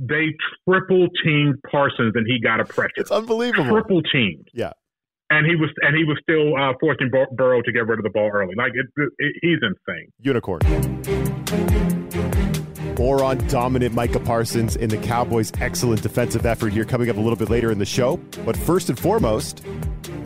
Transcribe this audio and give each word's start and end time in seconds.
they 0.00 0.34
triple 0.66 1.08
teamed 1.22 1.56
Parsons 1.70 2.12
and 2.14 2.26
he 2.26 2.40
got 2.40 2.58
a 2.58 2.64
pressure. 2.64 2.90
It's 2.96 3.10
unbelievable. 3.10 3.70
Triple 3.70 4.02
teamed. 4.02 4.48
Yeah. 4.54 4.72
And 5.28 5.46
he 5.46 5.54
was 5.54 5.70
and 5.82 5.96
he 5.96 6.04
was 6.04 6.18
still 6.22 6.56
uh, 6.56 6.72
forcing 6.80 7.10
Bur- 7.10 7.28
Burrow 7.36 7.62
to 7.62 7.70
get 7.70 7.86
rid 7.86 7.98
of 7.98 8.02
the 8.02 8.10
ball 8.10 8.30
early. 8.32 8.54
Like 8.56 8.72
it, 8.74 8.86
it, 9.18 9.34
he's 9.42 9.58
insane. 9.62 10.10
Unicorn. 10.18 10.60
More 12.98 13.22
on 13.22 13.38
dominant 13.46 13.94
Micah 13.94 14.20
Parsons 14.20 14.76
in 14.76 14.90
the 14.90 14.98
Cowboys' 14.98 15.52
excellent 15.60 16.02
defensive 16.02 16.44
effort 16.44 16.72
here 16.72 16.84
coming 16.84 17.08
up 17.08 17.16
a 17.16 17.20
little 17.20 17.36
bit 17.36 17.48
later 17.48 17.70
in 17.70 17.78
the 17.78 17.86
show. 17.86 18.18
But 18.44 18.56
first 18.56 18.90
and 18.90 18.98
foremost, 18.98 19.64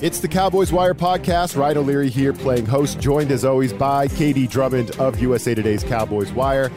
it's 0.00 0.20
the 0.20 0.26
Cowboys 0.26 0.72
Wire 0.72 0.94
podcast. 0.94 1.56
Ryan 1.56 1.78
O'Leary 1.78 2.08
here 2.08 2.32
playing 2.32 2.66
host, 2.66 2.98
joined 2.98 3.30
as 3.30 3.44
always 3.44 3.72
by 3.72 4.08
KD 4.08 4.50
Drummond 4.50 4.92
of 4.98 5.20
USA 5.20 5.54
Today's 5.54 5.84
Cowboys 5.84 6.32
Wire. 6.32 6.70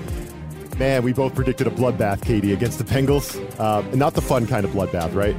Man, 0.78 1.02
we 1.04 1.12
both 1.12 1.34
predicted 1.34 1.66
a 1.66 1.72
bloodbath, 1.72 2.20
KD, 2.20 2.54
against 2.54 2.78
the 2.78 2.84
Bengals. 2.84 3.36
Uh, 3.60 3.82
not 3.96 4.14
the 4.14 4.22
fun 4.22 4.46
kind 4.46 4.64
of 4.64 4.72
bloodbath, 4.72 5.16
right? 5.16 5.36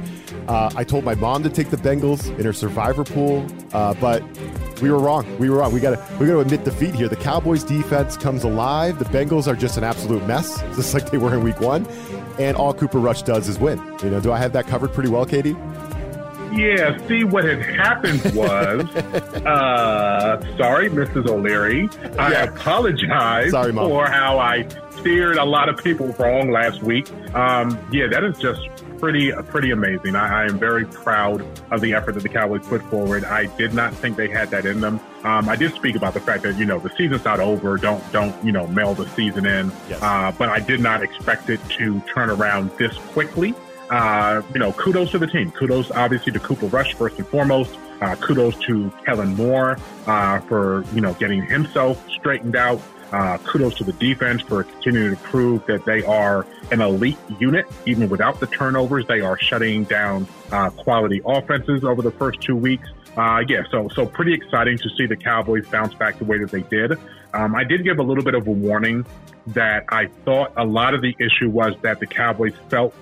Uh, 0.49 0.69
I 0.75 0.83
told 0.83 1.05
my 1.05 1.15
mom 1.15 1.43
to 1.43 1.49
take 1.49 1.69
the 1.69 1.77
Bengals 1.77 2.27
in 2.37 2.43
her 2.45 2.51
survivor 2.51 3.05
pool, 3.05 3.47
uh, 3.71 3.93
but 4.01 4.21
we 4.81 4.91
were 4.91 4.99
wrong. 4.99 5.25
We 5.39 5.49
were 5.49 5.57
wrong. 5.59 5.71
We 5.71 5.79
got 5.79 5.91
to 5.91 6.17
we 6.17 6.27
got 6.27 6.33
to 6.33 6.39
admit 6.41 6.65
defeat 6.65 6.93
here. 6.93 7.07
The 7.07 7.15
Cowboys 7.15 7.63
defense 7.63 8.17
comes 8.17 8.43
alive. 8.43 8.99
The 8.99 9.05
Bengals 9.05 9.47
are 9.47 9.55
just 9.55 9.77
an 9.77 9.85
absolute 9.85 10.25
mess, 10.27 10.59
just 10.75 10.93
like 10.93 11.09
they 11.09 11.17
were 11.17 11.33
in 11.33 11.41
Week 11.43 11.61
One. 11.61 11.87
And 12.37 12.57
all 12.57 12.73
Cooper 12.73 12.99
Rush 12.99 13.21
does 13.21 13.47
is 13.47 13.59
win. 13.59 13.77
You 14.03 14.09
know, 14.09 14.19
do 14.19 14.33
I 14.33 14.37
have 14.39 14.51
that 14.53 14.67
covered 14.67 14.91
pretty 14.93 15.09
well, 15.09 15.25
KD? 15.25 15.55
Yeah, 16.57 16.97
see, 17.07 17.23
what 17.23 17.43
had 17.45 17.61
happened 17.61 18.21
was, 18.35 18.81
uh, 19.45 20.41
sorry, 20.57 20.89
Mrs. 20.89 21.29
O'Leary. 21.29 21.87
I 22.17 22.31
Yeah. 22.31 22.43
apologize 22.45 23.51
Sorry, 23.51 23.71
Mom. 23.71 23.87
for 23.87 24.07
how 24.07 24.39
I 24.39 24.63
steered 24.99 25.37
a 25.37 25.45
lot 25.45 25.69
of 25.69 25.83
people 25.83 26.07
wrong 26.19 26.51
last 26.51 26.83
week. 26.83 27.11
Um, 27.33 27.79
yeah, 27.91 28.07
that 28.07 28.23
is 28.23 28.37
just 28.37 28.67
pretty, 28.97 29.31
pretty 29.47 29.71
amazing. 29.71 30.15
I, 30.15 30.43
I 30.43 30.45
am 30.45 30.59
very 30.59 30.85
proud 30.85 31.45
of 31.71 31.81
the 31.81 31.93
effort 31.93 32.13
that 32.13 32.23
the 32.23 32.29
Cowboys 32.29 32.67
put 32.67 32.81
forward. 32.83 33.23
I 33.23 33.45
did 33.57 33.73
not 33.73 33.93
think 33.93 34.17
they 34.17 34.27
had 34.27 34.49
that 34.51 34.65
in 34.65 34.81
them. 34.81 34.99
Um, 35.23 35.49
I 35.49 35.55
did 35.55 35.73
speak 35.73 35.95
about 35.95 36.13
the 36.13 36.19
fact 36.19 36.43
that 36.43 36.57
you 36.57 36.65
know 36.65 36.79
the 36.79 36.89
season's 36.91 37.25
not 37.25 37.39
over. 37.39 37.77
Don't 37.77 38.03
don't 38.11 38.35
you 38.43 38.51
know 38.51 38.67
mail 38.67 38.93
the 38.93 39.07
season 39.09 39.45
in. 39.45 39.71
Yes. 39.89 40.01
Uh, 40.01 40.31
but 40.37 40.49
I 40.49 40.59
did 40.59 40.79
not 40.79 41.01
expect 41.01 41.49
it 41.49 41.59
to 41.77 41.99
turn 42.01 42.29
around 42.29 42.71
this 42.77 42.95
quickly. 43.13 43.53
Uh, 43.89 44.41
you 44.53 44.59
know, 44.59 44.71
kudos 44.73 45.11
to 45.11 45.17
the 45.17 45.27
team. 45.27 45.51
Kudos, 45.51 45.89
obviously, 45.91 46.31
to 46.31 46.39
Cooper 46.39 46.67
Rush 46.67 46.93
first 46.93 47.17
and 47.17 47.27
foremost. 47.27 47.75
Uh, 48.01 48.15
kudos 48.15 48.55
to 48.59 48.91
Kellen 49.03 49.35
Moore 49.35 49.77
uh, 50.05 50.39
for 50.41 50.85
you 50.93 51.01
know 51.01 51.13
getting 51.15 51.45
himself 51.45 52.07
straightened 52.11 52.55
out. 52.55 52.81
Uh, 53.11 53.37
kudos 53.39 53.75
to 53.75 53.83
the 53.83 53.93
defense 53.93 54.41
for 54.43 54.63
continuing 54.63 55.15
to 55.15 55.21
prove 55.23 55.65
that 55.65 55.83
they 55.85 56.03
are 56.03 56.45
an 56.71 56.79
elite 56.79 57.17
unit, 57.39 57.65
even 57.85 58.07
without 58.07 58.39
the 58.39 58.45
turnovers. 58.47 59.05
They 59.07 59.21
are 59.21 59.37
shutting 59.39 59.83
down 59.85 60.27
uh, 60.51 60.69
quality 60.69 61.21
offenses 61.25 61.83
over 61.83 62.03
the 62.03 62.11
first 62.11 62.39
two 62.41 62.55
weeks. 62.55 62.87
Uh, 63.17 63.43
yeah, 63.47 63.63
so 63.71 63.89
so 63.89 64.05
pretty 64.05 64.33
exciting 64.33 64.77
to 64.77 64.89
see 64.95 65.07
the 65.07 65.15
Cowboys 65.15 65.67
bounce 65.67 65.95
back 65.95 66.19
the 66.19 66.25
way 66.25 66.37
that 66.37 66.51
they 66.51 66.61
did. 66.61 66.99
Um, 67.33 67.55
I 67.55 67.63
did 67.63 67.83
give 67.83 67.99
a 67.99 68.03
little 68.03 68.23
bit 68.23 68.35
of 68.35 68.47
a 68.47 68.51
warning 68.51 69.05
that 69.47 69.85
I 69.89 70.07
thought 70.25 70.53
a 70.57 70.65
lot 70.65 70.93
of 70.93 71.01
the 71.01 71.15
issue 71.19 71.49
was 71.49 71.73
that 71.81 71.99
the 71.99 72.07
Cowboys 72.07 72.53
felt 72.69 72.93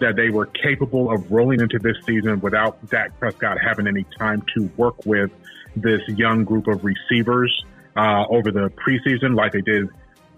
that 0.00 0.16
they 0.16 0.30
were 0.30 0.46
capable 0.46 1.12
of 1.12 1.30
rolling 1.30 1.60
into 1.60 1.78
this 1.78 1.96
season 2.04 2.40
without 2.40 2.84
Dak 2.90 3.18
Prescott 3.20 3.58
having 3.60 3.86
any 3.86 4.04
time 4.18 4.42
to 4.54 4.68
work 4.76 5.06
with 5.06 5.30
this 5.76 6.02
young 6.08 6.44
group 6.44 6.66
of 6.66 6.84
receivers 6.84 7.64
uh, 7.96 8.24
over 8.30 8.50
the 8.50 8.70
preseason 8.86 9.36
like 9.36 9.52
they 9.52 9.60
did 9.60 9.88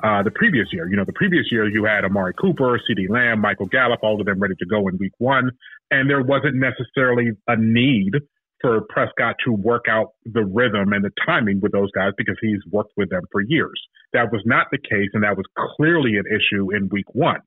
uh, 0.02 0.22
the 0.22 0.30
previous 0.30 0.68
year. 0.72 0.88
You 0.88 0.96
know, 0.96 1.04
the 1.04 1.12
previous 1.12 1.46
year 1.50 1.68
you 1.68 1.84
had 1.84 2.04
Amari 2.04 2.34
Cooper, 2.34 2.78
CeeDee 2.78 3.08
Lamb, 3.08 3.40
Michael 3.40 3.66
Gallup, 3.66 4.00
all 4.02 4.20
of 4.20 4.26
them 4.26 4.38
ready 4.38 4.54
to 4.56 4.66
go 4.66 4.88
in 4.88 4.98
week 4.98 5.12
one. 5.18 5.50
And 5.90 6.10
there 6.10 6.22
wasn't 6.22 6.56
necessarily 6.56 7.30
a 7.48 7.56
need 7.56 8.12
for 8.60 8.80
Prescott 8.88 9.36
to 9.44 9.52
work 9.52 9.84
out 9.88 10.12
the 10.24 10.44
rhythm 10.44 10.92
and 10.92 11.04
the 11.04 11.10
timing 11.26 11.60
with 11.60 11.72
those 11.72 11.90
guys 11.92 12.12
because 12.16 12.36
he's 12.40 12.60
worked 12.70 12.92
with 12.96 13.10
them 13.10 13.22
for 13.30 13.40
years. 13.40 13.80
That 14.12 14.32
was 14.32 14.42
not 14.44 14.68
the 14.70 14.78
case, 14.78 15.10
and 15.12 15.22
that 15.22 15.36
was 15.36 15.44
clearly 15.76 16.16
an 16.16 16.24
issue 16.26 16.74
in 16.74 16.88
week 16.90 17.14
one. 17.14 17.40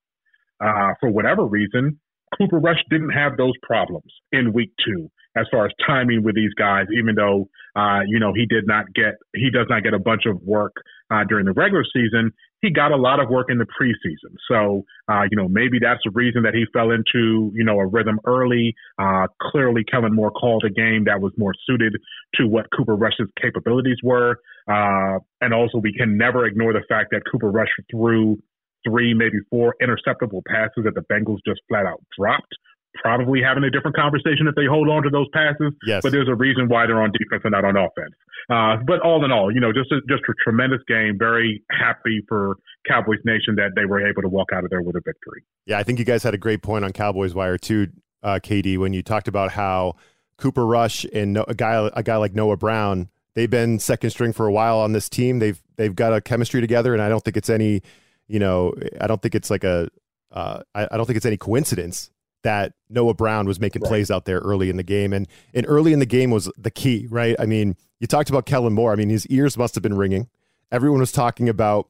Uh, 0.60 0.94
for 1.00 1.10
whatever 1.10 1.46
reason, 1.46 2.00
Cooper 2.38 2.60
Rush 2.60 2.84
didn't 2.90 3.12
have 3.12 3.38
those 3.38 3.54
problems 3.64 4.12
in 4.32 4.54
week 4.54 4.72
two 4.86 5.10
as 5.36 5.46
far 5.52 5.66
as 5.66 5.72
timing 5.86 6.24
with 6.24 6.36
these 6.36 6.54
guys, 6.54 6.86
even 6.98 7.16
though, 7.16 7.48
uh, 7.78 8.00
you 8.08 8.20
know, 8.20 8.34
he 8.34 8.46
did 8.48 8.66
not 8.66 8.86
get, 8.94 9.16
he 9.36 9.52
does 9.52 9.68
not 9.70 9.84
get 9.84 9.94
a 9.94 10.00
bunch 10.00 10.24
of 10.26 10.42
work 10.42 10.74
uh, 11.12 11.24
during 11.30 11.46
the 11.46 11.54
regular 11.54 11.86
season. 11.94 12.32
He 12.62 12.72
got 12.72 12.92
a 12.92 12.96
lot 12.96 13.20
of 13.20 13.30
work 13.30 13.48
in 13.50 13.60
the 13.60 13.68
preseason. 13.68 14.34
So, 14.50 14.84
uh, 15.08 15.24
you 15.30 15.38
know, 15.38 15.48
maybe 15.48 15.78
that's 15.80 16.02
the 16.04 16.10
reason 16.12 16.42
that 16.42 16.56
he 16.56 16.66
fell 16.74 16.90
into, 16.90 17.52
you 17.54 17.64
know, 17.64 17.80
a 17.80 17.86
rhythm 17.86 18.20
early. 18.26 18.74
Uh, 18.98 19.28
clearly, 19.40 19.84
Kellen 19.84 20.16
Moore 20.16 20.32
called 20.32 20.64
a 20.66 20.72
game 20.72 21.04
that 21.06 21.22
was 21.22 21.34
more 21.38 21.54
suited 21.68 21.96
to 22.36 22.48
what 22.48 22.66
Cooper 22.76 22.96
Rush's 22.96 23.30
capabilities 23.40 23.98
were. 24.04 24.40
Uh, 24.68 25.20
and 25.40 25.54
also, 25.54 25.78
we 25.78 25.94
can 25.94 26.18
never 26.18 26.48
ignore 26.48 26.74
the 26.74 26.84
fact 26.90 27.10
that 27.12 27.22
Cooper 27.32 27.52
Rush 27.52 27.70
threw 27.92 28.42
three, 28.88 29.14
maybe 29.14 29.38
four 29.52 29.76
interceptable 29.80 30.42
passes 30.48 30.84
that 30.84 30.96
the 30.96 31.06
Bengals 31.12 31.40
just 31.46 31.62
flat 31.70 31.86
out 31.86 32.02
dropped. 32.18 32.56
Probably 32.96 33.42
having 33.42 33.64
a 33.64 33.70
different 33.70 33.96
conversation 33.96 34.48
if 34.48 34.56
they 34.56 34.66
hold 34.66 34.90
on 34.90 35.04
to 35.04 35.10
those 35.10 35.28
passes. 35.34 35.74
Yes. 35.86 36.02
But 36.02 36.12
there's 36.12 36.28
a 36.28 36.36
reason 36.36 36.68
why 36.68 36.88
they're 36.88 37.02
on 37.02 37.12
defense 37.12 37.42
and 37.44 37.52
not 37.52 37.64
on 37.64 37.78
offense. 37.78 38.16
Uh, 38.50 38.78
but 38.88 39.02
all 39.02 39.24
in 39.24 39.32
all, 39.32 39.54
you 39.54 39.60
know, 39.60 39.72
just 39.72 39.92
a, 39.92 40.00
just 40.10 40.24
a 40.28 40.34
tremendous 40.44 40.80
game. 40.88 41.18
Very 41.20 41.64
happy 41.70 42.24
for 42.28 42.56
Cowboys 42.88 43.20
Nation 43.26 43.56
that 43.56 43.72
they 43.76 43.86
were 43.86 44.08
able 44.08 44.22
to 44.22 44.30
walk 44.30 44.50
out 44.54 44.64
of 44.64 44.70
there 44.70 44.82
with 44.82 44.96
a 44.96 45.02
victory. 45.06 45.44
Yeah, 45.66 45.78
I 45.78 45.84
think 45.84 46.00
you 46.00 46.06
guys 46.06 46.24
had 46.24 46.34
a 46.34 46.38
great 46.38 46.62
point 46.62 46.86
on 46.86 46.92
Cowboys 46.94 47.36
Wire 47.36 47.58
too, 47.58 47.88
uh, 48.24 48.40
KD, 48.42 48.78
when 48.78 48.94
you 48.94 49.04
talked 49.04 49.28
about 49.28 49.52
how 49.52 49.96
Cooper 50.38 50.66
Rush 50.66 51.06
and 51.14 51.34
no, 51.34 51.46
a 51.48 51.54
guy 51.54 51.90
a 51.94 52.04
guy 52.04 52.16
like 52.18 52.34
Noah 52.34 52.58
Brown, 52.58 53.10
they've 53.34 53.50
been 53.50 53.80
second 53.80 54.10
string 54.12 54.34
for 54.34 54.46
a 54.48 54.52
while 54.52 54.80
on 54.80 54.94
this 54.94 55.10
team. 55.10 55.40
They've 55.40 55.62
they've 55.76 55.96
got 55.96 56.14
a 56.14 56.22
chemistry 56.22 56.62
together, 56.62 56.94
and 56.94 57.02
I 57.02 57.10
don't 57.10 57.24
think 57.24 57.38
it's 57.38 57.50
any, 57.50 57.82
you 58.28 58.40
know, 58.40 58.74
I 59.00 59.08
don't 59.08 59.22
think 59.22 59.36
it's 59.36 59.50
like 59.50 59.64
a, 59.64 59.90
uh, 60.32 60.62
I, 60.76 60.88
I 60.92 60.98
don't 60.98 61.06
think 61.06 61.18
it's 61.18 61.26
any 61.26 61.38
coincidence 61.38 62.12
that 62.44 62.74
Noah 62.90 63.14
Brown 63.14 63.46
was 63.48 63.60
making 63.60 63.82
Right. 63.82 63.90
plays 63.90 64.12
out 64.12 64.26
there 64.26 64.40
early 64.40 64.70
in 64.70 64.78
the 64.78 64.84
game, 64.84 65.12
and 65.14 65.28
and 65.54 65.66
early 65.68 65.94
in 65.94 66.00
the 66.00 66.06
game 66.06 66.32
was 66.32 66.50
the 66.58 66.72
key, 66.72 67.08
right? 67.10 67.36
I 67.40 67.46
mean, 67.46 67.76
you 68.00 68.08
talked 68.08 68.30
about 68.30 68.46
Kellen 68.46 68.74
Moore. 68.74 68.92
I 68.92 68.96
mean, 68.96 69.10
his 69.10 69.26
ears 69.28 69.58
must 69.58 69.76
have 69.76 69.82
been 69.82 69.98
ringing. 69.98 70.30
Everyone 70.72 71.00
was 71.00 71.12
talking 71.12 71.50
about, 71.50 71.90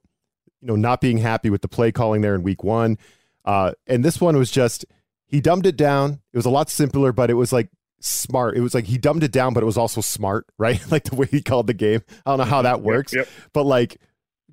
you 0.61 0.67
know, 0.67 0.75
not 0.75 1.01
being 1.01 1.17
happy 1.17 1.49
with 1.49 1.61
the 1.61 1.67
play 1.67 1.91
calling 1.91 2.21
there 2.21 2.33
in 2.35 2.43
week 2.43 2.63
one. 2.63 2.97
Uh, 3.45 3.73
and 3.87 4.03
this 4.05 4.19
one 4.21 4.37
was 4.37 4.51
just 4.51 4.85
he 5.25 5.41
dumbed 5.41 5.65
it 5.65 5.75
down. 5.77 6.21
It 6.33 6.37
was 6.37 6.45
a 6.45 6.49
lot 6.49 6.69
simpler, 6.69 7.11
but 7.11 7.29
it 7.29 7.33
was 7.35 7.51
like 7.51 7.69
smart. 7.99 8.55
It 8.57 8.61
was 8.61 8.73
like 8.73 8.85
he 8.85 8.97
dumbed 8.97 9.23
it 9.23 9.31
down, 9.31 9.53
but 9.53 9.63
it 9.63 9.65
was 9.65 9.77
also 9.77 10.01
smart, 10.01 10.45
right? 10.57 10.79
like 10.91 11.03
the 11.05 11.15
way 11.15 11.27
he 11.29 11.41
called 11.41 11.67
the 11.67 11.73
game. 11.73 12.01
I 12.25 12.31
don't 12.31 12.37
know 12.39 12.45
how 12.45 12.61
that 12.61 12.81
works, 12.81 13.13
Yep. 13.13 13.27
but 13.53 13.65
like 13.65 13.99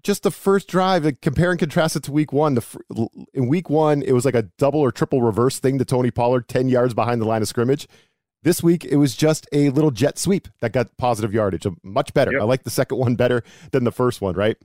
just 0.04 0.22
the 0.22 0.30
first 0.30 0.68
drive, 0.68 1.04
like 1.04 1.20
compare 1.20 1.50
and 1.50 1.58
contrast 1.58 1.96
it 1.96 2.04
to 2.04 2.12
week 2.12 2.32
one. 2.32 2.54
The 2.54 3.08
in 3.32 3.48
week 3.48 3.68
one, 3.68 4.02
it 4.02 4.12
was 4.12 4.24
like 4.24 4.34
a 4.34 4.42
double 4.58 4.80
or 4.80 4.92
triple 4.92 5.22
reverse 5.22 5.58
thing 5.58 5.78
to 5.78 5.84
Tony 5.84 6.10
Pollard, 6.10 6.46
ten 6.46 6.68
yards 6.68 6.94
behind 6.94 7.20
the 7.20 7.26
line 7.26 7.42
of 7.42 7.48
scrimmage. 7.48 7.88
This 8.42 8.62
week, 8.62 8.84
it 8.84 8.96
was 8.96 9.16
just 9.16 9.48
a 9.52 9.70
little 9.70 9.90
jet 9.90 10.18
sweep 10.18 10.48
that 10.60 10.72
got 10.72 10.94
positive 10.98 11.32
yardage. 11.32 11.66
Much 11.82 12.12
better. 12.12 12.32
Yep. 12.32 12.42
I 12.42 12.44
like 12.44 12.62
the 12.64 12.70
second 12.70 12.98
one 12.98 13.16
better 13.16 13.42
than 13.72 13.84
the 13.84 13.90
first 13.90 14.20
one, 14.20 14.34
right? 14.34 14.58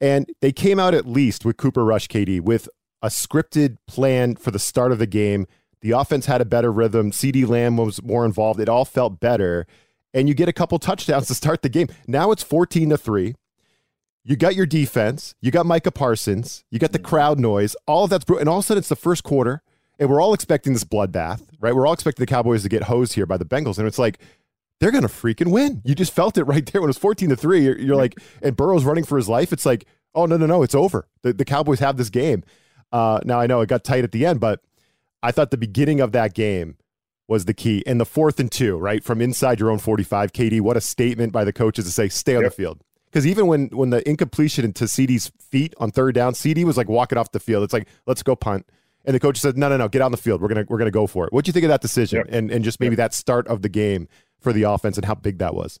And 0.00 0.32
they 0.40 0.52
came 0.52 0.80
out 0.80 0.94
at 0.94 1.06
least 1.06 1.44
with 1.44 1.58
Cooper 1.58 1.84
Rush, 1.84 2.08
KD, 2.08 2.40
with 2.40 2.66
a 3.02 3.08
scripted 3.08 3.76
plan 3.86 4.36
for 4.36 4.50
the 4.50 4.58
start 4.58 4.90
of 4.90 4.98
the 4.98 5.06
game. 5.06 5.46
The 5.82 5.90
offense 5.90 6.26
had 6.26 6.40
a 6.40 6.46
better 6.46 6.72
rhythm. 6.72 7.10
CeeDee 7.10 7.46
Lamb 7.46 7.76
was 7.76 8.02
more 8.02 8.24
involved. 8.24 8.58
It 8.58 8.70
all 8.70 8.86
felt 8.86 9.20
better. 9.20 9.66
And 10.14 10.26
you 10.26 10.34
get 10.34 10.48
a 10.48 10.52
couple 10.54 10.78
touchdowns 10.78 11.26
to 11.28 11.34
start 11.34 11.60
the 11.60 11.68
game. 11.68 11.88
Now 12.06 12.30
it's 12.30 12.42
14 12.42 12.88
to 12.90 12.98
3. 12.98 13.34
You 14.30 14.36
got 14.36 14.54
your 14.54 14.64
defense. 14.64 15.34
You 15.40 15.50
got 15.50 15.66
Micah 15.66 15.90
Parsons. 15.90 16.62
You 16.70 16.78
got 16.78 16.92
the 16.92 17.00
crowd 17.00 17.40
noise. 17.40 17.74
All 17.88 18.04
of 18.04 18.10
that's 18.10 18.24
bru- 18.24 18.38
and 18.38 18.48
all 18.48 18.58
of 18.58 18.64
a 18.64 18.66
sudden 18.68 18.78
it's 18.78 18.88
the 18.88 18.94
first 18.94 19.24
quarter, 19.24 19.60
and 19.98 20.08
we're 20.08 20.20
all 20.20 20.34
expecting 20.34 20.72
this 20.72 20.84
bloodbath, 20.84 21.42
right? 21.58 21.74
We're 21.74 21.84
all 21.84 21.92
expecting 21.94 22.22
the 22.22 22.30
Cowboys 22.30 22.62
to 22.62 22.68
get 22.68 22.84
hosed 22.84 23.14
here 23.14 23.26
by 23.26 23.36
the 23.38 23.44
Bengals, 23.44 23.76
and 23.78 23.88
it's 23.88 23.98
like 23.98 24.20
they're 24.78 24.92
gonna 24.92 25.08
freaking 25.08 25.50
win. 25.50 25.82
You 25.84 25.96
just 25.96 26.12
felt 26.12 26.38
it 26.38 26.44
right 26.52 26.64
there 26.64 26.80
when 26.80 26.86
it 26.86 26.90
was 26.90 26.98
14 26.98 27.30
to 27.30 27.34
three. 27.36 27.64
You're, 27.64 27.76
you're 27.76 27.96
like, 27.96 28.20
and 28.42 28.56
Burrow's 28.56 28.84
running 28.84 29.02
for 29.02 29.16
his 29.16 29.28
life. 29.28 29.52
It's 29.52 29.66
like, 29.66 29.84
oh 30.14 30.26
no 30.26 30.36
no 30.36 30.46
no, 30.46 30.62
it's 30.62 30.76
over. 30.76 31.08
The, 31.22 31.32
the 31.32 31.44
Cowboys 31.44 31.80
have 31.80 31.96
this 31.96 32.08
game. 32.08 32.44
Uh, 32.92 33.18
now 33.24 33.40
I 33.40 33.48
know 33.48 33.62
it 33.62 33.68
got 33.68 33.82
tight 33.82 34.04
at 34.04 34.12
the 34.12 34.26
end, 34.26 34.38
but 34.38 34.62
I 35.24 35.32
thought 35.32 35.50
the 35.50 35.56
beginning 35.58 36.00
of 36.00 36.12
that 36.12 36.34
game 36.34 36.76
was 37.26 37.46
the 37.46 37.54
key. 37.54 37.82
And 37.84 38.00
the 38.00 38.06
fourth 38.06 38.38
and 38.38 38.50
two, 38.50 38.76
right 38.76 39.02
from 39.02 39.20
inside 39.20 39.58
your 39.58 39.72
own 39.72 39.78
45, 39.78 40.32
KD. 40.32 40.60
What 40.60 40.76
a 40.76 40.80
statement 40.80 41.32
by 41.32 41.42
the 41.42 41.52
coaches 41.52 41.84
to 41.86 41.90
say, 41.90 42.08
stay 42.08 42.36
on 42.36 42.42
Yep. 42.42 42.52
the 42.52 42.56
field. 42.56 42.80
Because 43.10 43.26
even 43.26 43.46
when 43.46 43.68
when 43.68 43.90
the 43.90 44.08
incompletion 44.08 44.72
to 44.72 44.84
CeeDee's 44.84 45.32
feet 45.40 45.74
on 45.78 45.90
third 45.90 46.14
down, 46.14 46.32
CeeDee 46.32 46.64
was 46.64 46.76
like 46.76 46.88
walking 46.88 47.18
off 47.18 47.32
the 47.32 47.40
field. 47.40 47.64
It's 47.64 47.72
like, 47.72 47.88
let's 48.06 48.22
go 48.22 48.36
punt. 48.36 48.66
And 49.04 49.14
the 49.14 49.20
coach 49.20 49.38
said, 49.38 49.56
no, 49.56 49.68
no, 49.68 49.76
no, 49.76 49.88
get 49.88 50.02
on 50.02 50.10
the 50.10 50.16
field. 50.16 50.40
We're 50.42 50.48
gonna 50.48 50.66
we're 50.68 50.78
gonna 50.78 50.90
go 50.90 51.06
for 51.06 51.26
it. 51.26 51.32
What 51.32 51.44
do 51.44 51.48
you 51.48 51.52
think 51.52 51.64
of 51.64 51.70
that 51.70 51.80
decision? 51.80 52.18
Yep. 52.18 52.26
And 52.30 52.50
and 52.50 52.64
just 52.64 52.78
maybe 52.80 52.96
that 52.96 53.14
start 53.14 53.48
of 53.48 53.62
the 53.62 53.68
game 53.68 54.08
for 54.38 54.52
the 54.52 54.62
offense 54.64 54.96
and 54.96 55.04
how 55.04 55.14
big 55.14 55.38
that 55.38 55.54
was. 55.54 55.80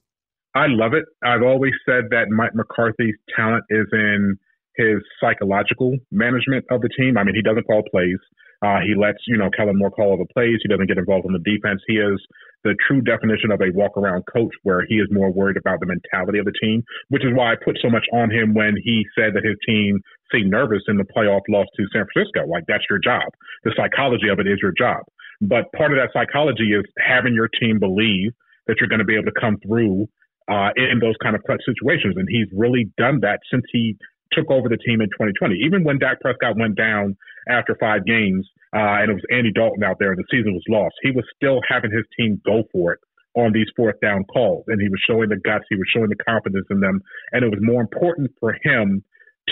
I 0.54 0.66
love 0.66 0.94
it. 0.94 1.04
I've 1.22 1.42
always 1.42 1.72
said 1.86 2.10
that 2.10 2.28
Mike 2.30 2.54
McCarthy's 2.54 3.14
talent 3.36 3.64
is 3.70 3.86
in 3.92 4.36
his 4.76 4.96
psychological 5.20 5.96
management 6.10 6.64
of 6.70 6.80
the 6.80 6.88
team. 6.88 7.16
I 7.16 7.24
mean, 7.24 7.34
he 7.34 7.42
doesn't 7.42 7.64
call 7.64 7.82
plays, 7.90 8.18
Uh, 8.62 8.80
he 8.84 8.94
lets, 8.94 9.18
you 9.26 9.38
know, 9.38 9.48
Kellen 9.56 9.78
Moore 9.78 9.90
call 9.90 10.12
all 10.12 10.18
the 10.18 10.28
plays. 10.32 10.60
He 10.62 10.68
doesn't 10.68 10.86
get 10.86 10.98
involved 10.98 11.24
in 11.24 11.32
the 11.32 11.40
defense. 11.40 11.80
He 11.88 11.96
is 11.96 12.20
the 12.62 12.76
true 12.86 13.00
definition 13.00 13.50
of 13.50 13.60
a 13.60 13.72
walk 13.72 13.96
around 13.96 14.24
coach 14.30 14.52
where 14.64 14.84
he 14.86 14.96
is 14.96 15.08
more 15.10 15.32
worried 15.32 15.56
about 15.56 15.80
the 15.80 15.86
mentality 15.86 16.38
of 16.38 16.44
the 16.44 16.52
team, 16.60 16.84
which 17.08 17.24
is 17.24 17.32
why 17.32 17.52
I 17.52 17.56
put 17.56 17.78
so 17.80 17.88
much 17.88 18.04
on 18.12 18.30
him 18.30 18.52
when 18.52 18.76
he 18.76 19.06
said 19.16 19.32
that 19.32 19.44
his 19.44 19.56
team 19.66 20.00
seemed 20.30 20.50
nervous 20.50 20.82
in 20.88 20.98
the 20.98 21.08
playoff 21.08 21.40
loss 21.48 21.66
to 21.76 21.86
San 21.92 22.04
Francisco. 22.12 22.46
Like, 22.46 22.64
that's 22.68 22.84
your 22.90 22.98
job. 22.98 23.32
The 23.64 23.72
psychology 23.76 24.28
of 24.28 24.38
it 24.40 24.46
is 24.46 24.58
your 24.60 24.72
job. 24.76 25.08
But 25.40 25.72
part 25.72 25.92
of 25.92 25.96
that 25.96 26.12
psychology 26.12 26.76
is 26.76 26.84
having 27.00 27.32
your 27.32 27.48
team 27.48 27.78
believe 27.78 28.32
that 28.66 28.76
you're 28.78 28.92
going 28.92 29.00
to 29.00 29.08
be 29.08 29.16
able 29.16 29.32
to 29.32 29.40
come 29.40 29.56
through 29.64 30.06
uh, 30.52 30.70
in 30.76 31.00
those 31.00 31.16
kind 31.22 31.34
of 31.34 31.42
situations. 31.48 32.14
And 32.16 32.28
he's 32.28 32.48
really 32.52 32.92
done 32.98 33.20
that 33.20 33.40
since 33.50 33.64
he 33.72 33.96
took 34.32 34.50
over 34.50 34.68
the 34.68 34.76
team 34.76 35.00
in 35.00 35.08
2020. 35.08 35.56
Even 35.64 35.82
when 35.82 35.98
Dak 35.98 36.20
Prescott 36.20 36.56
went 36.58 36.76
down 36.76 37.16
after 37.48 37.76
five 37.78 38.04
games, 38.04 38.48
uh, 38.74 39.02
and 39.02 39.10
it 39.10 39.14
was 39.14 39.24
Andy 39.30 39.52
Dalton 39.52 39.82
out 39.82 39.96
there 39.98 40.12
and 40.12 40.18
the 40.18 40.28
season 40.30 40.54
was 40.54 40.64
lost, 40.68 40.94
he 41.02 41.10
was 41.10 41.24
still 41.34 41.60
having 41.68 41.90
his 41.90 42.04
team 42.18 42.40
go 42.44 42.64
for 42.72 42.92
it 42.92 43.00
on 43.34 43.52
these 43.52 43.66
fourth 43.76 44.00
down 44.00 44.24
calls. 44.24 44.64
And 44.68 44.80
he 44.80 44.88
was 44.88 45.00
showing 45.06 45.28
the 45.28 45.36
guts, 45.36 45.64
he 45.68 45.76
was 45.76 45.88
showing 45.94 46.08
the 46.08 46.22
confidence 46.24 46.66
in 46.70 46.80
them. 46.80 47.00
And 47.32 47.44
it 47.44 47.48
was 47.48 47.60
more 47.62 47.80
important 47.80 48.30
for 48.40 48.56
him 48.62 49.04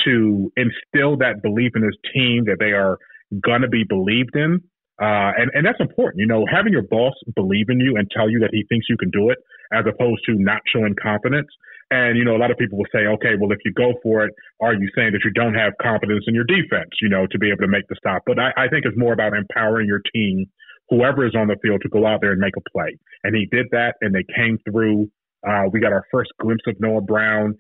to 0.04 0.52
instill 0.56 1.16
that 1.18 1.42
belief 1.42 1.72
in 1.74 1.82
his 1.82 1.96
team 2.14 2.44
that 2.46 2.56
they 2.58 2.72
are 2.72 2.98
going 3.42 3.62
to 3.62 3.68
be 3.68 3.84
believed 3.84 4.34
in. 4.34 4.60
Uh, 5.00 5.30
and, 5.38 5.50
and 5.54 5.64
that's 5.64 5.78
important, 5.80 6.18
you 6.18 6.26
know, 6.26 6.44
having 6.50 6.72
your 6.72 6.82
boss 6.82 7.14
believe 7.36 7.70
in 7.70 7.78
you 7.78 7.94
and 7.96 8.10
tell 8.10 8.28
you 8.28 8.40
that 8.40 8.50
he 8.52 8.64
thinks 8.68 8.86
you 8.88 8.96
can 8.96 9.10
do 9.10 9.30
it 9.30 9.38
as 9.72 9.84
opposed 9.86 10.20
to 10.26 10.34
not 10.34 10.60
showing 10.72 10.94
confidence 11.00 11.48
and, 11.90 12.18
you 12.18 12.24
know, 12.24 12.36
a 12.36 12.40
lot 12.40 12.50
of 12.50 12.58
people 12.58 12.76
will 12.76 12.92
say, 12.92 13.06
okay, 13.06 13.32
well, 13.40 13.50
if 13.50 13.58
you 13.64 13.72
go 13.72 13.94
for 14.02 14.24
it, 14.24 14.34
are 14.60 14.74
you 14.74 14.88
saying 14.94 15.12
that 15.12 15.24
you 15.24 15.30
don't 15.30 15.54
have 15.54 15.72
confidence 15.80 16.24
in 16.26 16.34
your 16.34 16.44
defense, 16.44 16.90
you 17.00 17.08
know, 17.08 17.26
to 17.30 17.38
be 17.38 17.48
able 17.48 17.62
to 17.62 17.68
make 17.68 17.88
the 17.88 17.96
stop? 17.96 18.22
But 18.26 18.38
I, 18.38 18.50
I 18.56 18.68
think 18.68 18.84
it's 18.84 18.96
more 18.96 19.14
about 19.14 19.32
empowering 19.32 19.86
your 19.86 20.02
team, 20.14 20.46
whoever 20.90 21.26
is 21.26 21.34
on 21.34 21.48
the 21.48 21.56
field, 21.62 21.80
to 21.82 21.88
go 21.88 22.06
out 22.06 22.20
there 22.20 22.32
and 22.32 22.40
make 22.40 22.54
a 22.58 22.70
play. 22.70 22.98
And 23.24 23.34
he 23.34 23.46
did 23.50 23.66
that, 23.72 23.94
and 24.02 24.14
they 24.14 24.24
came 24.36 24.58
through. 24.68 25.10
Uh, 25.48 25.64
we 25.72 25.80
got 25.80 25.92
our 25.92 26.04
first 26.10 26.30
glimpse 26.40 26.64
of 26.66 26.78
Noah 26.78 27.00
Brown 27.00 27.54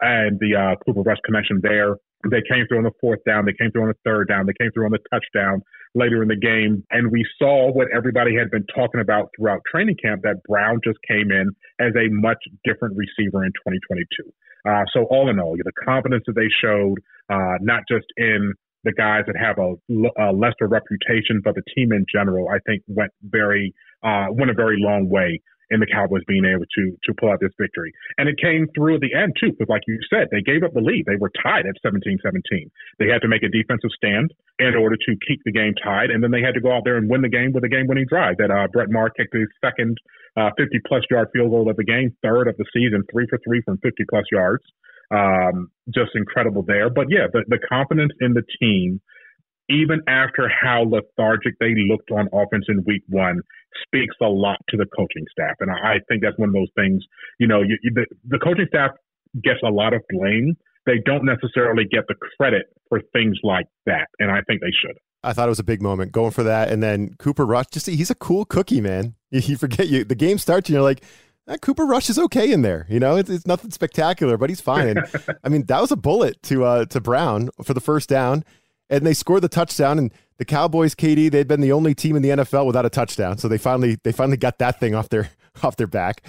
and 0.00 0.40
the 0.40 0.56
uh, 0.56 0.76
Cooper 0.84 1.02
Rush 1.02 1.18
connection 1.26 1.60
there. 1.62 1.96
They 2.30 2.42
came 2.42 2.66
through 2.66 2.78
on 2.78 2.84
the 2.84 2.96
fourth 3.00 3.20
down. 3.26 3.44
They 3.44 3.52
came 3.52 3.70
through 3.70 3.82
on 3.82 3.88
the 3.88 4.00
third 4.04 4.28
down. 4.28 4.46
They 4.46 4.56
came 4.58 4.70
through 4.72 4.86
on 4.86 4.92
the 4.92 5.02
touchdown 5.10 5.62
later 5.94 6.22
in 6.22 6.28
the 6.28 6.36
game. 6.36 6.84
And 6.90 7.10
we 7.10 7.24
saw 7.38 7.72
what 7.72 7.88
everybody 7.94 8.36
had 8.36 8.50
been 8.50 8.66
talking 8.74 9.00
about 9.00 9.30
throughout 9.36 9.60
training 9.70 9.96
camp 10.02 10.22
that 10.22 10.42
Brown 10.48 10.80
just 10.84 10.98
came 11.08 11.30
in 11.30 11.50
as 11.80 11.92
a 11.96 12.08
much 12.10 12.38
different 12.64 12.96
receiver 12.96 13.44
in 13.44 13.52
2022. 13.64 14.30
Uh, 14.68 14.84
so, 14.92 15.04
all 15.10 15.30
in 15.30 15.38
all, 15.38 15.56
the 15.56 15.72
confidence 15.84 16.24
that 16.26 16.34
they 16.34 16.50
showed, 16.60 16.98
uh, 17.30 17.54
not 17.60 17.82
just 17.88 18.06
in 18.16 18.52
the 18.82 18.92
guys 18.92 19.22
that 19.26 19.36
have 19.36 19.58
a, 19.58 19.74
a, 20.18 20.32
lesser 20.32 20.66
reputation, 20.66 21.40
but 21.42 21.54
the 21.54 21.62
team 21.74 21.92
in 21.92 22.04
general, 22.12 22.48
I 22.48 22.58
think 22.66 22.82
went 22.86 23.10
very, 23.22 23.74
uh, 24.02 24.26
went 24.30 24.50
a 24.50 24.54
very 24.54 24.76
long 24.78 25.08
way 25.08 25.40
in 25.70 25.80
the 25.80 25.86
Cowboys 25.86 26.22
being 26.26 26.44
able 26.44 26.64
to 26.64 26.84
to 27.04 27.14
pull 27.18 27.30
out 27.30 27.40
this 27.40 27.54
victory. 27.58 27.92
And 28.18 28.28
it 28.28 28.38
came 28.38 28.66
through 28.74 28.96
at 28.96 29.00
the 29.00 29.14
end 29.14 29.34
too, 29.38 29.50
because 29.50 29.68
like 29.68 29.82
you 29.86 29.98
said, 30.10 30.28
they 30.30 30.40
gave 30.40 30.62
up 30.62 30.74
the 30.74 30.80
lead. 30.80 31.04
They 31.06 31.16
were 31.18 31.30
tied 31.42 31.66
at 31.66 31.74
17-17. 31.84 32.22
They 32.98 33.08
had 33.08 33.22
to 33.22 33.28
make 33.28 33.42
a 33.42 33.50
defensive 33.50 33.90
stand 33.96 34.32
in 34.58 34.74
order 34.74 34.96
to 34.96 35.12
keep 35.26 35.42
the 35.44 35.52
game 35.52 35.74
tied, 35.82 36.10
and 36.10 36.22
then 36.22 36.30
they 36.30 36.42
had 36.42 36.54
to 36.54 36.60
go 36.60 36.72
out 36.72 36.82
there 36.84 36.96
and 36.96 37.10
win 37.10 37.22
the 37.22 37.32
game 37.32 37.52
with 37.52 37.64
a 37.64 37.68
game-winning 37.68 38.06
drive. 38.08 38.36
That 38.38 38.50
uh, 38.50 38.68
Brett 38.72 38.90
Maher 38.90 39.10
kicked 39.10 39.34
his 39.34 39.48
second 39.60 39.98
50-plus 40.38 41.02
uh, 41.04 41.14
yard 41.14 41.28
field 41.32 41.50
goal 41.50 41.68
of 41.68 41.76
the 41.76 41.84
game, 41.84 42.14
third 42.22 42.48
of 42.48 42.56
the 42.56 42.66
season, 42.72 43.02
three 43.10 43.26
for 43.28 43.38
three 43.44 43.62
from 43.64 43.78
50-plus 43.78 44.24
yards. 44.30 44.64
Um, 45.10 45.70
just 45.94 46.10
incredible 46.14 46.62
there. 46.66 46.90
But 46.90 47.06
yeah, 47.10 47.26
the, 47.32 47.44
the 47.46 47.58
confidence 47.68 48.12
in 48.20 48.34
the 48.34 48.42
team 48.60 49.00
even 49.68 50.00
after 50.06 50.48
how 50.48 50.84
lethargic 50.84 51.58
they 51.58 51.74
looked 51.88 52.10
on 52.10 52.28
offense 52.32 52.66
in 52.68 52.84
week 52.86 53.02
one, 53.08 53.40
speaks 53.84 54.14
a 54.22 54.26
lot 54.26 54.58
to 54.68 54.76
the 54.76 54.86
coaching 54.96 55.24
staff. 55.30 55.56
And 55.60 55.70
I, 55.70 55.98
think 56.08 56.22
that's 56.22 56.38
one 56.38 56.50
of 56.50 56.54
those 56.54 56.70
things, 56.76 57.04
you 57.38 57.46
know, 57.46 57.62
you, 57.62 57.76
you, 57.82 57.92
the, 57.94 58.06
the 58.28 58.38
coaching 58.38 58.66
staff 58.68 58.90
gets 59.42 59.60
a 59.64 59.70
lot 59.70 59.94
of 59.94 60.02
blame. 60.10 60.56
They 60.86 60.98
don't 61.04 61.24
necessarily 61.24 61.84
get 61.84 62.04
the 62.08 62.14
credit 62.36 62.66
for 62.88 63.00
things 63.12 63.36
like 63.42 63.66
that. 63.86 64.06
And 64.18 64.30
I 64.30 64.40
think 64.46 64.60
they 64.60 64.72
should. 64.82 64.96
I 65.22 65.32
thought 65.32 65.46
it 65.46 65.50
was 65.50 65.58
a 65.58 65.64
big 65.64 65.82
moment 65.82 66.12
going 66.12 66.30
for 66.30 66.44
that. 66.44 66.70
And 66.70 66.82
then 66.82 67.14
Cooper 67.18 67.44
Rush, 67.44 67.66
just 67.72 67.86
he's 67.86 68.10
a 68.10 68.14
cool 68.14 68.44
cookie, 68.44 68.80
man. 68.80 69.14
You 69.30 69.56
forget 69.58 69.88
you 69.88 70.02
the 70.04 70.14
game 70.14 70.38
starts 70.38 70.68
and 70.68 70.74
you're 70.74 70.82
like, 70.82 71.02
eh, 71.48 71.56
Cooper 71.60 71.84
Rush 71.84 72.08
is 72.08 72.18
okay 72.18 72.52
in 72.52 72.62
there. 72.62 72.86
You 72.88 72.98
know, 72.98 73.16
it's, 73.16 73.28
it's 73.28 73.46
nothing 73.46 73.70
spectacular, 73.70 74.38
but 74.38 74.48
he's 74.48 74.62
fine. 74.62 74.88
And 74.88 75.00
I 75.44 75.50
mean, 75.50 75.66
that 75.66 75.80
was 75.80 75.90
a 75.90 75.96
bullet 75.96 76.42
to 76.44 76.64
uh, 76.64 76.84
to 76.86 77.00
Brown 77.00 77.50
for 77.62 77.74
the 77.74 77.80
first 77.80 78.08
down 78.08 78.44
and 78.90 79.06
they 79.06 79.14
scored 79.14 79.42
the 79.42 79.48
touchdown. 79.48 79.98
And 79.98 80.12
the 80.38 80.44
Cowboys, 80.44 80.94
KD, 80.94 81.30
they'd 81.30 81.48
been 81.48 81.60
the 81.60 81.72
only 81.72 81.94
team 81.94 82.16
in 82.16 82.22
the 82.22 82.30
NFL 82.30 82.66
without 82.66 82.84
a 82.86 82.90
touchdown, 82.90 83.38
so 83.38 83.48
they 83.48 83.58
finally 83.58 83.98
they 84.02 84.12
finally 84.12 84.36
got 84.36 84.58
that 84.58 84.78
thing 84.80 84.94
off 84.94 85.08
their 85.08 85.30
off 85.62 85.76
their 85.76 85.86
back. 85.86 86.22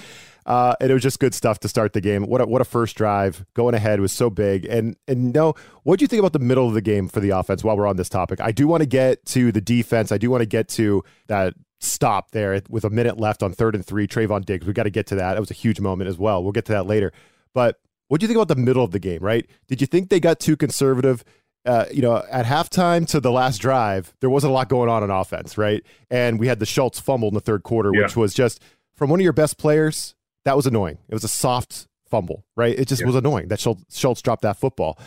Uh, 0.45 0.74
and 0.80 0.89
it 0.89 0.94
was 0.94 1.04
just 1.04 1.19
good 1.19 1.33
stuff 1.33 1.59
to 1.59 1.68
start 1.68 1.92
the 1.92 2.00
game. 2.00 2.24
What 2.24 2.39
a, 2.39 2.45
what 2.45 2.62
a 2.62 2.65
first 2.65 2.95
drive 2.95 3.45
going 3.54 3.75
ahead 3.75 4.00
was 4.00 4.13
so 4.13 4.30
big. 4.30 4.65
And 4.65 4.95
and 5.07 5.33
no, 5.33 5.56
what 5.83 6.00
do 6.00 6.04
you 6.04 6.07
think 6.07 6.21
about 6.21 6.31
the 6.31 6.39
middle 6.39 6.68
of 6.68 6.74
the 6.74 6.81
game 6.81 7.09
for 7.09 7.19
the 7.19 7.31
offense? 7.31 7.63
While 7.63 7.75
we're 7.75 7.88
on 7.88 7.98
this 7.98 8.07
topic, 8.07 8.39
I 8.39 8.51
do 8.51 8.65
want 8.65 8.81
to 8.81 8.88
get 8.88 9.25
to 9.27 9.51
the 9.51 9.59
defense. 9.59 10.12
I 10.12 10.18
do 10.18 10.31
want 10.31 10.42
to 10.42 10.48
get 10.48 10.69
to 10.69 11.04
that 11.27 11.54
stop 11.80 12.31
there 12.31 12.62
with 12.69 12.86
a 12.86 12.89
minute 12.89 13.19
left 13.19 13.44
on 13.44 13.51
third 13.51 13.75
and 13.75 13.86
three. 13.86 14.07
Trevon 14.07 14.45
Diggs, 14.45 14.65
we 14.65 14.71
got 14.71 14.83
to 14.83 14.89
get 14.89 15.06
to 15.07 15.15
that. 15.15 15.33
That 15.33 15.39
was 15.39 15.51
a 15.51 15.56
huge 15.56 15.81
moment 15.81 16.09
as 16.09 16.18
well. 16.18 16.42
We'll 16.42 16.54
get 16.54 16.65
to 16.65 16.71
that 16.71 16.88
later. 16.88 17.12
But 17.54 17.80
what 18.07 18.21
do 18.21 18.24
you 18.24 18.27
think 18.30 18.38
about 18.38 18.48
the 18.48 18.62
middle 18.62 18.86
of 18.86 18.92
the 18.92 19.00
game? 19.00 19.21
Right? 19.21 19.45
Did 19.68 19.81
you 19.81 19.88
think 19.88 20.09
they 20.09 20.21
got 20.21 20.39
too 20.39 20.56
conservative? 20.56 21.25
Uh, 21.68 21.86
you 21.92 22.02
know, 22.02 22.24
at 22.31 22.46
halftime 22.46 23.08
to 23.10 23.19
the 23.19 23.31
last 23.31 23.60
drive, 23.60 24.14
there 24.22 24.30
wasn't 24.30 24.52
a 24.52 24.54
lot 24.54 24.69
going 24.69 24.90
on 24.90 25.04
on 25.04 25.12
offense, 25.12 25.58
right? 25.58 25.84
And 26.10 26.40
we 26.40 26.48
had 26.48 26.60
the 26.60 26.66
Schultz 26.66 27.00
fumble 27.00 27.28
in 27.28 27.34
the 27.34 27.42
third 27.42 27.64
quarter, 27.64 27.92
yeah. 27.94 28.04
which 28.04 28.16
was 28.16 28.34
just 28.34 28.62
from 28.96 29.10
one 29.10 29.19
of 29.19 29.24
your 29.24 29.34
best 29.34 29.58
players. 29.58 30.16
That 30.46 30.56
was 30.56 30.66
annoying. 30.66 30.98
It 31.10 31.14
was 31.14 31.25
a 31.25 31.30
soft 31.30 31.88
fumble, 32.10 32.46
right? 32.56 32.78
It 32.78 32.88
just 32.88 33.02
yeah. 33.02 33.08
was 33.08 33.16
annoying 33.16 33.50
that 33.50 33.60
Schultz, 33.60 33.98
Schultz 33.98 34.22
dropped 34.22 34.44
that 34.44 34.58
football. 34.58 34.98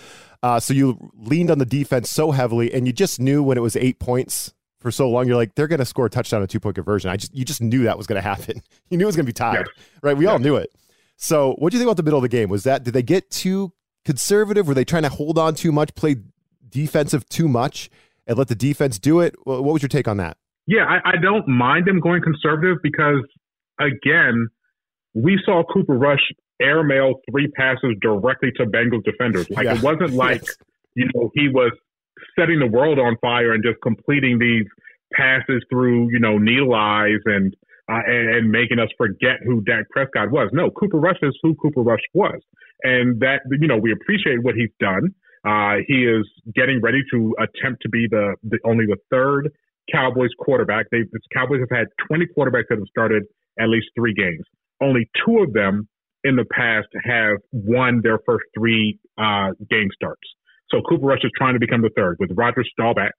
Uh, 0.42 0.60
so 0.60 0.74
you 0.74 1.10
leaned 1.14 1.50
on 1.50 1.58
the 1.58 1.66
defense 1.66 2.10
so 2.10 2.30
heavily, 2.30 2.72
and 2.72 2.86
you 2.86 2.92
just 2.92 3.20
knew 3.20 3.42
when 3.42 3.56
it 3.56 3.62
was 3.62 3.74
eight 3.76 3.98
points 3.98 4.52
for 4.80 4.90
so 4.90 5.08
long, 5.08 5.26
you're 5.26 5.36
like, 5.36 5.54
they're 5.54 5.68
going 5.68 5.78
to 5.78 5.84
score 5.86 6.06
a 6.06 6.10
touchdown, 6.10 6.42
a 6.42 6.46
two 6.46 6.60
point 6.60 6.74
conversion. 6.74 7.10
I 7.10 7.16
just, 7.16 7.34
you 7.34 7.44
just 7.44 7.60
knew 7.60 7.84
that 7.84 7.96
was 7.96 8.06
going 8.06 8.22
to 8.22 8.26
happen. 8.26 8.62
you 8.90 8.98
knew 8.98 9.04
it 9.04 9.06
was 9.06 9.16
going 9.16 9.26
to 9.26 9.30
be 9.30 9.34
tied, 9.34 9.66
yeah. 9.66 9.82
right? 10.02 10.16
We 10.16 10.26
all 10.26 10.38
knew 10.38 10.56
it. 10.56 10.70
So, 11.16 11.54
what 11.58 11.70
do 11.70 11.76
you 11.76 11.80
think 11.80 11.88
about 11.88 11.98
the 11.98 12.02
middle 12.02 12.18
of 12.18 12.22
the 12.22 12.28
game? 12.28 12.48
Was 12.48 12.64
that 12.64 12.82
did 12.82 12.94
they 12.94 13.02
get 13.02 13.30
too 13.30 13.72
conservative? 14.04 14.66
Were 14.66 14.74
they 14.74 14.84
trying 14.86 15.02
to 15.02 15.10
hold 15.10 15.38
on 15.38 15.54
too 15.54 15.72
much, 15.72 15.94
play 15.94 16.16
defensive 16.70 17.28
too 17.28 17.48
much 17.48 17.90
and 18.26 18.38
let 18.38 18.48
the 18.48 18.54
defense 18.54 18.98
do 18.98 19.20
it? 19.20 19.34
What 19.44 19.64
was 19.64 19.82
your 19.82 19.88
take 19.88 20.08
on 20.08 20.16
that? 20.18 20.36
Yeah, 20.66 20.84
I, 20.84 21.10
I 21.10 21.16
don't 21.20 21.48
mind 21.48 21.86
them 21.86 22.00
going 22.00 22.22
conservative 22.22 22.78
because, 22.82 23.24
again, 23.80 24.48
we 25.14 25.40
saw 25.44 25.64
Cooper 25.64 25.96
Rush 25.96 26.20
airmail 26.60 27.14
three 27.30 27.48
passes 27.48 27.96
directly 28.00 28.50
to 28.56 28.66
Bengals 28.66 29.04
defenders. 29.04 29.48
Like 29.50 29.64
yeah. 29.64 29.74
it 29.74 29.82
wasn't 29.82 30.12
like 30.14 30.42
yes. 30.42 30.56
you 30.94 31.08
know 31.14 31.30
he 31.34 31.48
was 31.48 31.72
setting 32.38 32.58
the 32.58 32.66
world 32.66 32.98
on 32.98 33.16
fire 33.20 33.52
and 33.52 33.64
just 33.64 33.80
completing 33.82 34.38
these 34.38 34.66
passes 35.12 35.64
through 35.70 36.10
you 36.12 36.20
know 36.20 36.38
needle 36.38 36.74
eyes 36.74 37.20
and 37.24 37.54
uh, 37.90 38.02
and, 38.06 38.36
and, 38.36 38.52
making 38.52 38.78
us 38.78 38.88
forget 38.96 39.38
who 39.44 39.60
Dak 39.62 39.88
Prescott 39.90 40.30
was. 40.30 40.48
No, 40.52 40.70
Cooper 40.70 40.98
Rush 40.98 41.16
is 41.22 41.36
who 41.42 41.56
Cooper 41.56 41.82
Rush 41.82 42.02
was, 42.14 42.40
and 42.84 43.18
that 43.20 43.40
you 43.50 43.66
know 43.66 43.78
we 43.78 43.92
appreciate 43.92 44.42
what 44.42 44.54
he's 44.54 44.70
done. 44.78 45.12
Uh, 45.46 45.76
he 45.86 46.04
is 46.04 46.28
getting 46.54 46.80
ready 46.82 47.00
to 47.12 47.34
attempt 47.38 47.82
to 47.82 47.88
be 47.88 48.06
the, 48.10 48.34
the 48.42 48.58
only 48.64 48.86
the 48.86 48.96
third 49.10 49.50
Cowboys 49.90 50.30
quarterback. 50.38 50.86
They 50.90 51.02
the 51.10 51.20
Cowboys 51.34 51.60
have 51.60 51.76
had 51.76 51.86
20 52.08 52.26
quarterbacks 52.36 52.68
that 52.68 52.78
have 52.78 52.88
started 52.88 53.24
at 53.58 53.68
least 53.68 53.88
three 53.96 54.14
games. 54.14 54.44
Only 54.82 55.08
two 55.24 55.38
of 55.38 55.52
them 55.52 55.88
in 56.24 56.36
the 56.36 56.44
past 56.44 56.88
have 57.02 57.38
won 57.52 58.00
their 58.02 58.18
first 58.26 58.44
three 58.56 58.98
uh, 59.18 59.50
game 59.70 59.88
starts. 59.94 60.28
So 60.70 60.82
Cooper 60.88 61.06
Rush 61.06 61.24
is 61.24 61.30
trying 61.36 61.54
to 61.54 61.60
become 61.60 61.82
the 61.82 61.90
third 61.96 62.16
with 62.20 62.30
Roger 62.34 62.64
Staubach 62.64 63.12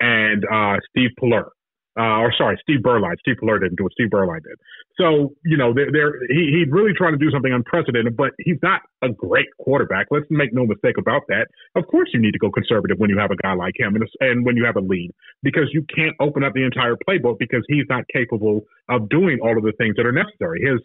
and 0.00 0.44
uh, 0.50 0.76
Steve 0.90 1.10
Pelluer 1.20 1.50
uh, 1.98 2.20
or 2.20 2.32
sorry, 2.36 2.58
Steve 2.60 2.80
Beuerlein. 2.84 3.18
Steve 3.20 3.36
Pelluer 3.40 3.58
didn't 3.58 3.76
do 3.76 3.84
what 3.84 3.92
Steve 3.92 4.08
Beuerlein 4.08 4.42
did. 4.42 4.58
So, 5.00 5.32
you 5.44 5.56
know, 5.56 5.72
they're, 5.74 5.90
they're, 5.90 6.20
he, 6.28 6.52
he's 6.52 6.72
really 6.72 6.92
trying 6.92 7.12
to 7.12 7.18
do 7.18 7.30
something 7.30 7.52
unprecedented, 7.52 8.16
but 8.16 8.32
he's 8.38 8.58
not 8.62 8.82
a 9.02 9.08
great 9.08 9.48
quarterback. 9.58 10.06
Let's 10.10 10.26
make 10.30 10.52
no 10.52 10.66
mistake 10.66 10.96
about 10.98 11.22
that. 11.28 11.48
Of 11.74 11.86
course, 11.86 12.10
you 12.12 12.20
need 12.20 12.32
to 12.32 12.38
go 12.38 12.50
conservative 12.50 12.98
when 12.98 13.10
you 13.10 13.18
have 13.18 13.30
a 13.30 13.36
guy 13.36 13.54
like 13.54 13.74
him 13.78 13.94
and, 13.94 14.04
and 14.20 14.44
when 14.44 14.56
you 14.56 14.64
have 14.64 14.76
a 14.76 14.80
lead 14.80 15.10
because 15.42 15.68
you 15.72 15.84
can't 15.94 16.14
open 16.20 16.44
up 16.44 16.52
the 16.54 16.64
entire 16.64 16.96
playbook 17.08 17.38
because 17.38 17.64
he's 17.68 17.84
not 17.88 18.04
capable 18.12 18.62
of 18.88 19.08
doing 19.08 19.38
all 19.42 19.56
of 19.56 19.64
the 19.64 19.72
things 19.78 19.96
that 19.96 20.06
are 20.06 20.12
necessary. 20.12 20.60
His 20.60 20.80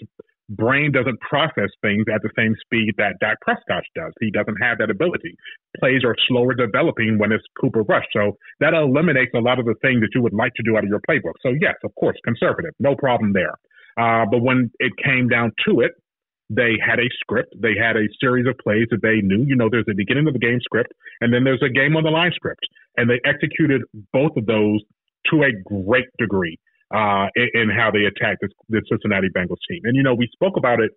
brain 0.51 0.91
doesn't 0.91 1.19
process 1.21 1.69
things 1.81 2.05
at 2.13 2.21
the 2.21 2.29
same 2.35 2.55
speed 2.61 2.93
that 2.97 3.19
Dak 3.19 3.39
Prescott 3.41 3.83
does. 3.95 4.11
He 4.19 4.31
doesn't 4.31 4.57
have 4.61 4.77
that 4.79 4.89
ability. 4.89 5.35
Plays 5.79 6.03
are 6.03 6.15
slower 6.27 6.53
developing 6.53 7.17
when 7.17 7.31
it's 7.31 7.43
Cooper 7.59 7.83
Rush. 7.83 8.05
So 8.13 8.37
that 8.59 8.73
eliminates 8.73 9.31
a 9.33 9.39
lot 9.39 9.59
of 9.59 9.65
the 9.65 9.75
things 9.81 10.01
that 10.01 10.09
you 10.13 10.21
would 10.21 10.33
like 10.33 10.53
to 10.55 10.63
do 10.63 10.77
out 10.77 10.83
of 10.83 10.89
your 10.89 11.01
playbook. 11.07 11.39
So 11.41 11.49
yes, 11.59 11.75
of 11.83 11.95
course, 11.95 12.17
conservative, 12.23 12.73
no 12.79 12.95
problem 12.95 13.33
there. 13.33 13.55
Uh, 13.97 14.25
but 14.29 14.41
when 14.41 14.71
it 14.79 14.91
came 15.03 15.27
down 15.27 15.51
to 15.67 15.79
it, 15.79 15.91
they 16.49 16.75
had 16.85 16.99
a 16.99 17.07
script. 17.21 17.55
They 17.57 17.75
had 17.79 17.95
a 17.95 18.07
series 18.19 18.45
of 18.45 18.57
plays 18.61 18.87
that 18.91 19.01
they 19.01 19.21
knew. 19.23 19.45
You 19.47 19.55
know, 19.55 19.69
there's 19.71 19.87
a 19.89 19.95
beginning 19.95 20.27
of 20.27 20.33
the 20.33 20.39
game 20.39 20.59
script, 20.61 20.91
and 21.21 21.33
then 21.33 21.45
there's 21.45 21.63
a 21.63 21.69
game 21.71 21.95
on 21.95 22.03
the 22.03 22.09
line 22.09 22.31
script, 22.35 22.67
and 22.97 23.09
they 23.09 23.21
executed 23.23 23.81
both 24.11 24.35
of 24.35 24.45
those 24.45 24.81
to 25.31 25.43
a 25.43 25.51
great 25.63 26.07
degree 26.19 26.59
uh, 26.93 27.27
in, 27.35 27.49
in, 27.53 27.69
how 27.69 27.91
they 27.91 28.05
attacked 28.05 28.43
this, 28.69 28.83
Cincinnati 28.89 29.27
Bengals 29.35 29.61
team. 29.69 29.81
And 29.83 29.95
you 29.95 30.03
know, 30.03 30.13
we 30.13 30.27
spoke 30.33 30.57
about 30.57 30.79
it 30.79 30.91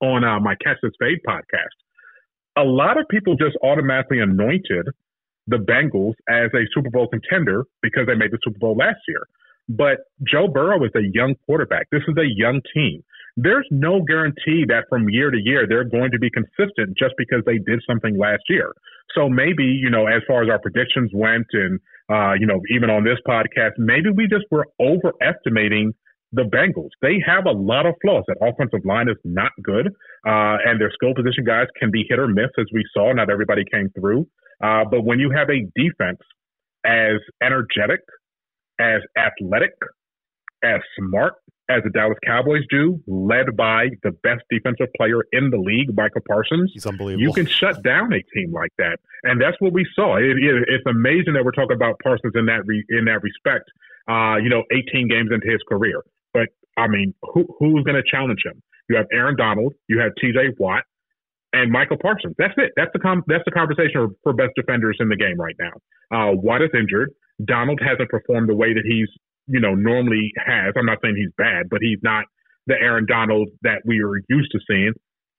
on 0.00 0.24
uh, 0.24 0.40
my 0.40 0.54
Catch 0.62 0.78
This 0.82 0.92
Fade 0.98 1.18
podcast. 1.26 1.74
A 2.56 2.64
lot 2.64 2.98
of 2.98 3.06
people 3.08 3.36
just 3.36 3.56
automatically 3.62 4.20
anointed 4.20 4.88
the 5.46 5.56
Bengals 5.56 6.14
as 6.28 6.50
a 6.54 6.64
Super 6.74 6.90
Bowl 6.90 7.08
contender 7.08 7.64
because 7.82 8.06
they 8.06 8.14
made 8.14 8.30
the 8.30 8.38
Super 8.44 8.58
Bowl 8.58 8.76
last 8.76 8.98
year. 9.08 9.26
But 9.68 9.98
Joe 10.26 10.48
Burrow 10.48 10.84
is 10.84 10.90
a 10.94 11.02
young 11.12 11.34
quarterback. 11.46 11.86
This 11.90 12.02
is 12.08 12.16
a 12.18 12.26
young 12.26 12.60
team. 12.74 13.02
There's 13.36 13.66
no 13.70 14.02
guarantee 14.02 14.64
that 14.68 14.84
from 14.88 15.08
year 15.08 15.30
to 15.30 15.38
year 15.38 15.66
they're 15.66 15.84
going 15.84 16.10
to 16.10 16.18
be 16.18 16.28
consistent 16.30 16.98
just 16.98 17.14
because 17.16 17.42
they 17.46 17.58
did 17.58 17.80
something 17.88 18.18
last 18.18 18.42
year. 18.48 18.72
So 19.14 19.28
maybe, 19.28 19.64
you 19.64 19.88
know, 19.88 20.06
as 20.06 20.22
far 20.26 20.42
as 20.42 20.50
our 20.50 20.58
predictions 20.58 21.10
went 21.14 21.46
and, 21.52 21.80
uh, 22.10 22.32
you 22.38 22.46
know, 22.46 22.60
even 22.74 22.90
on 22.90 23.04
this 23.04 23.18
podcast, 23.26 23.72
maybe 23.78 24.10
we 24.14 24.26
just 24.26 24.44
were 24.50 24.66
overestimating 24.80 25.92
the 26.32 26.42
Bengals. 26.42 26.90
They 27.02 27.22
have 27.26 27.46
a 27.46 27.50
lot 27.50 27.86
of 27.86 27.94
flaws. 28.02 28.24
That 28.28 28.36
offensive 28.40 28.84
line 28.84 29.08
is 29.08 29.16
not 29.24 29.52
good, 29.62 29.88
uh, 30.26 30.56
and 30.64 30.80
their 30.80 30.90
skill 30.92 31.14
position 31.14 31.44
guys 31.44 31.66
can 31.78 31.90
be 31.90 32.04
hit 32.08 32.18
or 32.18 32.28
miss, 32.28 32.50
as 32.58 32.66
we 32.72 32.84
saw. 32.94 33.12
Not 33.12 33.30
everybody 33.30 33.62
came 33.70 33.90
through. 33.98 34.26
Uh, 34.62 34.84
but 34.90 35.02
when 35.02 35.18
you 35.18 35.30
have 35.30 35.48
a 35.50 35.66
defense 35.74 36.20
as 36.84 37.18
energetic, 37.42 38.00
as 38.78 39.02
athletic, 39.16 39.72
as 40.62 40.80
smart 40.98 41.34
as 41.70 41.82
the 41.84 41.90
Dallas 41.90 42.18
Cowboys 42.26 42.62
do, 42.68 43.00
led 43.06 43.56
by 43.56 43.88
the 44.02 44.10
best 44.10 44.42
defensive 44.50 44.88
player 44.96 45.22
in 45.32 45.50
the 45.50 45.56
league, 45.56 45.94
Micah 45.94 46.20
Parsons. 46.26 46.72
He's 46.74 46.86
unbelievable. 46.86 47.22
You 47.22 47.32
can 47.32 47.46
shut 47.46 47.82
down 47.82 48.12
a 48.12 48.22
team 48.34 48.52
like 48.52 48.72
that, 48.78 48.98
and 49.22 49.40
that's 49.40 49.56
what 49.60 49.72
we 49.72 49.86
saw. 49.94 50.16
It, 50.16 50.36
it, 50.36 50.64
it's 50.68 50.86
amazing 50.86 51.34
that 51.34 51.44
we're 51.44 51.52
talking 51.52 51.76
about 51.76 52.00
Parsons 52.02 52.32
in 52.34 52.46
that 52.46 52.66
re, 52.66 52.84
in 52.88 53.04
that 53.04 53.22
respect. 53.22 53.70
Uh, 54.08 54.36
you 54.42 54.48
know, 54.48 54.64
18 54.72 55.08
games 55.08 55.30
into 55.32 55.46
his 55.46 55.60
career, 55.68 56.02
but 56.34 56.48
I 56.76 56.88
mean, 56.88 57.14
who, 57.22 57.46
who's 57.58 57.84
going 57.84 57.96
to 57.96 58.10
challenge 58.10 58.40
him? 58.44 58.60
You 58.88 58.96
have 58.96 59.06
Aaron 59.12 59.36
Donald, 59.36 59.74
you 59.88 60.00
have 60.00 60.12
T.J. 60.20 60.56
Watt, 60.58 60.82
and 61.52 61.70
Micah 61.70 61.96
Parsons. 61.96 62.34
That's 62.38 62.54
it. 62.56 62.72
That's 62.76 62.90
the 62.92 62.98
com- 62.98 63.22
that's 63.28 63.44
the 63.44 63.52
conversation 63.52 64.14
for 64.24 64.32
best 64.32 64.50
defenders 64.56 64.96
in 64.98 65.08
the 65.08 65.16
game 65.16 65.38
right 65.38 65.54
now. 65.60 65.72
Uh, 66.10 66.32
Watt 66.34 66.62
is 66.62 66.70
injured. 66.74 67.10
Donald 67.44 67.80
hasn't 67.80 68.08
performed 68.10 68.48
the 68.48 68.56
way 68.56 68.74
that 68.74 68.82
he's 68.84 69.08
you 69.50 69.60
know 69.60 69.74
normally 69.74 70.32
has. 70.38 70.74
I'm 70.76 70.86
not 70.86 70.98
saying 71.02 71.16
he's 71.16 71.32
bad, 71.36 71.68
but 71.70 71.80
he's 71.82 71.98
not 72.02 72.24
the 72.66 72.74
Aaron 72.80 73.06
Donald 73.06 73.48
that 73.62 73.82
we 73.84 74.00
are 74.02 74.16
used 74.28 74.52
to 74.52 74.60
seeing. 74.68 74.92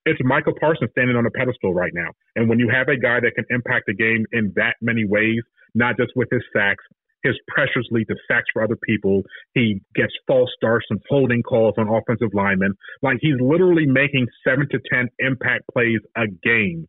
It's 0.05 0.19
Micah 0.23 0.53
Parsons 0.59 0.89
standing 0.91 1.15
on 1.15 1.25
a 1.25 1.31
pedestal 1.31 1.73
right 1.73 1.91
now. 1.93 2.09
And 2.35 2.49
when 2.49 2.59
you 2.59 2.69
have 2.73 2.87
a 2.87 2.97
guy 2.97 3.19
that 3.19 3.33
can 3.35 3.45
impact 3.49 3.85
the 3.85 3.93
game 3.93 4.25
in 4.31 4.51
that 4.55 4.75
many 4.81 5.05
ways, 5.05 5.41
not 5.75 5.95
just 5.97 6.11
with 6.15 6.27
his 6.31 6.41
sacks, 6.51 6.83
his 7.23 7.35
pressures 7.47 7.87
lead 7.91 8.07
to 8.07 8.15
sacks 8.27 8.47
for 8.51 8.63
other 8.63 8.75
people. 8.75 9.21
He 9.53 9.81
gets 9.95 10.13
false 10.27 10.49
starts 10.55 10.87
and 10.89 10.99
holding 11.09 11.43
calls 11.43 11.75
on 11.77 11.87
offensive 11.87 12.33
linemen. 12.33 12.73
Like 13.01 13.17
he's 13.21 13.39
literally 13.39 13.85
making 13.85 14.27
seven 14.43 14.67
to 14.71 14.79
ten 14.91 15.07
impact 15.19 15.65
plays 15.71 15.99
a 16.17 16.27
game. 16.43 16.87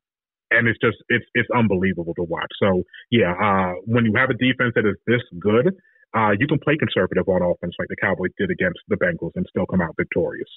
And 0.50 0.69
it's 0.69 0.79
just 0.81 0.97
it's 1.09 1.25
it's 1.35 1.49
unbelievable 1.55 2.14
to 2.14 2.23
watch. 2.23 2.50
So 2.62 2.83
yeah, 3.11 3.33
uh, 3.33 3.73
when 3.85 4.05
you 4.05 4.14
have 4.17 4.31
a 4.31 4.35
defense 4.35 4.73
that 4.75 4.87
is 4.87 4.97
this 5.07 5.23
good, 5.38 5.75
uh, 6.14 6.31
you 6.38 6.47
can 6.47 6.59
play 6.59 6.76
conservative 6.76 7.28
on 7.28 7.42
offense 7.42 7.75
like 7.78 7.88
the 7.88 7.97
Cowboys 7.97 8.31
did 8.38 8.50
against 8.50 8.81
the 8.88 8.97
Bengals 8.97 9.33
and 9.35 9.47
still 9.49 9.66
come 9.66 9.81
out 9.81 9.95
victorious. 9.97 10.49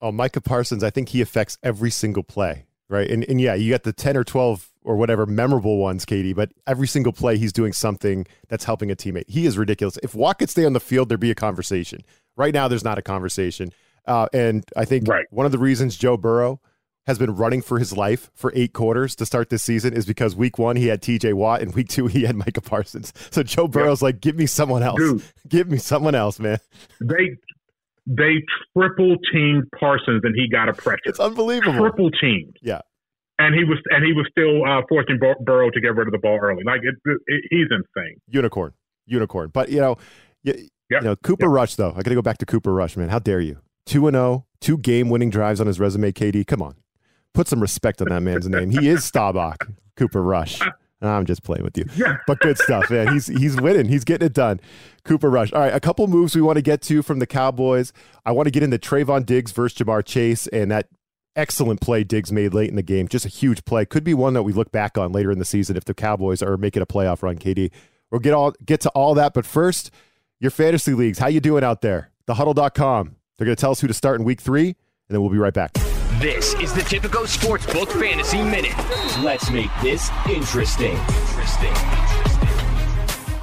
Oh, 0.00 0.12
Micah 0.12 0.40
Parsons, 0.40 0.84
I 0.84 0.90
think 0.90 1.10
he 1.10 1.20
affects 1.20 1.58
every 1.62 1.90
single 1.90 2.22
play, 2.22 2.66
right? 2.88 3.10
And 3.10 3.24
and 3.28 3.40
yeah, 3.40 3.54
you 3.54 3.70
got 3.70 3.82
the 3.82 3.92
ten 3.92 4.16
or 4.16 4.24
twelve 4.24 4.70
or 4.82 4.96
whatever 4.96 5.26
memorable 5.26 5.76
ones, 5.76 6.06
KD, 6.06 6.34
but 6.34 6.50
every 6.66 6.86
single 6.86 7.12
play 7.12 7.36
he's 7.36 7.52
doing 7.52 7.72
something 7.72 8.26
that's 8.48 8.64
helping 8.64 8.90
a 8.90 8.96
teammate. 8.96 9.28
He 9.28 9.44
is 9.44 9.58
ridiculous. 9.58 9.98
If 10.02 10.14
Watt 10.14 10.38
could 10.38 10.48
stay 10.48 10.64
on 10.64 10.72
the 10.72 10.80
field, 10.80 11.08
there'd 11.08 11.20
be 11.20 11.30
a 11.30 11.34
conversation. 11.34 12.00
Right 12.36 12.54
now, 12.54 12.68
there's 12.68 12.84
not 12.84 12.96
a 12.96 13.02
conversation. 13.02 13.70
Uh, 14.06 14.26
and 14.32 14.64
I 14.74 14.86
think 14.86 15.06
right. 15.06 15.26
one 15.30 15.44
of 15.44 15.52
the 15.52 15.58
reasons 15.58 15.96
Joe 15.98 16.16
Burrow 16.16 16.60
has 17.08 17.18
been 17.18 17.34
running 17.34 17.62
for 17.62 17.78
his 17.78 17.96
life 17.96 18.30
for 18.34 18.52
eight 18.54 18.72
quarters 18.72 19.16
to 19.16 19.26
start 19.26 19.50
this 19.50 19.64
season 19.64 19.92
is 19.92 20.06
because 20.06 20.36
week 20.36 20.58
one 20.58 20.76
he 20.76 20.86
had 20.86 21.02
TJ 21.02 21.34
Watt 21.34 21.60
and 21.60 21.74
week 21.74 21.88
two 21.88 22.06
he 22.06 22.22
had 22.22 22.36
Micah 22.36 22.60
Parsons. 22.60 23.12
So 23.30 23.42
Joe 23.42 23.66
Burrow's 23.66 24.00
yep. 24.00 24.06
like, 24.06 24.20
give 24.20 24.36
me 24.36 24.46
someone 24.46 24.82
else. 24.82 24.98
Dude, 24.98 25.22
give 25.48 25.68
me 25.68 25.78
someone 25.78 26.14
else, 26.14 26.38
man. 26.38 26.58
They 27.00 27.36
they 28.06 28.44
triple 28.76 29.16
teamed 29.32 29.64
Parsons 29.78 30.20
and 30.22 30.34
he 30.36 30.48
got 30.48 30.68
a 30.68 30.72
pressure. 30.72 31.00
It's 31.04 31.20
unbelievable. 31.20 31.78
Triple 31.78 32.10
teamed. 32.12 32.56
Yeah 32.62 32.82
and 33.38 33.54
he 33.54 33.64
was 33.64 33.78
and 33.90 34.04
he 34.04 34.12
was 34.12 34.26
still 34.30 34.64
uh, 34.64 34.82
forcing 34.88 35.18
Bur- 35.18 35.36
Burrow 35.40 35.70
to 35.70 35.80
get 35.80 35.94
rid 35.94 36.08
of 36.08 36.12
the 36.12 36.18
ball 36.18 36.38
early. 36.42 36.64
Like 36.64 36.80
it, 36.82 36.94
it, 37.26 37.44
he's 37.50 37.68
insane. 37.70 38.20
Unicorn, 38.28 38.72
unicorn. 39.06 39.50
But 39.52 39.70
you 39.70 39.80
know, 39.80 39.96
you, 40.42 40.54
yep. 40.90 41.02
you 41.02 41.08
know 41.08 41.16
Cooper 41.16 41.46
yep. 41.46 41.54
Rush 41.54 41.74
though. 41.76 41.90
I 41.90 42.02
got 42.02 42.10
to 42.10 42.14
go 42.14 42.22
back 42.22 42.38
to 42.38 42.46
Cooper 42.46 42.72
Rush, 42.72 42.96
man. 42.96 43.08
How 43.08 43.18
dare 43.18 43.40
you? 43.40 43.58
Two 43.86 44.06
and 44.06 44.14
zero, 44.14 44.24
oh, 44.24 44.44
two 44.60 44.78
game 44.78 45.08
winning 45.08 45.30
drives 45.30 45.60
on 45.60 45.66
his 45.66 45.80
resume. 45.80 46.12
KD, 46.12 46.46
come 46.46 46.60
on, 46.62 46.74
put 47.38 47.46
some 47.46 47.60
respect 47.60 48.02
on 48.02 48.08
that 48.08 48.20
man's 48.20 48.48
name. 48.48 48.68
He 48.68 48.88
is 48.88 49.04
Staubach, 49.04 49.68
Cooper 49.94 50.24
Rush. 50.24 50.60
I'm 51.00 51.24
just 51.24 51.44
playing 51.44 51.62
with 51.62 51.78
you. 51.78 51.84
Yeah. 51.94 52.16
But 52.26 52.40
good 52.40 52.58
stuff, 52.58 52.90
man. 52.90 53.12
He's 53.12 53.28
he's 53.28 53.54
winning. 53.54 53.86
He's 53.86 54.02
getting 54.02 54.26
it 54.26 54.32
done. 54.32 54.58
Cooper 55.04 55.30
Rush. 55.30 55.52
All 55.52 55.60
right, 55.60 55.72
a 55.72 55.78
couple 55.78 56.04
moves 56.08 56.34
we 56.34 56.42
want 56.42 56.56
to 56.56 56.62
get 56.62 56.82
to 56.82 57.00
from 57.00 57.20
the 57.20 57.28
Cowboys. 57.28 57.92
I 58.26 58.32
want 58.32 58.48
to 58.48 58.50
get 58.50 58.64
into 58.64 58.76
Trevon 58.76 59.24
Diggs 59.24 59.52
versus 59.52 59.78
Ja'Marr 59.78 60.04
Chase 60.04 60.48
and 60.48 60.68
that 60.72 60.88
excellent 61.36 61.80
play 61.80 62.02
Diggs 62.02 62.32
made 62.32 62.54
late 62.54 62.70
in 62.70 62.74
the 62.74 62.82
game. 62.82 63.06
Just 63.06 63.24
a 63.24 63.28
huge 63.28 63.64
play. 63.64 63.86
Could 63.86 64.02
be 64.02 64.14
one 64.14 64.32
that 64.32 64.42
we 64.42 64.52
look 64.52 64.72
back 64.72 64.98
on 64.98 65.12
later 65.12 65.30
in 65.30 65.38
the 65.38 65.44
season 65.44 65.76
if 65.76 65.84
the 65.84 65.94
Cowboys 65.94 66.42
are 66.42 66.56
making 66.56 66.82
a 66.82 66.86
playoff 66.86 67.22
run, 67.22 67.38
KD. 67.38 67.70
We'll 68.10 68.18
get 68.18 68.34
all 68.34 68.52
get 68.66 68.80
to 68.80 68.88
all 68.96 69.14
that, 69.14 69.32
but 69.32 69.46
first, 69.46 69.92
your 70.40 70.50
fantasy 70.50 70.92
leagues. 70.92 71.18
How 71.20 71.28
you 71.28 71.38
doing 71.38 71.62
out 71.62 71.82
there? 71.82 72.10
Thehuddle.com. 72.26 73.14
They're 73.36 73.44
going 73.44 73.54
to 73.54 73.60
tell 73.60 73.70
us 73.70 73.80
who 73.80 73.86
to 73.86 73.94
start 73.94 74.18
in 74.18 74.24
week 74.24 74.40
3, 74.40 74.66
and 74.66 74.74
then 75.08 75.20
we'll 75.20 75.30
be 75.30 75.38
right 75.38 75.54
back. 75.54 75.78
This 76.20 76.54
is 76.54 76.72
the 76.72 76.80
Tipico 76.80 77.28
Sportsbook 77.28 77.92
Fantasy 77.92 78.42
Minute. 78.42 78.76
Let's 79.22 79.52
make 79.52 79.70
this 79.80 80.10
interesting. 80.28 80.96
Interesting. 80.96 81.72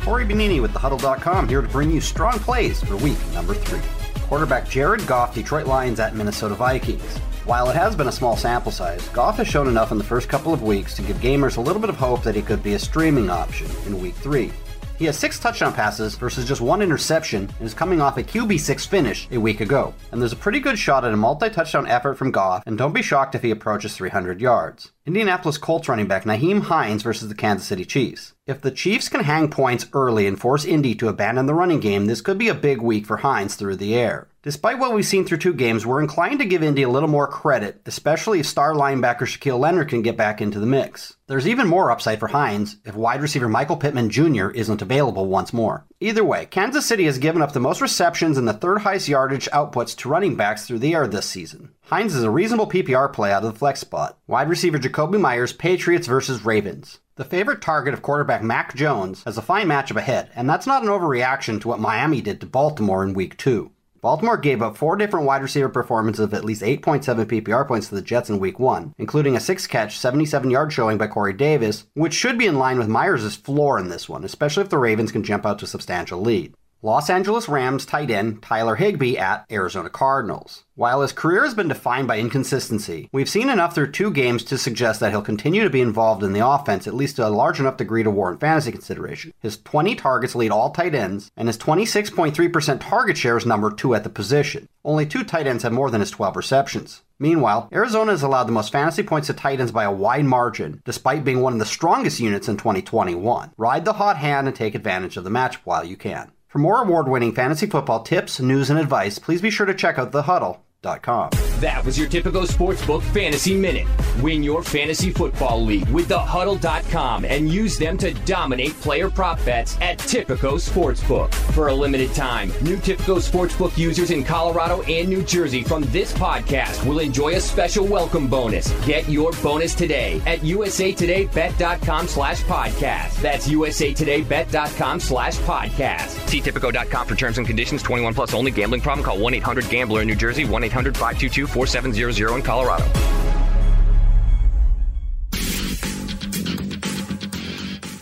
Corey 0.02 0.26
Bonini 0.26 0.62
with 0.62 0.74
thehuddle.com 0.74 1.48
here 1.48 1.62
to 1.62 1.70
bring 1.70 1.90
you 1.90 2.02
strong 2.02 2.38
plays 2.40 2.84
for 2.84 2.98
week 2.98 3.18
number 3.34 3.54
3. 3.54 3.80
Quarterback 4.24 4.68
Jared 4.68 5.08
Goff, 5.08 5.34
Detroit 5.34 5.68
Lions 5.68 6.02
at 6.02 6.16
Minnesota 6.16 6.56
Vikings. 6.56 7.18
While 7.46 7.70
it 7.70 7.78
has 7.78 7.96
been 7.96 8.10
a 8.10 8.12
small 8.12 8.36
sample 8.36 8.74
size, 8.74 9.08
Goff 9.10 9.38
has 9.38 9.48
shown 9.48 9.70
enough 9.70 9.94
in 9.94 9.98
the 9.98 10.04
first 10.04 10.28
couple 10.28 10.54
of 10.54 10.62
weeks 10.62 10.98
to 10.98 11.02
give 11.02 11.16
gamers 11.20 11.56
a 11.56 11.62
little 11.62 11.80
bit 11.80 11.90
of 11.90 11.96
hope 11.96 12.24
that 12.24 12.36
he 12.36 12.42
could 12.42 12.62
be 12.62 12.74
a 12.74 12.80
streaming 12.80 13.30
option 13.30 13.72
in 13.86 14.02
Week 14.02 14.16
3. 14.16 14.52
He 14.98 15.06
has 15.06 15.18
six 15.18 15.38
touchdown 15.40 15.74
passes 15.74 16.16
versus 16.16 16.48
just 16.48 16.62
one 16.62 16.82
interception 16.82 17.50
and 17.60 17.68
is 17.68 17.74
coming 17.74 18.00
off 18.00 18.18
a 18.18 18.24
QB6 18.24 18.88
finish 18.88 19.28
a 19.30 19.38
week 19.38 19.60
ago. 19.60 19.94
And 20.12 20.22
there's 20.22 20.32
a 20.32 20.38
pretty 20.38 20.62
good 20.62 20.80
shot 20.80 21.04
at 21.04 21.12
a 21.12 21.18
multi 21.18 21.50
touchdown 21.50 21.86
effort 21.86 22.14
from 22.18 22.32
Goff, 22.32 22.64
and 22.66 22.78
don't 22.78 22.94
be 22.94 23.02
shocked 23.02 23.36
if 23.36 23.42
he 23.42 23.52
approaches 23.52 23.96
300 23.96 24.40
yards. 24.40 24.94
Indianapolis 25.06 25.58
Colts 25.58 25.90
running 25.90 26.08
back 26.08 26.24
Nyheim 26.24 26.62
Hines 26.62 27.04
versus 27.04 27.28
the 27.28 27.36
Kansas 27.36 27.68
City 27.68 27.84
Chiefs. 27.84 28.34
If 28.48 28.62
the 28.62 28.72
Chiefs 28.72 29.10
can 29.10 29.24
hang 29.26 29.50
points 29.50 29.88
early 29.92 30.28
and 30.28 30.40
force 30.40 30.64
Indy 30.64 30.96
to 30.96 31.10
abandon 31.10 31.46
the 31.46 31.54
running 31.54 31.82
game, 31.82 32.06
this 32.06 32.22
could 32.22 32.38
be 32.38 32.48
a 32.48 32.56
big 32.56 32.82
week 32.82 33.06
for 33.06 33.18
Hines 33.18 33.56
through 33.56 33.76
the 33.76 33.96
air. 33.96 34.28
Despite 34.46 34.78
what 34.78 34.94
we've 34.94 35.04
seen 35.04 35.26
through 35.26 35.40
two 35.40 35.56
games, 35.56 35.88
we're 35.88 36.04
inclined 36.04 36.38
to 36.38 36.46
give 36.46 36.62
Indy 36.62 36.84
a 36.84 36.90
little 36.90 37.10
more 37.10 37.28
credit, 37.28 37.82
especially 37.88 38.42
if 38.42 38.46
star 38.46 38.76
linebacker 38.76 39.22
Shaquille 39.22 39.58
Leonard 39.58 39.90
can 39.90 40.04
get 40.04 40.18
back 40.18 40.40
into 40.40 40.60
the 40.60 40.68
mix. 40.68 41.16
There's 41.26 41.48
even 41.48 41.68
more 41.68 41.90
upside 41.90 42.20
for 42.20 42.28
Hines 42.28 42.78
if 42.86 42.94
wide 42.94 43.24
receiver 43.24 43.50
Michael 43.50 43.76
Pittman 43.76 44.12
Jr. 44.12 44.50
isn't 44.50 44.84
available 44.84 45.26
once 45.26 45.52
more. 45.52 45.88
Either 46.00 46.24
way, 46.24 46.46
Kansas 46.46 46.86
City 46.86 47.06
has 47.06 47.18
given 47.18 47.42
up 47.42 47.54
the 47.54 47.60
most 47.60 47.82
receptions 47.82 48.38
and 48.38 48.48
the 48.48 48.54
third 48.54 48.82
highest 48.82 49.08
yardage 49.08 49.50
outputs 49.50 49.98
to 49.98 50.10
running 50.10 50.36
backs 50.36 50.68
through 50.68 50.78
the 50.78 50.94
air 50.94 51.08
this 51.08 51.26
season. 51.26 51.72
Hines 51.86 52.14
is 52.14 52.24
a 52.24 52.30
reasonable 52.30 52.70
PPR 52.70 53.12
play 53.12 53.32
out 53.32 53.44
of 53.44 53.52
the 53.52 53.58
flex 53.58 53.80
spot. 53.80 54.20
Wide 54.28 54.48
receiver 54.48 54.78
Jakobi 54.78 55.20
Meyers, 55.20 55.54
Patriots 55.54 56.06
versus 56.06 56.46
Ravens. 56.46 57.00
The 57.16 57.26
favorite 57.26 57.64
target 57.64 57.96
of 57.96 58.04
quarterback 58.04 58.44
Mac 58.44 58.76
Jones 58.76 59.24
has 59.24 59.40
a 59.40 59.42
fine 59.42 59.68
matchup 59.68 59.96
ahead, 59.96 60.30
and 60.36 60.48
that's 60.48 60.68
not 60.68 60.84
an 60.84 60.90
overreaction 60.90 61.60
to 61.62 61.68
what 61.68 61.80
Miami 61.80 62.22
did 62.22 62.42
to 62.42 62.46
Baltimore 62.46 63.04
in 63.04 63.14
week 63.14 63.38
2. 63.38 63.72
Baltimore 64.06 64.38
gave 64.38 64.62
up 64.62 64.78
four 64.78 64.98
different 64.98 65.26
wide 65.26 65.42
receiver 65.42 65.68
performances 65.68 66.24
of 66.24 66.36
at 66.36 66.46
least 66.46 66.62
8.7 66.62 67.26
PPR 67.26 67.68
points 67.68 67.90
to 67.90 67.96
the 67.96 68.04
Jets 68.04 68.30
in 68.30 68.38
week 68.38 68.60
one, 68.60 68.94
including 69.00 69.36
a 69.36 69.40
six 69.40 69.66
catch, 69.66 69.98
77 69.98 70.52
yard 70.52 70.72
showing 70.72 71.00
by 71.00 71.08
Corey 71.08 71.34
Davis, 71.34 71.88
which 71.96 72.14
should 72.14 72.38
be 72.38 72.46
in 72.46 72.60
line 72.60 72.78
with 72.78 72.88
Meyers' 72.88 73.36
floor 73.36 73.80
in 73.80 73.90
this 73.90 74.08
one, 74.08 74.24
especially 74.24 74.62
if 74.62 74.70
the 74.70 74.78
Ravens 74.78 75.12
can 75.12 75.24
jump 75.24 75.44
out 75.44 75.58
to 75.58 75.66
a 75.66 75.68
substantial 75.68 76.22
lead. 76.22 76.54
Los 76.86 77.10
Angeles 77.10 77.50
Rams 77.50 77.84
tight 77.84 78.12
end 78.12 78.44
Tyler 78.44 78.76
Higbee 78.76 79.18
at 79.18 79.48
Arizona 79.50 79.90
Cardinals. 79.90 80.66
While 80.76 81.02
his 81.02 81.14
career 81.14 81.44
has 81.44 81.56
been 81.56 81.68
defined 81.68 82.08
by 82.08 82.20
inconsistency, 82.20 83.10
we've 83.12 83.28
seen 83.28 83.50
enough 83.50 83.74
through 83.74 83.92
two 83.92 84.12
games 84.12 84.44
to 84.44 84.58
suggest 84.60 85.00
that 85.00 85.10
he'll 85.10 85.24
continue 85.24 85.64
to 85.64 85.72
be 85.72 85.82
involved 85.82 86.22
in 86.22 86.32
the 86.32 86.48
offense 86.48 86.86
at 86.86 86.94
least 86.94 87.16
to 87.16 87.28
a 87.28 87.30
large 87.30 87.60
enough 87.60 87.78
degree 87.78 88.04
to 88.04 88.12
warrant 88.12 88.40
fantasy 88.40 88.72
consideration. 88.72 89.34
His 89.40 89.58
20 89.58 89.96
targets 89.96 90.36
lead 90.36 90.52
all 90.52 90.70
tight 90.70 90.94
ends, 90.94 91.32
and 91.36 91.48
his 91.48 91.58
26.3% 91.58 92.80
target 92.80 93.18
share 93.18 93.36
is 93.36 93.48
number 93.48 93.72
two 93.72 93.96
at 93.96 94.04
the 94.04 94.10
position. 94.12 94.70
Only 94.84 95.08
two 95.08 95.24
tight 95.24 95.48
ends 95.48 95.64
have 95.64 95.74
more 95.74 95.90
than 95.90 96.02
his 96.02 96.12
12 96.12 96.36
receptions. 96.36 97.02
Meanwhile, 97.18 97.68
Arizona 97.74 98.12
has 98.12 98.22
allowed 98.22 98.44
the 98.44 98.52
most 98.52 98.72
fantasy 98.72 99.02
points 99.02 99.26
to 99.26 99.34
tight 99.34 99.60
ends 99.60 99.72
by 99.72 99.86
a 99.86 99.92
wide 99.92 100.26
margin, 100.26 100.84
despite 100.86 101.24
being 101.24 101.42
one 101.42 101.54
of 101.54 101.60
the 101.60 101.66
strongest 101.66 102.20
units 102.20 102.48
in 102.48 102.58
2021. 102.58 103.54
Ride 103.58 103.86
the 103.86 103.94
hot 103.94 104.18
hand 104.18 104.46
and 104.46 104.56
take 104.56 104.76
advantage 104.76 105.18
of 105.18 105.24
the 105.24 105.32
matchup 105.32 105.62
while 105.64 105.84
you 105.84 105.98
can. 105.98 106.32
For 106.56 106.60
more 106.60 106.84
award 106.84 107.10
winning 107.10 107.34
fantasy 107.34 107.66
football 107.66 108.04
tips, 108.04 108.40
news, 108.40 108.70
and 108.70 108.80
advice, 108.80 109.20
please 109.20 109.42
be 109.42 109.50
sure 109.50 109.66
to 109.66 109.74
check 109.74 110.00
out 110.00 110.14
The 110.14 110.22
Huddle 110.22 110.65
that 110.86 111.84
was 111.84 111.98
your 111.98 112.08
Tipico 112.08 112.46
Sportsbook 112.46 113.02
Fantasy 113.02 113.56
Minute. 113.56 113.88
Win 114.22 114.44
your 114.44 114.62
fantasy 114.62 115.10
football 115.10 115.64
league 115.64 115.88
with 115.90 116.08
the 116.08 116.16
thehuddle.com 116.16 117.26
and 117.26 117.50
use 117.50 117.78
them 117.78 117.98
to 117.98 118.14
dominate 118.26 118.74
player 118.82 119.10
prop 119.10 119.44
bets 119.46 119.78
at 119.82 119.98
Tipico 119.98 120.60
Sportsbook. 120.60 121.34
For 121.54 121.70
a 121.70 121.74
limited 121.74 122.14
time, 122.14 122.50
new 122.62 122.78
Tipico 122.78 123.18
Sportsbook 123.18 123.76
users 123.78 124.12
in 124.12 124.24
Colorado 124.24 124.84
and 124.84 125.10
New 125.10 125.24
Jersey 125.24 125.64
from 125.64 125.84
this 125.86 126.14
podcast 126.14 126.86
will 126.86 127.00
enjoy 127.00 127.34
a 127.34 127.42
special 127.42 127.88
welcome 127.88 128.28
bonus. 128.28 128.70
Get 128.86 129.10
your 129.10 129.32
bonus 129.42 129.74
today 129.74 130.22
at 130.28 130.40
usatodaybet.com 130.40 132.08
slash 132.08 132.42
podcast. 132.44 133.22
That's 133.22 133.48
usatodaybet.com 133.48 135.00
slash 135.00 135.38
podcast. 135.38 136.30
See 136.30 136.42
Tipico.com 136.42 137.08
for 137.08 137.16
terms 137.16 137.38
and 137.40 137.48
conditions. 137.48 137.82
21 137.82 138.14
plus 138.14 138.34
only. 138.36 138.52
Gambling 138.52 138.82
problem? 138.82 139.04
Call 139.04 139.18
1-800-GAMBLER 139.18 140.02
in 140.04 140.08
New 140.08 140.16
Jersey. 140.16 140.46
1 140.46 140.64
800 140.64 140.75
522 140.76 141.48
4700 141.48 142.36
in 142.36 142.42
Colorado. 142.42 142.84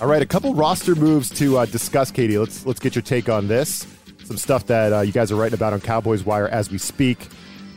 All 0.01 0.09
right, 0.09 0.21
a 0.21 0.25
couple 0.25 0.53
roster 0.55 0.95
moves 0.95 1.29
to 1.37 1.59
uh, 1.59 1.65
discuss, 1.65 2.11
KD. 2.11 2.39
Let's 2.39 2.65
let's 2.65 2.79
get 2.79 2.95
your 2.95 3.03
take 3.03 3.29
on 3.29 3.47
this. 3.47 3.87
Some 4.23 4.37
stuff 4.37 4.65
that 4.67 4.91
uh, 4.91 5.01
you 5.01 5.11
guys 5.11 5.31
are 5.31 5.35
writing 5.35 5.53
about 5.53 5.73
on 5.73 5.81
Cowboys 5.81 6.23
Wire 6.25 6.47
as 6.47 6.71
we 6.71 6.77
speak. 6.77 7.27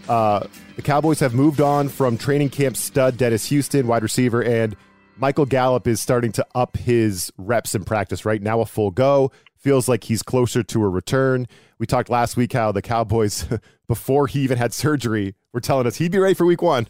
Uh, 0.09 0.47
the 0.77 0.83
Cowboys 0.83 1.21
have 1.21 1.35
moved 1.35 1.61
on 1.61 1.89
from 1.89 2.17
training 2.17 2.49
camp 2.49 2.77
stud 2.77 3.17
Dennis 3.17 3.47
Houston, 3.47 3.87
wide 3.87 4.03
receiver, 4.03 4.43
and 4.43 4.77
Michael 5.19 5.47
Gallup 5.47 5.87
is 5.87 6.01
starting 6.01 6.33
to 6.33 6.47
up 6.55 6.77
his 6.77 7.31
reps 7.37 7.75
in 7.75 7.85
practice. 7.85 8.25
Right 8.25 8.41
now, 8.41 8.61
a 8.61 8.67
full 8.67 8.91
go 8.91 9.31
feels 9.67 9.89
like 9.89 10.05
he's 10.05 10.23
closer 10.23 10.63
to 10.63 10.85
a 10.85 10.89
return. 10.89 11.45
We 11.81 11.87
talked 11.87 12.09
last 12.09 12.37
week 12.37 12.53
how 12.53 12.71
the 12.71 12.81
Cowboys, 12.81 13.49
before 13.89 14.29
he 14.29 14.39
even 14.43 14.59
had 14.59 14.73
surgery, 14.73 15.35
were 15.53 15.59
telling 15.59 15.89
us 15.89 15.97
he'd 15.97 16.13
be 16.13 16.19
ready 16.19 16.35
for 16.35 16.47
week 16.47 16.63
one. 16.63 16.87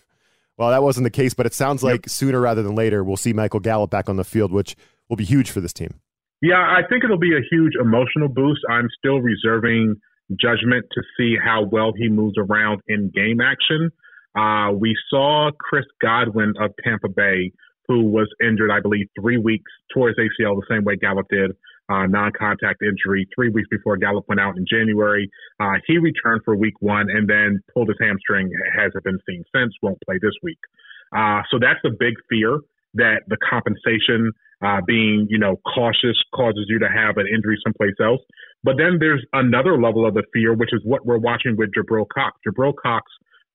Well, 0.58 0.68
that 0.68 0.82
wasn't 0.82 1.04
the 1.04 1.10
case, 1.10 1.32
but 1.32 1.46
it 1.46 1.54
sounds 1.54 1.82
like 1.82 2.04
yep. 2.04 2.10
sooner 2.10 2.38
rather 2.38 2.62
than 2.62 2.74
later, 2.74 3.02
we'll 3.02 3.16
see 3.16 3.32
Michael 3.32 3.60
Gallup 3.60 3.88
back 3.88 4.10
on 4.10 4.16
the 4.16 4.24
field, 4.24 4.52
which 4.52 4.76
will 5.08 5.16
be 5.16 5.24
huge 5.24 5.50
for 5.50 5.62
this 5.62 5.72
team. 5.72 6.00
Yeah, 6.42 6.56
I 6.58 6.82
think 6.86 7.02
it'll 7.02 7.16
be 7.16 7.34
a 7.34 7.40
huge 7.50 7.72
emotional 7.80 8.28
boost. 8.28 8.60
I'm 8.68 8.88
still 8.98 9.22
reserving 9.22 9.96
judgment 10.38 10.84
to 10.92 11.02
see 11.16 11.34
how 11.42 11.64
well 11.64 11.94
he 11.96 12.10
moves 12.10 12.34
around 12.36 12.82
in 12.88 13.10
game 13.14 13.40
action. 13.40 13.90
Uh, 14.38 14.70
we 14.78 14.94
saw 15.08 15.50
Chris 15.58 15.86
Godwin 16.02 16.52
of 16.60 16.72
Tampa 16.84 17.08
Bay, 17.08 17.52
who 17.88 18.04
was 18.04 18.28
injured, 18.46 18.70
I 18.70 18.80
believe, 18.80 19.06
three 19.18 19.38
weeks 19.38 19.72
towards 19.94 20.18
ACL, 20.18 20.56
the 20.56 20.66
same 20.68 20.84
way 20.84 20.96
Gallup 20.96 21.28
did 21.30 21.52
uh, 21.88 22.06
non-contact 22.06 22.82
injury 22.82 23.28
three 23.34 23.48
weeks 23.48 23.68
before 23.70 23.96
Gallup 23.96 24.24
went 24.28 24.40
out 24.40 24.56
in 24.56 24.64
January. 24.68 25.30
Uh, 25.60 25.74
he 25.86 25.98
returned 25.98 26.42
for 26.44 26.56
week 26.56 26.74
one 26.80 27.08
and 27.10 27.28
then 27.28 27.60
pulled 27.72 27.88
his 27.88 27.96
hamstring. 28.00 28.50
Hasn't 28.76 29.04
been 29.04 29.18
seen 29.28 29.44
since. 29.54 29.72
Won't 29.82 29.98
play 30.06 30.18
this 30.20 30.34
week. 30.42 30.58
Uh, 31.16 31.42
so 31.50 31.58
that's 31.60 31.78
the 31.82 31.90
big 31.90 32.14
fear 32.28 32.58
that 32.94 33.22
the 33.28 33.36
compensation 33.48 34.32
uh, 34.64 34.80
being, 34.86 35.26
you 35.28 35.38
know, 35.38 35.60
cautious 35.74 36.16
causes 36.34 36.64
you 36.68 36.78
to 36.78 36.88
have 36.88 37.18
an 37.18 37.26
injury 37.32 37.58
someplace 37.62 37.94
else. 38.02 38.20
But 38.64 38.76
then 38.78 38.96
there's 38.98 39.24
another 39.32 39.80
level 39.80 40.06
of 40.06 40.14
the 40.14 40.24
fear, 40.32 40.54
which 40.54 40.72
is 40.72 40.80
what 40.84 41.04
we're 41.04 41.18
watching 41.18 41.56
with 41.56 41.70
Jabril 41.76 42.06
Cox. 42.12 42.38
Jabril 42.46 42.72
Cox 42.74 43.04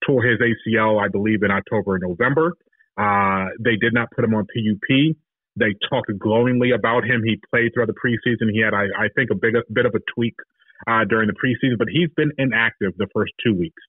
tore 0.05 0.23
his 0.23 0.39
ACL, 0.39 1.03
I 1.03 1.07
believe, 1.07 1.43
in 1.43 1.51
October 1.51 1.95
and 1.95 2.03
November. 2.07 2.53
Uh, 2.97 3.49
they 3.59 3.75
did 3.75 3.93
not 3.93 4.09
put 4.11 4.23
him 4.23 4.33
on 4.33 4.45
PUP. 4.45 5.15
They 5.55 5.75
talked 5.89 6.11
glowingly 6.17 6.71
about 6.71 7.03
him. 7.03 7.21
He 7.23 7.39
played 7.49 7.73
throughout 7.73 7.87
the 7.87 7.93
preseason. 7.93 8.51
He 8.51 8.61
had, 8.61 8.73
I, 8.73 8.85
I 8.97 9.07
think, 9.15 9.29
a 9.31 9.35
big 9.35 9.55
a 9.55 9.61
bit 9.71 9.85
of 9.85 9.93
a 9.95 9.99
tweak 10.15 10.35
uh, 10.87 11.03
during 11.09 11.27
the 11.27 11.33
preseason, 11.33 11.77
but 11.77 11.87
he's 11.91 12.09
been 12.15 12.31
inactive 12.37 12.93
the 12.97 13.07
first 13.13 13.33
two 13.43 13.53
weeks. 13.53 13.81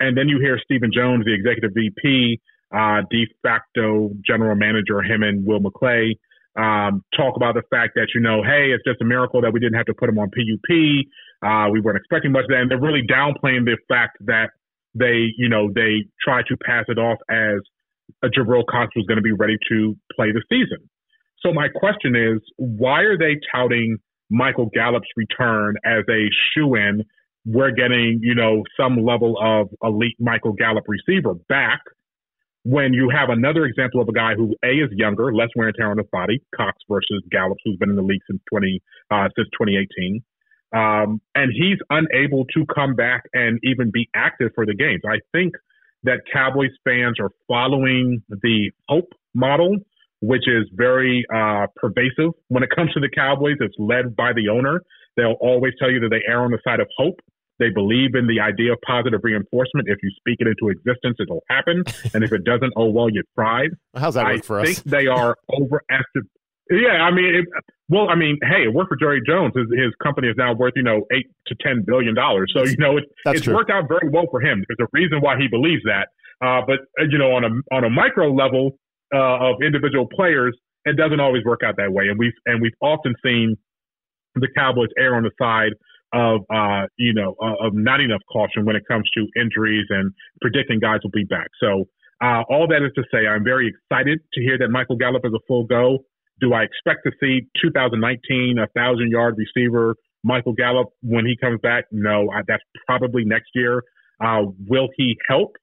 And 0.00 0.16
then 0.16 0.28
you 0.28 0.40
hear 0.40 0.58
Stephen 0.62 0.90
Jones, 0.92 1.24
the 1.24 1.34
executive 1.34 1.72
VP, 1.74 2.40
uh, 2.74 3.02
de 3.10 3.26
facto 3.42 4.10
general 4.26 4.56
manager, 4.56 5.02
him 5.02 5.22
and 5.22 5.46
Will 5.46 5.60
McClay, 5.60 6.14
um, 6.56 7.04
talk 7.16 7.36
about 7.36 7.54
the 7.54 7.62
fact 7.70 7.94
that, 7.94 8.08
you 8.14 8.20
know, 8.20 8.42
hey, 8.42 8.70
it's 8.70 8.84
just 8.84 9.00
a 9.00 9.04
miracle 9.04 9.40
that 9.42 9.52
we 9.52 9.60
didn't 9.60 9.74
have 9.74 9.86
to 9.86 9.94
put 9.94 10.08
him 10.08 10.18
on 10.18 10.30
PUP. 10.30 11.06
Uh, 11.42 11.70
we 11.70 11.80
weren't 11.80 11.98
expecting 11.98 12.32
much 12.32 12.44
of 12.44 12.50
that. 12.50 12.62
And 12.62 12.70
they're 12.70 12.80
really 12.80 13.02
downplaying 13.02 13.64
the 13.64 13.76
fact 13.88 14.18
that 14.26 14.50
they, 14.94 15.34
you 15.36 15.48
know, 15.48 15.70
they 15.74 16.06
try 16.22 16.42
to 16.42 16.56
pass 16.56 16.84
it 16.88 16.98
off 16.98 17.18
as 17.28 17.58
a 18.22 18.28
Jabril 18.28 18.64
Cox 18.66 18.94
was 18.94 19.06
going 19.06 19.16
to 19.16 19.22
be 19.22 19.32
ready 19.32 19.56
to 19.70 19.96
play 20.14 20.30
the 20.32 20.42
season. 20.48 20.88
So 21.44 21.52
my 21.52 21.68
question 21.68 22.16
is, 22.16 22.40
why 22.56 23.00
are 23.02 23.18
they 23.18 23.38
touting 23.54 23.98
Michael 24.30 24.70
Gallup's 24.72 25.08
return 25.16 25.76
as 25.84 26.04
a 26.08 26.28
shoe 26.52 26.74
in? 26.74 27.02
We're 27.44 27.72
getting, 27.72 28.20
you 28.22 28.34
know, 28.34 28.62
some 28.78 29.04
level 29.04 29.36
of 29.40 29.68
elite 29.82 30.16
Michael 30.18 30.54
Gallup 30.54 30.84
receiver 30.88 31.34
back 31.48 31.80
when 32.62 32.94
you 32.94 33.10
have 33.10 33.28
another 33.28 33.66
example 33.66 34.00
of 34.00 34.08
a 34.08 34.12
guy 34.12 34.32
who 34.34 34.54
A 34.64 34.68
is 34.68 34.88
younger, 34.92 35.34
less 35.34 35.50
wear 35.54 35.68
and 35.68 35.76
tear 35.76 35.90
on 35.90 35.98
his 35.98 36.06
body, 36.10 36.40
Cox 36.56 36.78
versus 36.88 37.22
Gallup, 37.30 37.58
who's 37.62 37.76
been 37.76 37.90
in 37.90 37.96
the 37.96 38.02
league 38.02 38.22
since 38.26 38.40
20, 38.50 38.80
uh, 39.10 39.28
since 39.36 39.48
2018. 39.52 40.24
Um, 40.72 41.20
and 41.34 41.52
he's 41.52 41.78
unable 41.90 42.46
to 42.54 42.64
come 42.74 42.94
back 42.94 43.24
and 43.34 43.60
even 43.62 43.90
be 43.92 44.08
active 44.14 44.52
for 44.54 44.64
the 44.64 44.74
games. 44.74 45.02
I 45.06 45.18
think 45.32 45.52
that 46.04 46.20
Cowboys 46.32 46.70
fans 46.84 47.20
are 47.20 47.30
following 47.46 48.22
the 48.28 48.70
hope 48.88 49.12
model 49.34 49.76
which 50.20 50.46
is 50.46 50.68
very 50.74 51.24
uh, 51.34 51.66
pervasive 51.76 52.32
when 52.48 52.62
it 52.62 52.70
comes 52.74 52.92
to 52.94 53.00
the 53.00 53.10
Cowboys. 53.14 53.56
It's 53.60 53.74
led 53.78 54.16
by 54.16 54.32
the 54.32 54.48
owner. 54.48 54.82
They'll 55.16 55.36
always 55.40 55.72
tell 55.78 55.90
you 55.90 56.00
that 56.00 56.10
they 56.10 56.22
err 56.26 56.42
on 56.42 56.50
the 56.50 56.58
side 56.64 56.80
of 56.80 56.88
hope. 56.96 57.20
They 57.60 57.70
believe 57.70 58.14
in 58.14 58.26
the 58.26 58.40
idea 58.40 58.72
of 58.72 58.78
positive 58.84 59.20
reinforcement. 59.22 59.86
If 59.88 59.98
you 60.02 60.10
speak 60.16 60.38
it 60.40 60.48
into 60.48 60.70
existence, 60.70 61.18
it'll 61.20 61.44
happen. 61.48 61.84
and 62.14 62.24
if 62.24 62.32
it 62.32 62.44
doesn't, 62.44 62.72
oh 62.76 62.90
well, 62.90 63.08
you 63.08 63.22
tried. 63.38 63.70
How's 63.94 64.14
that 64.14 64.24
work 64.24 64.38
I 64.38 64.40
for 64.40 64.60
us? 64.60 64.68
I 64.68 64.72
think 64.72 64.84
they 64.84 65.06
are 65.06 65.36
overestimating. 65.52 66.30
Yeah, 66.70 67.04
I 67.04 67.10
mean, 67.10 67.34
it, 67.34 67.44
well, 67.90 68.08
I 68.08 68.14
mean, 68.14 68.38
hey, 68.42 68.64
it 68.64 68.72
worked 68.72 68.88
for 68.88 68.96
Jerry 68.96 69.20
Jones. 69.26 69.52
His, 69.54 69.66
his 69.78 69.92
company 70.02 70.28
is 70.28 70.34
now 70.38 70.54
worth, 70.54 70.72
you 70.76 70.82
know, 70.82 71.04
eight 71.12 71.26
to 71.48 71.54
ten 71.60 71.84
billion 71.86 72.14
dollars. 72.14 72.52
So, 72.56 72.64
you 72.64 72.76
know, 72.78 72.96
it, 72.96 73.04
it's 73.26 73.42
true. 73.42 73.54
worked 73.54 73.70
out 73.70 73.84
very 73.86 74.08
well 74.10 74.24
for 74.30 74.40
him. 74.40 74.64
There's 74.66 74.80
a 74.80 74.88
reason 74.92 75.20
why 75.20 75.36
he 75.38 75.46
believes 75.46 75.82
that. 75.84 76.08
Uh, 76.40 76.62
but 76.66 76.80
uh, 76.98 77.04
you 77.08 77.18
know, 77.18 77.32
on 77.32 77.44
a 77.44 77.74
on 77.74 77.84
a 77.84 77.90
micro 77.90 78.32
level, 78.32 78.78
uh, 79.12 79.50
of 79.50 79.56
individual 79.62 80.06
players, 80.14 80.56
it 80.84 80.96
doesn't 80.96 81.20
always 81.20 81.44
work 81.44 81.60
out 81.64 81.76
that 81.78 81.92
way. 81.92 82.08
And 82.08 82.18
we've 82.18 82.36
and 82.46 82.60
we've 82.60 82.76
often 82.80 83.14
seen 83.24 83.56
the 84.34 84.48
Cowboys 84.56 84.88
err 84.98 85.14
on 85.16 85.22
the 85.22 85.30
side 85.40 85.72
of 86.12 86.42
uh, 86.52 86.86
you 86.96 87.12
know 87.12 87.34
uh, 87.42 87.66
of 87.66 87.74
not 87.74 88.00
enough 88.00 88.22
caution 88.30 88.64
when 88.64 88.76
it 88.76 88.82
comes 88.86 89.08
to 89.14 89.26
injuries 89.40 89.86
and 89.90 90.12
predicting 90.40 90.78
guys 90.80 91.00
will 91.02 91.10
be 91.10 91.24
back. 91.24 91.48
So 91.60 91.84
uh, 92.22 92.42
all 92.48 92.66
that 92.68 92.82
is 92.82 92.92
to 92.94 93.02
say, 93.12 93.26
I'm 93.26 93.44
very 93.44 93.68
excited 93.68 94.20
to 94.34 94.40
hear 94.40 94.56
that 94.58 94.68
Michael 94.68 94.96
Gallup 94.96 95.24
is 95.24 95.32
a 95.34 95.40
full 95.46 95.64
go. 95.64 95.98
Do 96.40 96.52
I 96.52 96.62
expect 96.62 97.00
to 97.04 97.12
see 97.20 97.42
2019 97.62 98.58
a 98.58 98.66
thousand 98.68 99.10
yard 99.10 99.36
receiver 99.36 99.96
Michael 100.22 100.52
Gallup 100.52 100.88
when 101.02 101.26
he 101.26 101.36
comes 101.36 101.60
back? 101.62 101.84
No, 101.90 102.30
I, 102.30 102.40
that's 102.46 102.62
probably 102.86 103.24
next 103.24 103.50
year. 103.54 103.82
Uh, 104.24 104.42
will 104.68 104.88
he 104.96 105.16
help? 105.28 105.56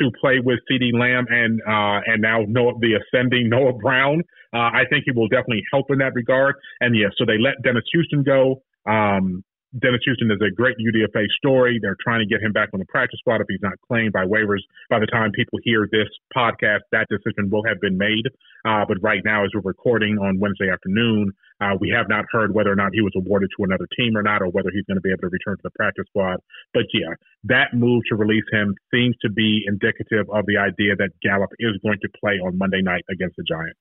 To 0.00 0.10
play 0.20 0.40
with 0.42 0.58
CeeDee 0.70 0.92
Lamb 0.92 1.26
and 1.28 1.60
uh, 1.62 2.00
and 2.06 2.20
now 2.22 2.40
Noah, 2.48 2.72
the 2.80 2.98
ascending 2.98 3.48
Noah 3.48 3.74
Brown. 3.74 4.22
Uh, 4.52 4.58
I 4.58 4.84
think 4.90 5.04
he 5.04 5.12
will 5.12 5.28
definitely 5.28 5.62
help 5.72 5.86
in 5.90 5.98
that 5.98 6.14
regard. 6.14 6.54
And 6.80 6.96
yeah, 6.96 7.08
so 7.16 7.24
they 7.24 7.38
let 7.38 7.54
Dennis 7.62 7.84
Houston 7.92 8.22
go. 8.22 8.62
Um, 8.86 9.44
Dennis 9.74 10.02
Houston 10.04 10.30
is 10.30 10.38
a 10.38 10.54
great 10.54 10.76
UDFA 10.78 11.26
story. 11.36 11.80
They're 11.82 11.96
trying 11.98 12.20
to 12.20 12.26
get 12.26 12.40
him 12.40 12.52
back 12.52 12.68
on 12.72 12.78
the 12.78 12.86
practice 12.86 13.18
squad 13.18 13.40
if 13.40 13.46
he's 13.48 13.62
not 13.62 13.74
claimed 13.88 14.12
by 14.12 14.24
waivers. 14.24 14.62
By 14.88 15.00
the 15.00 15.06
time 15.06 15.32
people 15.32 15.58
hear 15.64 15.88
this 15.90 16.06
podcast, 16.30 16.86
that 16.92 17.08
decision 17.10 17.50
will 17.50 17.64
have 17.66 17.80
been 17.80 17.98
made. 17.98 18.22
Uh, 18.64 18.84
but 18.86 19.02
right 19.02 19.20
now, 19.24 19.44
as 19.44 19.50
we're 19.52 19.66
recording 19.66 20.16
on 20.18 20.38
Wednesday 20.38 20.70
afternoon, 20.70 21.32
uh, 21.60 21.74
we 21.80 21.90
have 21.90 22.08
not 22.08 22.24
heard 22.30 22.54
whether 22.54 22.70
or 22.70 22.76
not 22.76 22.94
he 22.94 23.00
was 23.00 23.12
awarded 23.16 23.50
to 23.58 23.64
another 23.64 23.88
team 23.98 24.16
or 24.16 24.22
not, 24.22 24.42
or 24.42 24.48
whether 24.48 24.70
he's 24.72 24.84
going 24.84 24.96
to 24.96 25.00
be 25.00 25.10
able 25.10 25.22
to 25.22 25.28
return 25.28 25.56
to 25.56 25.62
the 25.64 25.74
practice 25.74 26.04
squad. 26.08 26.38
But 26.72 26.84
yeah, 26.94 27.14
that 27.44 27.74
move 27.74 28.02
to 28.10 28.14
release 28.14 28.46
him 28.52 28.76
seems 28.92 29.16
to 29.22 29.30
be 29.30 29.64
indicative 29.66 30.30
of 30.30 30.46
the 30.46 30.56
idea 30.56 30.94
that 30.96 31.10
Gallup 31.20 31.50
is 31.58 31.74
going 31.82 31.98
to 32.02 32.08
play 32.20 32.38
on 32.38 32.56
Monday 32.56 32.80
night 32.80 33.02
against 33.10 33.34
the 33.36 33.42
Giants. 33.42 33.80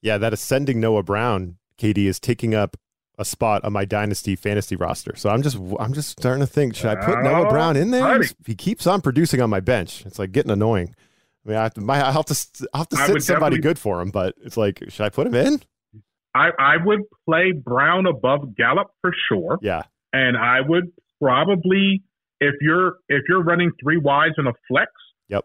Yeah, 0.00 0.16
that 0.16 0.32
ascending 0.32 0.80
Noah 0.80 1.02
Brown, 1.02 1.58
KD, 1.76 2.06
is 2.06 2.18
taking 2.18 2.54
up 2.54 2.78
a 3.18 3.24
spot 3.24 3.64
on 3.64 3.72
my 3.72 3.84
dynasty 3.84 4.36
fantasy 4.36 4.76
roster. 4.76 5.16
So 5.16 5.28
I'm 5.28 5.42
just 5.42 5.58
I'm 5.78 5.92
just 5.92 6.10
starting 6.10 6.40
to 6.40 6.46
think, 6.46 6.76
should 6.76 6.86
I 6.86 6.94
put 6.94 7.22
Noah 7.22 7.46
oh, 7.46 7.50
Brown 7.50 7.76
in 7.76 7.90
there? 7.90 8.22
He 8.46 8.54
keeps 8.54 8.86
on 8.86 9.00
producing 9.00 9.40
on 9.40 9.50
my 9.50 9.60
bench. 9.60 10.06
It's 10.06 10.18
like 10.18 10.32
getting 10.32 10.52
annoying. 10.52 10.94
I 11.44 11.48
mean, 11.48 11.58
I 11.58 11.62
have 11.62 11.74
to, 11.74 11.80
my, 11.80 12.06
I 12.06 12.12
have 12.12 12.26
to, 12.26 12.68
I 12.74 12.78
have 12.78 12.88
to 12.90 12.96
sit 12.96 13.22
somebody 13.22 13.58
good 13.58 13.78
for 13.78 14.00
him, 14.00 14.10
but 14.10 14.34
it's 14.44 14.56
like, 14.56 14.82
should 14.88 15.04
I 15.04 15.08
put 15.08 15.26
him 15.26 15.34
in? 15.34 15.62
I, 16.34 16.50
I 16.58 16.74
would 16.84 17.00
play 17.24 17.52
Brown 17.52 18.06
above 18.06 18.54
Gallup 18.56 18.88
for 19.00 19.12
sure. 19.28 19.58
Yeah. 19.62 19.82
And 20.12 20.36
I 20.36 20.60
would 20.60 20.92
probably, 21.20 22.02
if 22.40 22.54
you're 22.60 22.96
if 23.08 23.22
you're 23.28 23.42
running 23.42 23.72
three 23.82 23.96
wides 23.96 24.34
in 24.38 24.46
a 24.46 24.52
flex, 24.68 24.92
yep. 25.28 25.44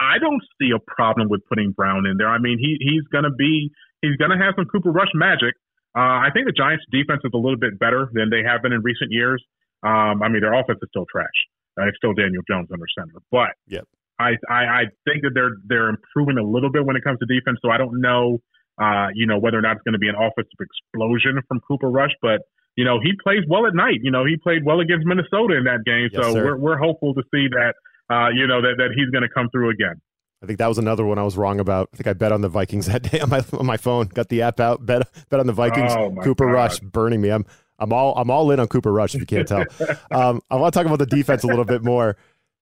I 0.00 0.18
don't 0.18 0.42
see 0.60 0.70
a 0.74 0.78
problem 0.78 1.28
with 1.28 1.42
putting 1.48 1.72
Brown 1.72 2.06
in 2.06 2.16
there. 2.16 2.28
I 2.28 2.38
mean, 2.38 2.58
he 2.58 2.76
he's 2.80 3.06
going 3.12 3.24
to 3.24 3.30
be 3.30 3.70
he's 4.02 4.16
going 4.16 4.30
to 4.30 4.44
have 4.44 4.54
some 4.56 4.64
Cooper 4.66 4.90
Rush 4.90 5.12
magic. 5.14 5.54
Uh, 5.96 6.26
I 6.26 6.28
think 6.32 6.46
the 6.46 6.52
Giants' 6.52 6.84
defense 6.90 7.20
is 7.24 7.30
a 7.34 7.38
little 7.38 7.58
bit 7.58 7.78
better 7.78 8.08
than 8.12 8.30
they 8.30 8.42
have 8.44 8.62
been 8.62 8.72
in 8.72 8.82
recent 8.82 9.10
years. 9.10 9.42
Um, 9.82 10.22
I 10.22 10.28
mean, 10.28 10.40
their 10.40 10.54
offense 10.54 10.78
is 10.82 10.88
still 10.90 11.06
trash. 11.10 11.38
Uh, 11.78 11.86
it's 11.86 11.96
still 11.96 12.12
Daniel 12.12 12.42
Jones 12.48 12.68
under 12.72 12.86
center, 12.98 13.22
but 13.30 13.54
yep. 13.68 13.84
I, 14.18 14.34
I 14.50 14.62
I 14.64 14.82
think 15.06 15.22
that 15.22 15.30
they're 15.32 15.56
they're 15.66 15.88
improving 15.88 16.38
a 16.38 16.42
little 16.42 16.70
bit 16.70 16.84
when 16.84 16.96
it 16.96 17.04
comes 17.04 17.18
to 17.20 17.26
defense. 17.26 17.58
So 17.62 17.70
I 17.70 17.78
don't 17.78 18.00
know, 18.00 18.38
uh, 18.80 19.08
you 19.14 19.26
know, 19.26 19.38
whether 19.38 19.58
or 19.58 19.62
not 19.62 19.76
it's 19.76 19.86
going 19.86 19.94
to 19.94 20.02
be 20.02 20.08
an 20.08 20.18
offensive 20.18 20.58
explosion 20.58 21.38
from 21.46 21.60
Cooper 21.68 21.88
Rush, 21.88 22.10
but 22.20 22.42
you 22.78 22.84
know, 22.84 23.00
he 23.02 23.12
plays 23.22 23.42
well 23.48 23.66
at 23.66 23.74
night. 23.74 23.98
You 24.02 24.10
know, 24.10 24.24
he 24.24 24.36
played 24.36 24.64
well 24.64 24.80
against 24.80 25.06
Minnesota 25.06 25.58
in 25.58 25.64
that 25.64 25.82
game. 25.86 26.10
Yes, 26.12 26.22
so 26.22 26.32
sir. 26.32 26.44
we're 26.44 26.58
we're 26.58 26.78
hopeful 26.78 27.14
to 27.14 27.22
see 27.34 27.46
that, 27.50 27.74
uh, 28.10 28.28
you 28.34 28.46
know, 28.46 28.62
that 28.62 28.74
that 28.78 28.90
he's 28.94 29.10
going 29.10 29.22
to 29.22 29.28
come 29.28 29.50
through 29.50 29.70
again. 29.70 30.02
I 30.42 30.46
think 30.46 30.58
that 30.58 30.68
was 30.68 30.78
another 30.78 31.04
one 31.04 31.18
I 31.18 31.24
was 31.24 31.36
wrong 31.36 31.58
about. 31.60 31.88
I 31.92 31.96
think 31.96 32.06
I 32.06 32.12
bet 32.12 32.32
on 32.32 32.40
the 32.40 32.48
Vikings 32.48 32.86
that 32.86 33.02
day 33.02 33.20
on 33.20 33.30
my 33.30 33.44
on 33.52 33.66
my 33.66 33.76
phone. 33.76 34.06
Got 34.06 34.28
the 34.28 34.42
app 34.42 34.60
out. 34.60 34.84
Bet 34.84 35.08
bet 35.30 35.40
on 35.40 35.46
the 35.46 35.52
Vikings. 35.52 35.92
Oh, 35.96 36.14
Cooper 36.22 36.46
God. 36.46 36.52
Rush 36.52 36.80
burning 36.80 37.20
me. 37.20 37.30
I'm 37.30 37.44
I'm 37.78 37.92
all 37.92 38.14
I'm 38.16 38.30
all 38.30 38.50
in 38.50 38.60
on 38.60 38.68
Cooper 38.68 38.92
Rush. 38.92 39.14
If 39.14 39.20
you 39.20 39.26
can't 39.26 39.48
tell, 39.48 39.64
um, 40.10 40.40
I 40.50 40.56
want 40.56 40.72
to 40.72 40.78
talk 40.78 40.86
about 40.86 40.98
the 40.98 41.06
defense 41.06 41.44
a 41.44 41.48
little 41.48 41.64
bit 41.64 41.82
more. 41.82 42.16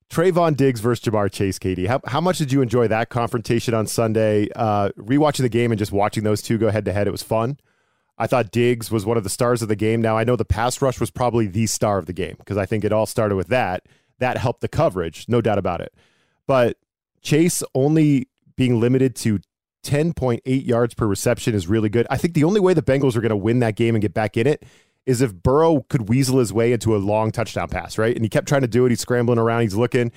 Trevon 0.08 0.56
Diggs 0.56 0.78
versus 0.78 1.04
Ja'Marr 1.04 1.32
Chase, 1.32 1.58
KD. 1.58 1.86
How 1.86 2.00
how 2.06 2.20
much 2.20 2.38
did 2.38 2.52
you 2.52 2.62
enjoy 2.62 2.88
that 2.88 3.08
confrontation 3.08 3.74
on 3.74 3.86
Sunday? 3.86 4.48
Uh, 4.54 4.90
rewatching 4.98 5.42
the 5.42 5.48
game 5.48 5.72
and 5.72 5.78
just 5.78 5.92
watching 5.92 6.24
those 6.24 6.42
two 6.42 6.58
go 6.58 6.70
head 6.70 6.84
to 6.84 6.92
head, 6.92 7.08
it 7.08 7.12
was 7.12 7.22
fun. 7.22 7.58
I 8.18 8.26
thought 8.26 8.50
Diggs 8.50 8.90
was 8.90 9.04
one 9.04 9.18
of 9.18 9.24
the 9.24 9.30
stars 9.30 9.60
of 9.62 9.68
the 9.68 9.76
game. 9.76 10.00
Now 10.00 10.16
I 10.16 10.24
know 10.24 10.36
the 10.36 10.44
pass 10.44 10.80
rush 10.80 11.00
was 11.00 11.10
probably 11.10 11.46
the 11.46 11.66
star 11.66 11.98
of 11.98 12.06
the 12.06 12.12
game 12.12 12.36
because 12.38 12.56
I 12.56 12.64
think 12.64 12.84
it 12.84 12.92
all 12.92 13.04
started 13.04 13.36
with 13.36 13.48
that. 13.48 13.84
That 14.18 14.38
helped 14.38 14.62
the 14.62 14.68
coverage, 14.68 15.26
no 15.28 15.42
doubt 15.42 15.58
about 15.58 15.82
it. 15.82 15.92
But 16.46 16.78
Chase 17.26 17.64
only 17.74 18.28
being 18.56 18.78
limited 18.78 19.16
to 19.16 19.40
10.8 19.84 20.40
yards 20.44 20.94
per 20.94 21.06
reception 21.08 21.56
is 21.56 21.66
really 21.66 21.88
good. 21.88 22.06
I 22.08 22.16
think 22.18 22.34
the 22.34 22.44
only 22.44 22.60
way 22.60 22.72
the 22.72 22.82
Bengals 22.82 23.16
are 23.16 23.20
going 23.20 23.30
to 23.30 23.36
win 23.36 23.58
that 23.58 23.74
game 23.74 23.96
and 23.96 24.02
get 24.02 24.14
back 24.14 24.36
in 24.36 24.46
it 24.46 24.64
is 25.06 25.20
if 25.20 25.34
Burrow 25.34 25.84
could 25.88 26.08
weasel 26.08 26.38
his 26.38 26.52
way 26.52 26.72
into 26.72 26.94
a 26.94 26.98
long 26.98 27.32
touchdown 27.32 27.68
pass, 27.68 27.98
right? 27.98 28.14
And 28.14 28.24
he 28.24 28.28
kept 28.28 28.46
trying 28.46 28.60
to 28.60 28.68
do 28.68 28.86
it. 28.86 28.90
He's 28.90 29.00
scrambling 29.00 29.40
around, 29.40 29.62
he's 29.62 29.74
looking. 29.74 30.12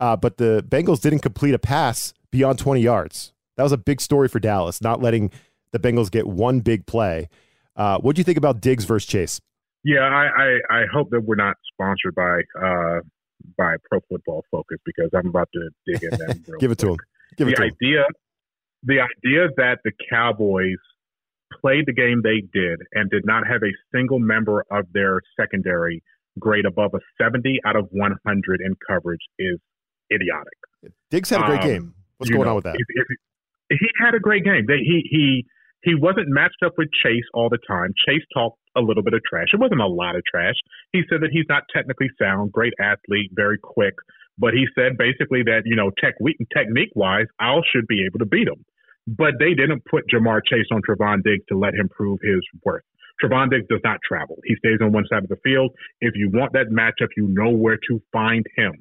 Uh, 0.00 0.16
but 0.16 0.38
the 0.38 0.64
Bengals 0.66 1.02
didn't 1.02 1.18
complete 1.18 1.52
a 1.52 1.58
pass 1.58 2.14
beyond 2.30 2.58
20 2.58 2.80
yards. 2.80 3.34
That 3.56 3.62
was 3.62 3.72
a 3.72 3.78
big 3.78 4.00
story 4.00 4.28
for 4.28 4.40
Dallas, 4.40 4.80
not 4.80 5.02
letting 5.02 5.32
the 5.72 5.78
Bengals 5.78 6.10
get 6.10 6.26
one 6.26 6.60
big 6.60 6.86
play. 6.86 7.28
Uh, 7.76 7.98
what 7.98 8.16
do 8.16 8.20
you 8.20 8.24
think 8.24 8.38
about 8.38 8.62
Diggs 8.62 8.86
versus 8.86 9.06
Chase? 9.06 9.38
Yeah, 9.84 10.00
I, 10.00 10.28
I, 10.70 10.80
I 10.80 10.82
hope 10.90 11.10
that 11.10 11.20
we're 11.20 11.34
not 11.34 11.56
sponsored 11.74 12.14
by 12.14 12.40
uh, 12.58 13.00
by 13.56 13.76
Pro 13.88 14.00
Football 14.08 14.44
Focus 14.50 14.78
because 14.84 15.10
I'm 15.14 15.28
about 15.28 15.48
to 15.54 15.70
dig 15.86 16.02
in 16.02 16.10
them. 16.18 16.44
Give 16.60 16.70
it 16.70 16.78
to 16.78 16.88
him. 16.90 16.96
Give 17.36 17.48
it 17.48 17.52
the 17.52 17.56
to 17.56 17.62
him. 17.64 17.72
idea, 17.82 18.04
the 18.82 19.00
idea 19.00 19.48
that 19.56 19.78
the 19.84 19.92
Cowboys 20.10 20.76
played 21.60 21.84
the 21.86 21.92
game 21.92 22.20
they 22.22 22.40
did 22.52 22.80
and 22.92 23.10
did 23.10 23.24
not 23.24 23.46
have 23.46 23.62
a 23.62 23.72
single 23.96 24.18
member 24.18 24.64
of 24.70 24.86
their 24.92 25.20
secondary 25.38 26.02
grade 26.38 26.64
above 26.66 26.92
a 26.94 26.98
70 27.22 27.60
out 27.64 27.76
of 27.76 27.86
100 27.92 28.60
in 28.60 28.74
coverage 28.88 29.20
is 29.38 29.58
idiotic. 30.12 30.92
Diggs 31.10 31.30
had 31.30 31.42
a 31.42 31.46
great 31.46 31.60
Um, 31.62 31.68
game. 31.68 31.94
What's 32.18 32.30
going 32.30 32.44
know, 32.44 32.50
on 32.50 32.54
with 32.56 32.64
that? 32.64 32.74
if- 32.76 32.86
if- 32.88 33.78
he 33.80 33.88
had 33.98 34.14
a 34.14 34.20
great 34.20 34.44
game. 34.44 34.66
They, 34.68 34.78
he 34.78 35.08
he 35.10 35.46
he 35.82 35.94
wasn't 35.94 36.28
matched 36.28 36.62
up 36.64 36.72
with 36.76 36.88
Chase 37.02 37.24
all 37.32 37.48
the 37.48 37.58
time. 37.66 37.92
Chase 38.06 38.22
talked 38.34 38.58
a 38.76 38.80
little 38.80 39.02
bit 39.02 39.14
of 39.14 39.22
trash. 39.24 39.48
It 39.52 39.60
wasn't 39.60 39.80
a 39.80 39.86
lot 39.86 40.16
of 40.16 40.22
trash. 40.24 40.54
He 40.92 41.02
said 41.08 41.20
that 41.22 41.30
he's 41.32 41.46
not 41.48 41.64
technically 41.74 42.08
sound, 42.20 42.52
great 42.52 42.74
athlete, 42.80 43.30
very 43.32 43.58
quick, 43.58 43.94
but 44.38 44.54
he 44.54 44.66
said 44.74 44.98
basically 44.98 45.42
that 45.44 45.62
you 45.64 45.76
know 45.76 45.90
tech 46.02 46.14
technique 46.56 46.92
wise, 46.94 47.26
I 47.40 47.58
should 47.72 47.86
be 47.86 48.04
able 48.04 48.18
to 48.18 48.26
beat 48.26 48.48
him. 48.48 48.64
But 49.06 49.34
they 49.38 49.52
didn't 49.52 49.84
put 49.84 50.04
Ja'Marr 50.08 50.40
Chase 50.46 50.66
on 50.72 50.80
Trevon 50.80 51.22
Diggs 51.22 51.44
to 51.50 51.58
let 51.58 51.74
him 51.74 51.88
prove 51.90 52.20
his 52.22 52.40
worth. 52.64 52.82
Trevon 53.22 53.50
Diggs 53.50 53.66
does 53.68 53.80
not 53.84 54.00
travel. 54.06 54.38
He 54.44 54.56
stays 54.56 54.78
on 54.80 54.92
one 54.92 55.04
side 55.10 55.22
of 55.22 55.28
the 55.28 55.38
field. 55.44 55.72
If 56.00 56.14
you 56.16 56.30
want 56.32 56.52
that 56.54 56.70
matchup, 56.70 57.08
you 57.16 57.28
know 57.28 57.50
where 57.50 57.78
to 57.88 58.02
find 58.12 58.44
him. 58.56 58.72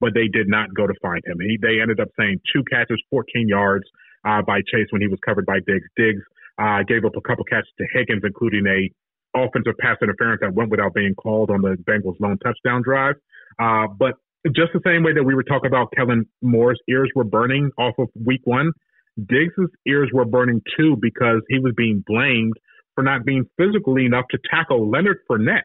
But 0.00 0.14
they 0.14 0.28
did 0.28 0.48
not 0.48 0.72
go 0.74 0.86
to 0.86 0.94
find 1.02 1.22
him. 1.26 1.38
He, 1.40 1.58
they 1.60 1.80
ended 1.80 2.00
up 2.00 2.08
saying 2.18 2.40
two 2.52 2.62
catches, 2.70 3.02
14 3.10 3.48
yards 3.48 3.84
uh, 4.24 4.42
by 4.42 4.60
Chase 4.60 4.88
when 4.90 5.02
he 5.02 5.08
was 5.08 5.18
covered 5.24 5.46
by 5.46 5.58
Diggs. 5.66 5.86
Diggs 5.96 6.22
uh, 6.58 6.82
gave 6.86 7.04
up 7.04 7.16
a 7.16 7.20
couple 7.20 7.44
catches 7.44 7.70
to 7.78 7.86
Higgins, 7.92 8.22
including 8.24 8.66
a 8.66 8.90
offensive 9.34 9.74
pass 9.80 9.96
interference 10.02 10.40
that 10.40 10.54
went 10.54 10.70
without 10.70 10.94
being 10.94 11.14
called 11.14 11.50
on 11.50 11.62
the 11.62 11.76
Bengals' 11.88 12.18
lone 12.20 12.38
touchdown 12.38 12.82
drive. 12.82 13.16
Uh, 13.58 13.86
but 13.98 14.14
just 14.46 14.72
the 14.72 14.80
same 14.84 15.02
way 15.02 15.12
that 15.14 15.24
we 15.24 15.34
were 15.34 15.42
talking 15.42 15.68
about 15.68 15.88
Kellen 15.96 16.26
Moore's 16.42 16.80
ears 16.88 17.10
were 17.14 17.24
burning 17.24 17.70
off 17.78 17.94
of 17.98 18.08
week 18.14 18.42
one, 18.44 18.72
Diggs' 19.18 19.54
ears 19.86 20.10
were 20.12 20.24
burning 20.24 20.60
too 20.76 20.96
because 21.00 21.40
he 21.48 21.58
was 21.58 21.72
being 21.76 22.04
blamed 22.06 22.54
for 22.94 23.02
not 23.02 23.24
being 23.24 23.46
physically 23.56 24.04
enough 24.04 24.26
to 24.30 24.38
tackle 24.50 24.90
Leonard 24.90 25.18
Fournette, 25.30 25.62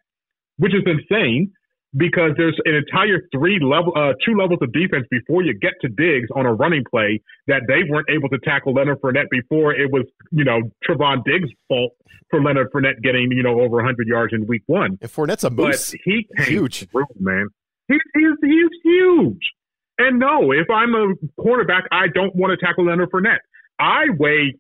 which 0.57 0.73
is 0.73 0.83
insane 0.85 1.51
because 1.95 2.31
there's 2.37 2.57
an 2.65 2.75
entire 2.75 3.21
three 3.31 3.59
level, 3.61 3.93
uh, 3.95 4.13
two 4.25 4.35
levels 4.35 4.59
of 4.61 4.71
defense 4.71 5.07
before 5.09 5.43
you 5.43 5.53
get 5.53 5.73
to 5.81 5.89
Diggs 5.89 6.29
on 6.35 6.45
a 6.45 6.53
running 6.53 6.83
play 6.89 7.21
that 7.47 7.61
they 7.67 7.89
weren't 7.89 8.09
able 8.09 8.29
to 8.29 8.37
tackle 8.39 8.73
Leonard 8.73 9.01
Fournette 9.01 9.29
before 9.31 9.73
it 9.73 9.91
was, 9.91 10.05
you 10.31 10.43
know, 10.43 10.61
Trevon 10.87 11.23
Diggs' 11.25 11.49
fault 11.67 11.93
for 12.29 12.41
Leonard 12.41 12.71
Fournette 12.71 13.01
getting, 13.01 13.31
you 13.31 13.41
know, 13.41 13.59
over 13.59 13.77
100 13.77 14.07
yards 14.07 14.33
in 14.33 14.45
week 14.45 14.63
one. 14.67 14.97
And 15.01 15.11
Fournette's 15.11 15.43
a 15.43 15.49
moose. 15.49 15.91
But 15.91 15.99
he 16.03 16.27
came 16.37 16.45
Huge. 16.45 16.87
through, 16.89 17.05
man. 17.19 17.47
He's, 17.87 17.99
he's, 18.13 18.35
he's 18.41 18.69
huge. 18.83 19.49
And 19.97 20.19
no, 20.19 20.51
if 20.51 20.69
I'm 20.69 20.93
a 20.93 21.13
quarterback, 21.41 21.85
I 21.91 22.07
don't 22.13 22.35
want 22.35 22.57
to 22.57 22.65
tackle 22.65 22.85
Leonard 22.85 23.09
Fournette. 23.11 23.39
I 23.79 24.05
weigh 24.17 24.55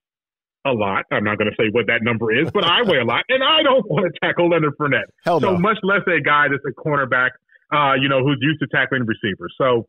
a 0.65 0.71
lot. 0.71 1.05
I'm 1.11 1.23
not 1.23 1.37
going 1.37 1.49
to 1.49 1.55
say 1.57 1.69
what 1.71 1.87
that 1.87 2.03
number 2.03 2.31
is, 2.31 2.51
but 2.51 2.65
I 2.65 2.83
weigh 2.83 2.99
a 2.99 3.05
lot, 3.05 3.23
and 3.29 3.43
I 3.43 3.63
don't 3.63 3.89
want 3.89 4.11
to 4.11 4.19
tackle 4.19 4.49
Leonard 4.49 4.73
Fournette. 4.79 5.09
Hell 5.25 5.39
no. 5.39 5.55
so 5.55 5.57
much 5.57 5.77
less 5.83 6.01
a 6.07 6.21
guy 6.21 6.47
that's 6.49 6.63
a 6.67 6.75
cornerback, 6.75 7.31
uh, 7.71 7.95
you 7.99 8.09
know, 8.09 8.19
who's 8.23 8.39
used 8.41 8.59
to 8.59 8.67
tackling 8.67 9.05
receivers. 9.05 9.53
So 9.57 9.87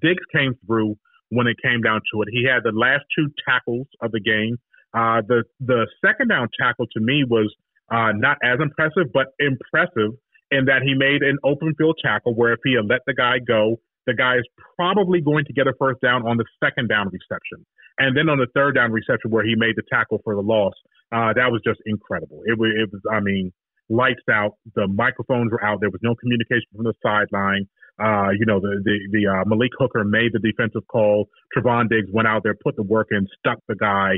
Diggs 0.00 0.24
came 0.32 0.54
through 0.66 0.96
when 1.30 1.46
it 1.46 1.56
came 1.62 1.80
down 1.80 2.00
to 2.12 2.22
it. 2.22 2.28
He 2.30 2.44
had 2.44 2.62
the 2.64 2.76
last 2.76 3.04
two 3.16 3.28
tackles 3.48 3.86
of 4.00 4.12
the 4.12 4.20
game. 4.20 4.58
Uh, 4.94 5.22
the 5.26 5.44
the 5.60 5.86
second 6.04 6.28
down 6.28 6.48
tackle 6.60 6.86
to 6.92 7.00
me 7.00 7.24
was 7.24 7.52
uh, 7.90 8.12
not 8.14 8.36
as 8.44 8.60
impressive, 8.60 9.12
but 9.12 9.28
impressive 9.38 10.12
in 10.50 10.66
that 10.66 10.82
he 10.84 10.92
made 10.92 11.22
an 11.22 11.38
open 11.44 11.74
field 11.78 11.98
tackle 12.04 12.34
where 12.34 12.52
if 12.52 12.60
he 12.62 12.74
had 12.74 12.84
let 12.86 13.00
the 13.06 13.14
guy 13.14 13.38
go, 13.38 13.80
the 14.06 14.12
guy 14.12 14.36
is 14.36 14.44
probably 14.76 15.20
going 15.22 15.44
to 15.46 15.52
get 15.52 15.66
a 15.66 15.72
first 15.78 16.00
down 16.02 16.26
on 16.26 16.36
the 16.36 16.44
second 16.62 16.88
down 16.88 17.08
reception. 17.08 17.64
And 17.98 18.16
then 18.16 18.28
on 18.28 18.38
the 18.38 18.46
third 18.54 18.74
down 18.74 18.92
reception 18.92 19.30
where 19.30 19.44
he 19.44 19.54
made 19.56 19.76
the 19.76 19.82
tackle 19.92 20.20
for 20.24 20.34
the 20.34 20.42
loss, 20.42 20.74
uh, 21.12 21.32
that 21.34 21.52
was 21.52 21.60
just 21.66 21.80
incredible. 21.86 22.40
It 22.46 22.58
was, 22.58 22.70
it 22.76 22.88
was, 22.92 23.02
I 23.10 23.20
mean, 23.20 23.52
lights 23.88 24.24
out. 24.30 24.56
The 24.74 24.88
microphones 24.88 25.52
were 25.52 25.62
out. 25.62 25.80
There 25.80 25.90
was 25.90 26.00
no 26.02 26.14
communication 26.14 26.66
from 26.74 26.84
the 26.84 26.94
sideline. 27.02 27.68
Uh, 28.00 28.30
you 28.32 28.46
know, 28.46 28.58
the 28.58 28.80
the, 28.82 28.96
the 29.12 29.26
uh, 29.28 29.44
Malik 29.46 29.70
Hooker 29.78 30.04
made 30.04 30.32
the 30.32 30.40
defensive 30.40 30.86
call. 30.88 31.28
Trevon 31.54 31.88
Diggs 31.90 32.08
went 32.12 32.26
out 32.26 32.42
there, 32.42 32.54
put 32.54 32.74
the 32.76 32.82
work 32.82 33.08
in, 33.10 33.28
stuck 33.38 33.58
the 33.68 33.76
guy, 33.76 34.16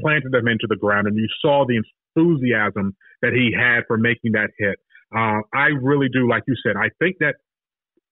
planted 0.00 0.32
him 0.32 0.46
into 0.46 0.66
the 0.68 0.76
ground, 0.76 1.08
and 1.08 1.16
you 1.16 1.26
saw 1.42 1.66
the 1.66 1.82
enthusiasm 2.16 2.94
that 3.22 3.32
he 3.32 3.50
had 3.52 3.82
for 3.88 3.98
making 3.98 4.32
that 4.32 4.50
hit. 4.58 4.78
Uh, 5.14 5.40
I 5.52 5.74
really 5.80 6.08
do, 6.12 6.28
like 6.28 6.44
you 6.46 6.54
said, 6.62 6.76
I 6.76 6.90
think 7.00 7.16
that 7.18 7.34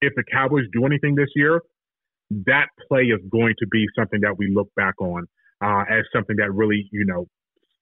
if 0.00 0.12
the 0.16 0.24
Cowboys 0.30 0.64
do 0.72 0.84
anything 0.84 1.14
this 1.14 1.30
year, 1.36 1.62
that 2.30 2.66
play 2.88 3.02
is 3.04 3.20
going 3.30 3.54
to 3.58 3.66
be 3.70 3.86
something 3.98 4.20
that 4.20 4.36
we 4.38 4.52
look 4.52 4.68
back 4.74 4.94
on 5.00 5.26
uh, 5.62 5.84
as 5.88 6.04
something 6.12 6.36
that 6.36 6.52
really, 6.52 6.88
you 6.92 7.04
know, 7.04 7.26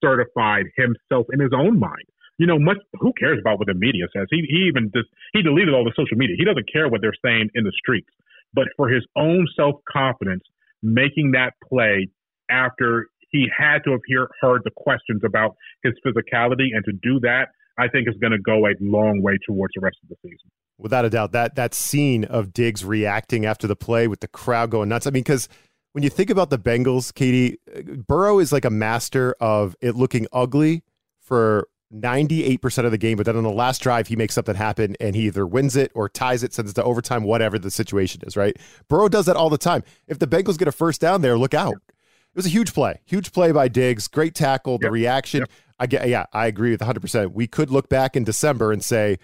certified 0.03 0.65
himself 0.75 1.25
in 1.33 1.39
his 1.39 1.51
own 1.55 1.79
mind. 1.79 2.05
You 2.37 2.47
know, 2.47 2.59
much 2.59 2.77
who 2.99 3.13
cares 3.17 3.39
about 3.39 3.59
what 3.59 3.67
the 3.67 3.73
media 3.73 4.05
says? 4.13 4.27
He 4.29 4.43
he 4.49 4.67
even 4.67 4.91
just 4.93 5.07
he 5.33 5.41
deleted 5.41 5.73
all 5.73 5.85
the 5.85 5.93
social 5.95 6.17
media. 6.17 6.35
He 6.37 6.43
doesn't 6.43 6.67
care 6.71 6.89
what 6.89 7.01
they're 7.01 7.15
saying 7.23 7.49
in 7.55 7.63
the 7.63 7.71
streets. 7.71 8.09
But 8.53 8.67
for 8.75 8.89
his 8.89 9.05
own 9.15 9.47
self 9.55 9.75
confidence, 9.89 10.43
making 10.83 11.31
that 11.31 11.53
play 11.67 12.07
after 12.49 13.07
he 13.29 13.47
had 13.55 13.83
to 13.85 13.91
have 13.91 14.01
hear, 14.05 14.27
heard 14.41 14.61
the 14.63 14.71
questions 14.75 15.21
about 15.25 15.55
his 15.83 15.93
physicality, 16.05 16.71
and 16.73 16.83
to 16.85 16.93
do 17.01 17.19
that, 17.21 17.47
I 17.77 17.87
think 17.87 18.07
is 18.07 18.15
going 18.19 18.31
to 18.31 18.39
go 18.39 18.67
a 18.67 18.73
long 18.79 19.21
way 19.21 19.37
towards 19.45 19.73
the 19.75 19.81
rest 19.81 19.97
of 20.03 20.09
the 20.09 20.15
season. 20.21 20.51
Without 20.77 21.05
a 21.05 21.09
doubt, 21.09 21.31
that 21.31 21.55
that 21.55 21.73
scene 21.73 22.25
of 22.25 22.51
Diggs 22.53 22.83
reacting 22.83 23.45
after 23.45 23.65
the 23.65 23.75
play 23.77 24.07
with 24.07 24.19
the 24.19 24.27
crowd 24.27 24.71
going 24.71 24.89
nuts. 24.89 25.07
I 25.07 25.09
mean, 25.09 25.23
because 25.23 25.47
when 25.93 26.03
you 26.03 26.09
think 26.09 26.29
about 26.29 26.49
the 26.49 26.59
Bengals, 26.59 27.13
KD, 27.13 28.05
Burrow 28.05 28.39
is 28.39 28.51
like 28.51 28.65
a 28.65 28.69
master 28.69 29.35
of 29.39 29.75
it 29.79 29.95
looking 29.95 30.27
ugly 30.33 30.83
for 31.21 31.69
98% 31.93 32.83
of 32.83 32.91
the 32.91 32.97
game, 32.97 33.15
but 33.15 33.25
then 33.25 33.37
on 33.37 33.43
the 33.43 33.51
last 33.51 33.81
drive, 33.81 34.07
he 34.07 34.17
makes 34.17 34.33
something 34.33 34.55
happen 34.55 34.97
and 34.99 35.15
he 35.15 35.27
either 35.27 35.47
wins 35.47 35.77
it 35.77 35.91
or 35.95 36.09
ties 36.09 36.43
it, 36.43 36.53
sends 36.53 36.71
it 36.71 36.73
to 36.73 36.83
overtime, 36.83 37.23
whatever 37.23 37.57
the 37.57 37.71
situation 37.71 38.19
is, 38.25 38.35
right? 38.35 38.57
Burrow 38.89 39.07
does 39.07 39.27
that 39.27 39.37
all 39.37 39.49
the 39.49 39.57
time. 39.57 39.83
If 40.07 40.19
the 40.19 40.27
Bengals 40.27 40.57
get 40.57 40.67
a 40.67 40.73
first 40.73 40.99
down 40.99 41.21
there, 41.21 41.37
look 41.37 41.53
out. 41.53 41.75
It 41.75 42.35
was 42.35 42.45
a 42.45 42.49
huge 42.49 42.73
play, 42.73 42.99
huge 43.05 43.31
play 43.31 43.53
by 43.53 43.69
Diggs, 43.69 44.09
great 44.09 44.35
tackle, 44.35 44.77
the 44.77 44.87
Yep. 44.87 44.91
reaction. 44.91 45.39
Yep. 45.41 45.49
I 45.79 45.87
get, 45.87 46.09
yeah, 46.09 46.25
I 46.33 46.47
agree 46.47 46.71
with 46.71 46.81
100%. 46.81 47.31
We 47.33 47.47
could 47.47 47.69
look 47.69 47.87
back 47.87 48.17
in 48.17 48.25
December 48.25 48.73
and 48.73 48.83
say, 48.83 49.17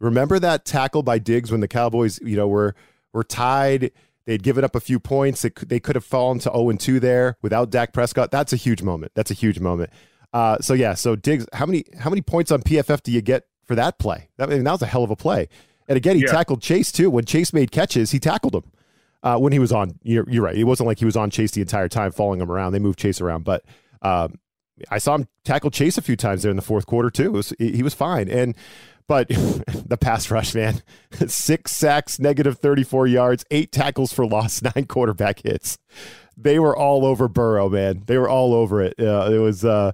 remember 0.00 0.38
that 0.38 0.64
tackle 0.64 1.02
by 1.02 1.18
Diggs 1.18 1.52
when 1.52 1.60
the 1.60 1.68
Cowboys, 1.68 2.18
you 2.22 2.36
know, 2.36 2.48
were 2.48 2.74
were 3.12 3.24
tied. 3.24 3.80
They 3.82 3.90
They'd 4.26 4.42
given 4.42 4.64
up 4.64 4.76
a 4.76 4.80
few 4.80 5.00
points. 5.00 5.44
It, 5.44 5.68
they 5.68 5.80
could 5.80 5.96
have 5.96 6.04
fallen 6.04 6.38
to 6.40 6.50
0 6.50 6.70
and 6.70 6.78
2 6.78 7.00
there 7.00 7.36
without 7.42 7.70
Dak 7.70 7.92
Prescott. 7.92 8.30
That's 8.30 8.52
a 8.52 8.56
huge 8.56 8.82
moment. 8.82 9.12
That's 9.14 9.30
a 9.30 9.34
huge 9.34 9.60
moment. 9.60 9.90
Uh, 10.32 10.58
so 10.60 10.74
yeah, 10.74 10.94
so 10.94 11.16
Diggs, 11.16 11.46
how 11.52 11.66
many 11.66 11.84
how 11.98 12.10
many 12.10 12.22
points 12.22 12.52
on 12.52 12.62
PFF 12.62 13.02
do 13.02 13.12
you 13.12 13.22
get 13.22 13.46
for 13.64 13.74
that 13.74 13.98
play? 13.98 14.28
That, 14.36 14.48
I 14.48 14.54
mean, 14.54 14.64
that 14.64 14.72
was 14.72 14.82
a 14.82 14.86
hell 14.86 15.02
of 15.02 15.10
a 15.10 15.16
play. 15.16 15.48
And 15.88 15.96
again, 15.96 16.16
he 16.16 16.22
yeah. 16.22 16.30
tackled 16.30 16.62
Chase 16.62 16.92
too. 16.92 17.10
When 17.10 17.24
Chase 17.24 17.52
made 17.52 17.72
catches, 17.72 18.12
he 18.12 18.20
tackled 18.20 18.54
him. 18.54 18.70
Uh, 19.22 19.36
when 19.36 19.52
he 19.52 19.58
was 19.58 19.72
on, 19.72 19.98
you're, 20.02 20.24
you're, 20.30 20.42
right. 20.42 20.56
It 20.56 20.64
wasn't 20.64 20.86
like 20.86 20.98
he 20.98 21.04
was 21.04 21.16
on 21.16 21.28
Chase 21.28 21.50
the 21.50 21.60
entire 21.60 21.88
time, 21.88 22.10
following 22.10 22.40
him 22.40 22.50
around. 22.50 22.72
They 22.72 22.78
moved 22.78 22.98
Chase 22.98 23.20
around, 23.20 23.44
but 23.44 23.64
um, 24.00 24.38
I 24.88 24.96
saw 24.98 25.16
him 25.16 25.28
tackle 25.44 25.70
Chase 25.70 25.98
a 25.98 26.02
few 26.02 26.16
times 26.16 26.42
there 26.42 26.50
in 26.50 26.56
the 26.56 26.62
fourth 26.62 26.86
quarter 26.86 27.10
too. 27.10 27.32
Was, 27.32 27.52
he 27.58 27.82
was 27.82 27.92
fine. 27.92 28.30
And 28.30 28.54
but 29.10 29.26
the 29.86 29.98
pass 30.00 30.30
rush, 30.30 30.54
man, 30.54 30.82
six 31.26 31.72
sacks, 31.72 32.20
negative 32.20 32.58
34 32.58 33.08
yards, 33.08 33.44
eight 33.50 33.72
tackles 33.72 34.12
for 34.12 34.24
loss, 34.24 34.62
nine 34.76 34.86
quarterback 34.86 35.40
hits. 35.40 35.78
They 36.36 36.60
were 36.60 36.76
all 36.76 37.04
over 37.04 37.26
Burrow, 37.26 37.68
man. 37.68 38.04
They 38.06 38.18
were 38.18 38.28
all 38.28 38.54
over 38.54 38.80
it. 38.80 38.94
Uh, 39.00 39.28
it 39.32 39.38
was 39.38 39.64
uh, 39.64 39.90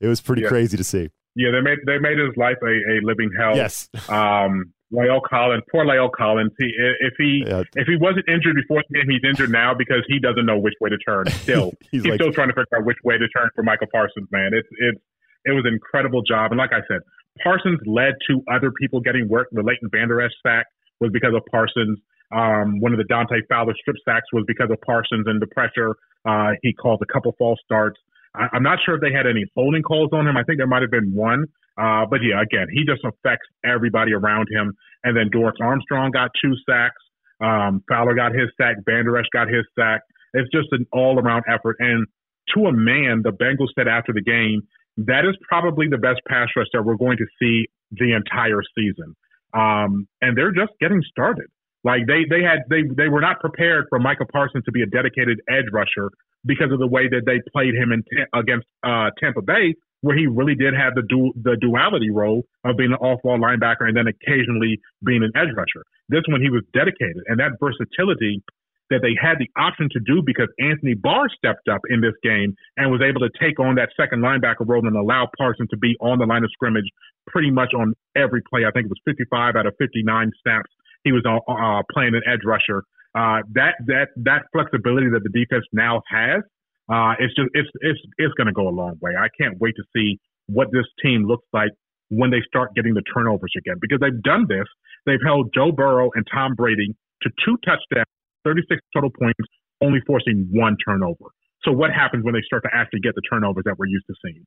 it 0.00 0.06
was 0.06 0.20
pretty 0.20 0.42
yeah. 0.42 0.48
crazy 0.48 0.76
to 0.76 0.84
see. 0.84 1.10
Yeah, 1.34 1.50
they 1.50 1.60
made 1.60 1.78
they 1.86 1.98
made 1.98 2.18
his 2.18 2.36
life 2.36 2.56
a, 2.62 2.66
a 2.66 3.02
living 3.02 3.30
hell. 3.36 3.56
Yes. 3.56 3.88
Um, 4.08 4.72
La'el 4.92 5.20
Collins, 5.28 5.64
poor 5.70 5.84
La'el 5.84 6.12
Collins. 6.12 6.52
He, 6.56 6.72
if 7.00 7.14
he 7.18 7.42
yeah. 7.44 7.64
if 7.74 7.88
he 7.88 7.96
wasn't 7.96 8.28
injured 8.28 8.54
before 8.54 8.84
the 8.88 8.94
game, 8.94 9.10
he's 9.10 9.28
injured 9.28 9.50
now 9.50 9.74
because 9.74 10.04
he 10.06 10.20
doesn't 10.20 10.46
know 10.46 10.58
which 10.58 10.74
way 10.80 10.88
to 10.88 10.98
turn. 10.98 11.26
Still, 11.30 11.72
he's, 11.90 12.02
he's 12.02 12.06
like, 12.06 12.20
still 12.20 12.32
trying 12.32 12.48
to 12.48 12.54
figure 12.54 12.78
out 12.78 12.84
which 12.84 12.98
way 13.02 13.18
to 13.18 13.28
turn 13.28 13.50
for 13.56 13.64
Micah 13.64 13.88
Parsons. 13.88 14.28
Man, 14.30 14.52
it's 14.54 14.68
it's 14.78 15.00
it 15.44 15.50
was 15.50 15.64
an 15.66 15.74
incredible 15.74 16.22
job. 16.22 16.52
And 16.52 16.58
like 16.58 16.72
I 16.72 16.80
said, 16.86 17.00
Parsons 17.42 17.80
led 17.86 18.14
to 18.28 18.42
other 18.52 18.72
people 18.72 19.00
getting 19.00 19.28
work. 19.28 19.48
The 19.52 19.62
Leighton 19.62 19.88
Vander 19.90 20.20
Esch 20.20 20.32
sack 20.42 20.66
was 21.00 21.10
because 21.12 21.32
of 21.34 21.42
Parsons. 21.50 21.98
Um, 22.32 22.80
one 22.80 22.92
of 22.92 22.98
the 22.98 23.04
Dante 23.04 23.36
Fowler 23.48 23.74
strip 23.78 23.96
sacks 24.04 24.26
was 24.32 24.44
because 24.46 24.70
of 24.70 24.80
Parsons 24.80 25.26
and 25.26 25.40
the 25.40 25.46
pressure. 25.46 25.96
Uh, 26.24 26.52
he 26.62 26.72
caused 26.72 27.02
a 27.02 27.12
couple 27.12 27.34
false 27.38 27.58
starts. 27.64 27.98
I, 28.34 28.48
am 28.54 28.62
not 28.62 28.78
sure 28.84 28.94
if 28.94 29.00
they 29.00 29.12
had 29.12 29.26
any 29.26 29.44
holding 29.54 29.82
calls 29.82 30.10
on 30.12 30.26
him. 30.26 30.36
I 30.36 30.42
think 30.44 30.58
there 30.58 30.66
might 30.66 30.82
have 30.82 30.90
been 30.90 31.12
one. 31.14 31.44
Uh, 31.76 32.04
but 32.08 32.20
yeah, 32.22 32.40
again, 32.40 32.68
he 32.72 32.84
just 32.84 33.04
affects 33.04 33.46
everybody 33.64 34.12
around 34.12 34.48
him. 34.50 34.74
And 35.04 35.16
then 35.16 35.30
Dorance 35.30 35.60
Armstrong 35.60 36.10
got 36.10 36.30
two 36.42 36.54
sacks. 36.68 37.00
Um, 37.40 37.82
Fowler 37.88 38.14
got 38.14 38.32
his 38.32 38.48
sack. 38.56 38.76
Vander 38.86 39.16
Esch 39.18 39.26
got 39.32 39.48
his 39.48 39.64
sack. 39.78 40.00
It's 40.32 40.50
just 40.52 40.68
an 40.72 40.86
all 40.92 41.18
around 41.18 41.44
effort. 41.48 41.76
And 41.80 42.06
to 42.54 42.66
a 42.66 42.72
man, 42.72 43.22
the 43.22 43.32
Bengals 43.32 43.74
said 43.74 43.88
after 43.88 44.12
the 44.12 44.22
game, 44.22 44.62
that 44.96 45.24
is 45.24 45.36
probably 45.48 45.88
the 45.88 45.98
best 45.98 46.20
pass 46.28 46.48
rush 46.56 46.66
that 46.72 46.82
we're 46.82 46.96
going 46.96 47.16
to 47.18 47.26
see 47.40 47.66
the 47.92 48.14
entire 48.14 48.60
season. 48.74 49.14
Um, 49.54 50.08
and 50.20 50.36
they're 50.36 50.52
just 50.52 50.72
getting 50.80 51.02
started. 51.10 51.46
Like 51.84 52.06
they 52.06 52.24
they 52.30 52.42
had 52.42 52.60
they 52.70 52.82
they 52.96 53.08
were 53.08 53.20
not 53.20 53.40
prepared 53.40 53.86
for 53.88 53.98
Micah 53.98 54.26
Parsons 54.26 54.64
to 54.64 54.72
be 54.72 54.82
a 54.82 54.86
dedicated 54.86 55.40
edge 55.48 55.66
rusher 55.72 56.10
because 56.44 56.72
of 56.72 56.78
the 56.78 56.86
way 56.86 57.08
that 57.08 57.22
they 57.26 57.40
played 57.52 57.74
him 57.74 57.92
in 57.92 58.02
against 58.34 58.66
uh, 58.84 59.10
Tampa 59.18 59.42
Bay, 59.42 59.74
where 60.00 60.16
he 60.16 60.26
really 60.26 60.54
did 60.54 60.74
have 60.74 60.94
the 60.94 61.02
du- 61.02 61.34
the 61.42 61.56
duality 61.60 62.10
role 62.10 62.44
of 62.64 62.76
being 62.76 62.92
an 62.92 62.98
off-ball 62.98 63.38
linebacker 63.38 63.88
and 63.88 63.96
then 63.96 64.06
occasionally 64.06 64.78
being 65.04 65.22
an 65.22 65.32
edge 65.34 65.50
rusher. 65.56 65.82
This 66.08 66.22
one 66.28 66.40
he 66.40 66.50
was 66.50 66.62
dedicated, 66.72 67.22
and 67.26 67.38
that 67.40 67.58
versatility 67.58 68.42
that 68.90 69.00
they 69.02 69.14
had 69.20 69.38
the 69.38 69.48
option 69.56 69.88
to 69.92 70.00
do 70.00 70.22
because 70.24 70.48
Anthony 70.58 70.94
Barr 70.94 71.28
stepped 71.28 71.68
up 71.68 71.80
in 71.88 72.00
this 72.00 72.14
game 72.22 72.54
and 72.76 72.90
was 72.90 73.00
able 73.00 73.20
to 73.20 73.30
take 73.40 73.58
on 73.58 73.76
that 73.76 73.90
second 73.96 74.22
linebacker 74.22 74.66
role 74.66 74.86
and 74.86 74.96
allow 74.96 75.28
Parsons 75.38 75.68
to 75.70 75.76
be 75.76 75.96
on 76.00 76.18
the 76.18 76.26
line 76.26 76.44
of 76.44 76.50
scrimmage 76.52 76.88
pretty 77.26 77.50
much 77.50 77.72
on 77.74 77.94
every 78.16 78.42
play. 78.50 78.64
I 78.66 78.70
think 78.70 78.86
it 78.86 78.92
was 78.92 79.00
55 79.04 79.56
out 79.56 79.66
of 79.66 79.74
59 79.78 80.30
snaps. 80.42 80.70
He 81.04 81.12
was 81.12 81.24
uh, 81.26 81.40
uh, 81.50 81.82
playing 81.92 82.14
an 82.14 82.22
edge 82.26 82.44
rusher. 82.44 82.84
Uh, 83.14 83.44
that 83.52 83.76
that 83.86 84.08
that 84.16 84.48
flexibility 84.52 85.08
that 85.10 85.20
the 85.20 85.28
defense 85.28 85.64
now 85.72 86.00
has, 86.08 86.40
uh, 86.88 87.12
it's 87.18 87.34
just 87.34 87.48
it's 87.52 87.68
it's 87.80 88.00
it's 88.16 88.34
going 88.34 88.46
to 88.46 88.56
go 88.56 88.68
a 88.68 88.72
long 88.72 88.96
way. 89.02 89.12
I 89.12 89.28
can't 89.38 89.60
wait 89.60 89.74
to 89.76 89.84
see 89.94 90.18
what 90.46 90.68
this 90.72 90.86
team 91.02 91.24
looks 91.26 91.44
like 91.52 91.70
when 92.08 92.30
they 92.30 92.40
start 92.46 92.74
getting 92.74 92.94
the 92.94 93.02
turnovers 93.12 93.52
again 93.56 93.76
because 93.80 94.00
they've 94.00 94.22
done 94.22 94.46
this. 94.48 94.64
They've 95.04 95.22
held 95.24 95.52
Joe 95.54 95.72
Burrow 95.72 96.10
and 96.14 96.26
Tom 96.32 96.54
Brady 96.54 96.94
to 97.22 97.30
two 97.44 97.56
touchdowns 97.64 98.06
36 98.44 98.80
total 98.94 99.10
points, 99.10 99.38
only 99.82 100.00
forcing 100.06 100.48
one 100.50 100.76
turnover. 100.84 101.30
So 101.64 101.72
what 101.72 101.90
happens 101.90 102.24
when 102.24 102.34
they 102.34 102.42
start 102.44 102.62
to 102.64 102.70
actually 102.72 103.00
get 103.00 103.14
the 103.14 103.22
turnovers 103.30 103.64
that 103.64 103.78
we're 103.78 103.86
used 103.86 104.06
to 104.08 104.14
seeing? 104.24 104.44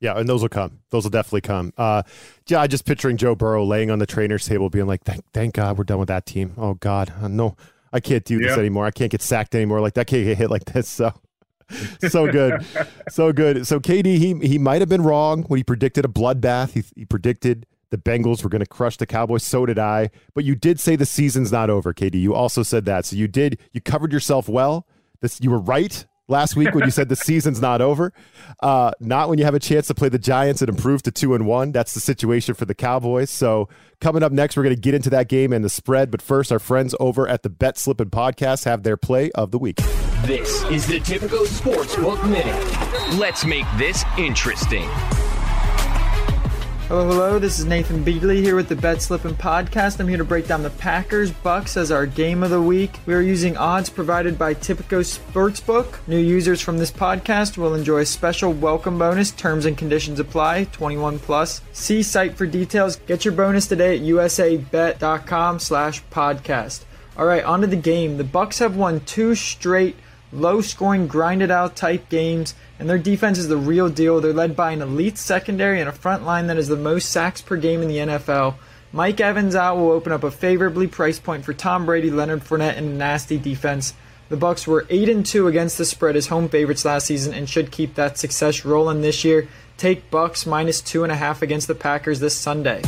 Yeah, 0.00 0.16
and 0.16 0.28
those 0.28 0.42
will 0.42 0.48
come. 0.48 0.80
Those 0.90 1.04
will 1.04 1.10
definitely 1.10 1.40
come. 1.40 1.72
Uh, 1.76 2.02
yeah, 2.46 2.66
just 2.66 2.84
picturing 2.84 3.16
Joe 3.16 3.34
Burrow 3.34 3.64
laying 3.64 3.90
on 3.90 3.98
the 3.98 4.06
trainer's 4.06 4.46
table, 4.46 4.70
being 4.70 4.86
like, 4.86 5.02
"Thank, 5.02 5.24
thank 5.32 5.54
God 5.54 5.76
we're 5.76 5.84
done 5.84 5.98
with 5.98 6.08
that 6.08 6.24
team. 6.24 6.52
Oh 6.56 6.74
God, 6.74 7.12
uh, 7.20 7.26
no, 7.26 7.56
I 7.92 7.98
can't 8.00 8.24
do 8.24 8.38
this 8.38 8.56
anymore. 8.56 8.86
I 8.86 8.92
can't 8.92 9.10
get 9.10 9.22
sacked 9.22 9.54
anymore. 9.56 9.80
Like 9.80 9.94
that 9.94 10.06
can't 10.06 10.24
get 10.24 10.38
hit 10.38 10.50
like 10.50 10.66
this." 10.66 11.00
So, 11.70 12.08
so 12.08 12.32
good, 12.32 12.64
so 13.10 13.30
good. 13.30 13.66
So 13.66 13.78
KD, 13.78 14.16
he 14.16 14.34
he 14.46 14.56
might 14.56 14.80
have 14.80 14.88
been 14.88 15.02
wrong 15.02 15.42
when 15.48 15.58
he 15.58 15.64
predicted 15.64 16.02
a 16.06 16.08
bloodbath. 16.08 16.72
He, 16.72 16.82
he 16.96 17.04
predicted 17.04 17.66
the 17.90 17.98
Bengals 17.98 18.42
were 18.42 18.50
going 18.50 18.60
to 18.60 18.66
crush 18.66 18.96
the 18.96 19.06
Cowboys. 19.06 19.42
So 19.42 19.66
did 19.66 19.78
I. 19.78 20.10
But 20.34 20.44
you 20.44 20.54
did 20.54 20.80
say 20.80 20.96
the 20.96 21.06
season's 21.06 21.52
not 21.52 21.70
over, 21.70 21.94
KD. 21.94 22.20
You 22.20 22.34
also 22.34 22.62
said 22.62 22.84
that. 22.86 23.06
So 23.06 23.16
you 23.16 23.28
did, 23.28 23.58
you 23.72 23.80
covered 23.80 24.12
yourself 24.12 24.48
well. 24.48 24.86
This, 25.20 25.40
you 25.40 25.50
were 25.50 25.58
right 25.58 26.06
last 26.28 26.54
week 26.56 26.74
when 26.74 26.84
you 26.84 26.90
said 26.90 27.08
the 27.08 27.16
season's 27.16 27.60
not 27.60 27.80
over. 27.80 28.12
Uh, 28.62 28.92
not 29.00 29.28
when 29.28 29.38
you 29.38 29.44
have 29.44 29.54
a 29.54 29.58
chance 29.58 29.86
to 29.88 29.94
play 29.94 30.08
the 30.08 30.18
Giants 30.18 30.60
and 30.62 30.68
improve 30.68 31.02
to 31.02 31.10
two 31.10 31.34
and 31.34 31.46
one. 31.46 31.72
That's 31.72 31.94
the 31.94 32.00
situation 32.00 32.54
for 32.54 32.66
the 32.66 32.74
Cowboys. 32.74 33.30
So 33.30 33.68
coming 34.00 34.22
up 34.22 34.32
next, 34.32 34.56
we're 34.56 34.62
going 34.62 34.74
to 34.74 34.80
get 34.80 34.94
into 34.94 35.10
that 35.10 35.28
game 35.28 35.52
and 35.52 35.64
the 35.64 35.70
spread. 35.70 36.10
But 36.10 36.22
first, 36.22 36.52
our 36.52 36.58
friends 36.58 36.94
over 37.00 37.26
at 37.26 37.42
the 37.42 37.50
Bet 37.50 37.78
Slippin' 37.78 38.10
Podcast 38.10 38.64
have 38.64 38.82
their 38.82 38.96
play 38.96 39.30
of 39.32 39.50
the 39.50 39.58
week. 39.58 39.76
This 40.22 40.62
is 40.64 40.86
the 40.86 41.00
Tipico 41.00 41.46
Sportsbook 41.46 42.28
Minute. 42.28 43.18
Let's 43.18 43.44
make 43.44 43.66
this 43.78 44.04
interesting. 44.18 44.88
Hello, 46.88 47.06
hello. 47.06 47.38
This 47.38 47.58
is 47.58 47.66
Nathan 47.66 48.02
Beatley 48.02 48.36
here 48.36 48.56
with 48.56 48.70
the 48.70 48.74
Bet 48.74 49.02
Slippin' 49.02 49.34
Podcast. 49.34 50.00
I'm 50.00 50.08
here 50.08 50.16
to 50.16 50.24
break 50.24 50.46
down 50.46 50.62
the 50.62 50.70
Packers 50.70 51.30
Bucs 51.30 51.76
as 51.76 51.92
our 51.92 52.06
game 52.06 52.42
of 52.42 52.48
the 52.48 52.62
week. 52.62 53.00
We 53.04 53.12
are 53.12 53.20
using 53.20 53.58
odds 53.58 53.90
provided 53.90 54.38
by 54.38 54.54
Tipico 54.54 55.04
Sportsbook. 55.04 55.98
New 56.06 56.16
users 56.16 56.62
from 56.62 56.78
this 56.78 56.90
podcast 56.90 57.58
will 57.58 57.74
enjoy 57.74 57.98
a 57.98 58.06
special 58.06 58.54
welcome 58.54 58.98
bonus. 58.98 59.32
Terms 59.32 59.66
and 59.66 59.76
conditions 59.76 60.18
apply. 60.18 60.64
21 60.72 61.18
plus. 61.18 61.60
See 61.72 62.02
site 62.02 62.38
for 62.38 62.46
details. 62.46 62.96
Get 62.96 63.22
your 63.22 63.34
bonus 63.34 63.66
today 63.66 63.96
at 63.96 64.02
usabet.com/podcast. 64.02 66.80
All 67.18 67.26
right, 67.26 67.44
on 67.44 67.60
to 67.60 67.66
the 67.66 67.76
game. 67.76 68.16
The 68.16 68.24
Bucs 68.24 68.60
have 68.60 68.76
won 68.76 69.00
two 69.00 69.34
straight 69.34 69.96
low-scoring, 70.32 71.06
grinded-out 71.06 71.76
type 71.76 72.08
games 72.08 72.54
and 72.78 72.88
their 72.88 72.98
defense 72.98 73.38
is 73.38 73.48
the 73.48 73.56
real 73.56 73.88
deal. 73.88 74.20
They're 74.20 74.32
led 74.32 74.54
by 74.54 74.72
an 74.72 74.82
elite 74.82 75.18
secondary 75.18 75.80
and 75.80 75.88
a 75.88 75.92
front 75.92 76.24
line 76.24 76.46
that 76.46 76.58
is 76.58 76.68
the 76.68 76.76
most 76.76 77.10
sacks 77.10 77.40
per 77.40 77.56
game 77.56 77.82
in 77.82 77.88
the 77.88 77.98
NFL. 77.98 78.54
Mike 78.92 79.20
Evans 79.20 79.54
out 79.54 79.76
will 79.76 79.90
open 79.90 80.12
up 80.12 80.24
a 80.24 80.30
favorably 80.30 80.86
priced 80.86 81.22
point 81.22 81.44
for 81.44 81.52
Tom 81.52 81.84
Brady, 81.84 82.10
Leonard 82.10 82.42
Fournette, 82.42 82.76
and 82.76 82.86
a 82.86 82.94
nasty 82.94 83.36
defense. 83.36 83.94
The 84.28 84.36
Bucs 84.36 84.66
were 84.66 84.86
8 84.88 85.08
and 85.08 85.26
2 85.26 85.46
against 85.46 85.78
the 85.78 85.84
spread 85.84 86.16
as 86.16 86.28
home 86.28 86.48
favorites 86.48 86.84
last 86.84 87.06
season 87.06 87.34
and 87.34 87.48
should 87.48 87.70
keep 87.70 87.94
that 87.94 88.18
success 88.18 88.64
rolling 88.64 89.00
this 89.00 89.24
year. 89.24 89.48
Take 89.76 90.10
Bucs 90.10 90.46
minus 90.46 90.80
two 90.80 91.02
and 91.04 91.12
a 91.12 91.16
half 91.16 91.40
against 91.40 91.68
the 91.68 91.74
Packers 91.74 92.20
this 92.20 92.34
Sunday. 92.34 92.82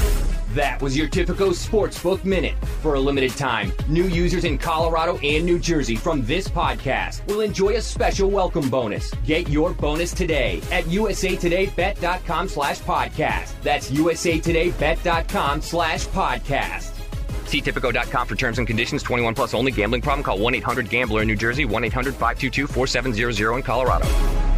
That 0.55 0.83
was 0.83 0.97
your 0.97 1.07
Tipico 1.07 1.51
Sportsbook 1.51 2.25
Minute. 2.25 2.57
For 2.83 2.95
a 2.95 3.01
limited 3.01 3.31
time, 3.37 3.73
new 3.89 4.09
users 4.09 4.45
in 4.45 4.59
Colorado 4.59 5.17
and 5.19 5.47
New 5.47 5.61
Jersey 5.61 5.95
from 5.95 6.27
this 6.27 6.49
podcast 6.49 7.25
will 7.29 7.41
enjoy 7.41 7.75
a 7.77 7.81
special 7.81 8.29
welcome 8.29 8.69
bonus. 8.69 9.13
Get 9.25 9.49
your 9.49 9.73
bonus 9.73 10.13
today 10.13 10.61
at 10.73 10.85
usatodaybet.com 10.85 12.49
slash 12.49 12.81
podcast. 12.81 13.63
That's 13.63 13.93
usatodaybet.com 13.93 15.63
slash 15.63 16.07
podcast. 16.09 16.97
See 17.47 17.61
Tipico.com 17.61 18.27
for 18.27 18.35
terms 18.35 18.59
and 18.59 18.67
conditions. 18.67 19.05
21 19.05 19.37
plus 19.37 19.55
only. 19.55 19.71
Gambling 19.71 20.03
problem? 20.03 20.25
Call 20.25 20.39
1-800-GAMBLER 20.39 21.23
in 21.23 21.29
New 21.29 21.37
Jersey. 21.37 21.65
1-800-522-4700 21.65 23.57
in 23.57 23.63
Colorado. 23.63 24.50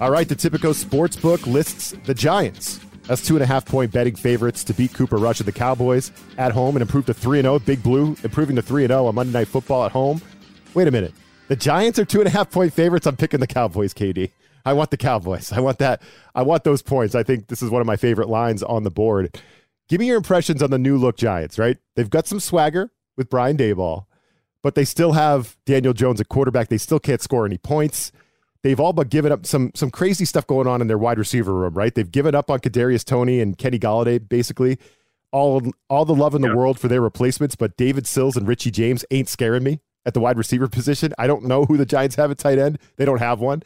All 0.00 0.10
right, 0.10 0.26
the 0.26 0.34
Tipico 0.34 0.72
Sportsbook 0.72 1.46
lists 1.46 1.94
the 2.06 2.14
Giants 2.14 2.80
as 3.10 3.20
two 3.20 3.36
and 3.36 3.42
a 3.42 3.46
half 3.46 3.66
point 3.66 3.92
betting 3.92 4.14
favorites 4.14 4.64
to 4.64 4.72
beat 4.72 4.94
Cooper 4.94 5.18
Rush 5.18 5.40
of 5.40 5.46
the 5.46 5.52
Cowboys 5.52 6.10
at 6.38 6.52
home 6.52 6.74
and 6.74 6.80
improve 6.80 7.04
to 7.04 7.12
3 7.12 7.42
0. 7.42 7.58
Big 7.58 7.82
Blue 7.82 8.16
improving 8.24 8.56
to 8.56 8.62
3 8.62 8.86
0 8.86 9.04
on 9.04 9.14
Monday 9.14 9.32
Night 9.32 9.48
Football 9.48 9.84
at 9.84 9.92
home. 9.92 10.22
Wait 10.72 10.88
a 10.88 10.90
minute. 10.90 11.12
The 11.48 11.56
Giants 11.56 11.98
are 11.98 12.06
two 12.06 12.20
and 12.20 12.26
a 12.26 12.30
half 12.30 12.50
point 12.50 12.72
favorites. 12.72 13.06
I'm 13.06 13.16
picking 13.16 13.40
the 13.40 13.46
Cowboys, 13.46 13.92
KD. 13.92 14.30
I 14.64 14.72
want 14.72 14.90
the 14.90 14.96
Cowboys. 14.96 15.52
I 15.52 15.60
want 15.60 15.78
that. 15.80 16.00
I 16.34 16.40
want 16.44 16.64
those 16.64 16.80
points. 16.80 17.14
I 17.14 17.22
think 17.22 17.48
this 17.48 17.60
is 17.60 17.68
one 17.68 17.82
of 17.82 17.86
my 17.86 17.96
favorite 17.96 18.30
lines 18.30 18.62
on 18.62 18.84
the 18.84 18.90
board. 18.90 19.38
Give 19.90 20.00
me 20.00 20.06
your 20.06 20.16
impressions 20.16 20.62
on 20.62 20.70
the 20.70 20.78
new 20.78 20.96
look 20.96 21.18
Giants, 21.18 21.58
right? 21.58 21.76
They've 21.94 22.08
got 22.08 22.26
some 22.26 22.40
swagger 22.40 22.90
with 23.18 23.28
Brian 23.28 23.58
Daboll, 23.58 24.06
but 24.62 24.76
they 24.76 24.86
still 24.86 25.12
have 25.12 25.58
Daniel 25.66 25.92
Jones 25.92 26.22
at 26.22 26.30
quarterback. 26.30 26.68
They 26.68 26.78
still 26.78 27.00
can't 27.00 27.20
score 27.20 27.44
any 27.44 27.58
points. 27.58 28.12
They've 28.62 28.78
all 28.78 28.92
but 28.92 29.08
given 29.08 29.32
up 29.32 29.46
some 29.46 29.70
some 29.74 29.90
crazy 29.90 30.24
stuff 30.24 30.46
going 30.46 30.66
on 30.66 30.80
in 30.80 30.86
their 30.86 30.98
wide 30.98 31.18
receiver 31.18 31.54
room, 31.54 31.74
right? 31.74 31.94
They've 31.94 32.10
given 32.10 32.34
up 32.34 32.50
on 32.50 32.60
Kadarius 32.60 33.04
Toney 33.04 33.40
and 33.40 33.56
Kenny 33.56 33.78
Golladay, 33.78 34.28
basically. 34.28 34.78
all 35.32 35.62
all 35.88 36.04
the 36.04 36.14
love 36.14 36.34
in 36.34 36.42
the 36.42 36.48
yeah. 36.48 36.54
world 36.54 36.78
for 36.78 36.88
their 36.88 37.00
replacements, 37.00 37.56
but 37.56 37.76
David 37.76 38.06
Sills 38.06 38.36
and 38.36 38.46
Richie 38.46 38.70
James 38.70 39.04
ain't 39.10 39.28
scaring 39.28 39.62
me 39.62 39.80
at 40.04 40.14
the 40.14 40.20
wide 40.20 40.36
receiver 40.36 40.68
position. 40.68 41.12
I 41.18 41.26
don't 41.26 41.44
know 41.44 41.64
who 41.64 41.76
the 41.76 41.86
Giants 41.86 42.16
have 42.16 42.30
at 42.30 42.38
tight 42.38 42.58
end. 42.58 42.78
They 42.96 43.04
don't 43.04 43.18
have 43.18 43.40
one. 43.40 43.62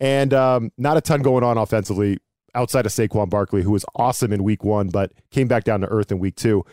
And 0.00 0.32
um, 0.34 0.72
not 0.78 0.96
a 0.96 1.00
ton 1.00 1.22
going 1.22 1.44
on 1.44 1.58
offensively 1.58 2.18
outside 2.54 2.86
of 2.86 2.92
Saquon 2.92 3.30
Barkley, 3.30 3.62
who 3.62 3.70
was 3.70 3.84
awesome 3.94 4.32
in 4.32 4.42
week 4.42 4.64
one, 4.64 4.88
but 4.88 5.12
came 5.30 5.48
back 5.48 5.64
down 5.64 5.80
to 5.80 5.86
earth 5.88 6.10
in 6.10 6.18
week 6.18 6.36
two. 6.36 6.64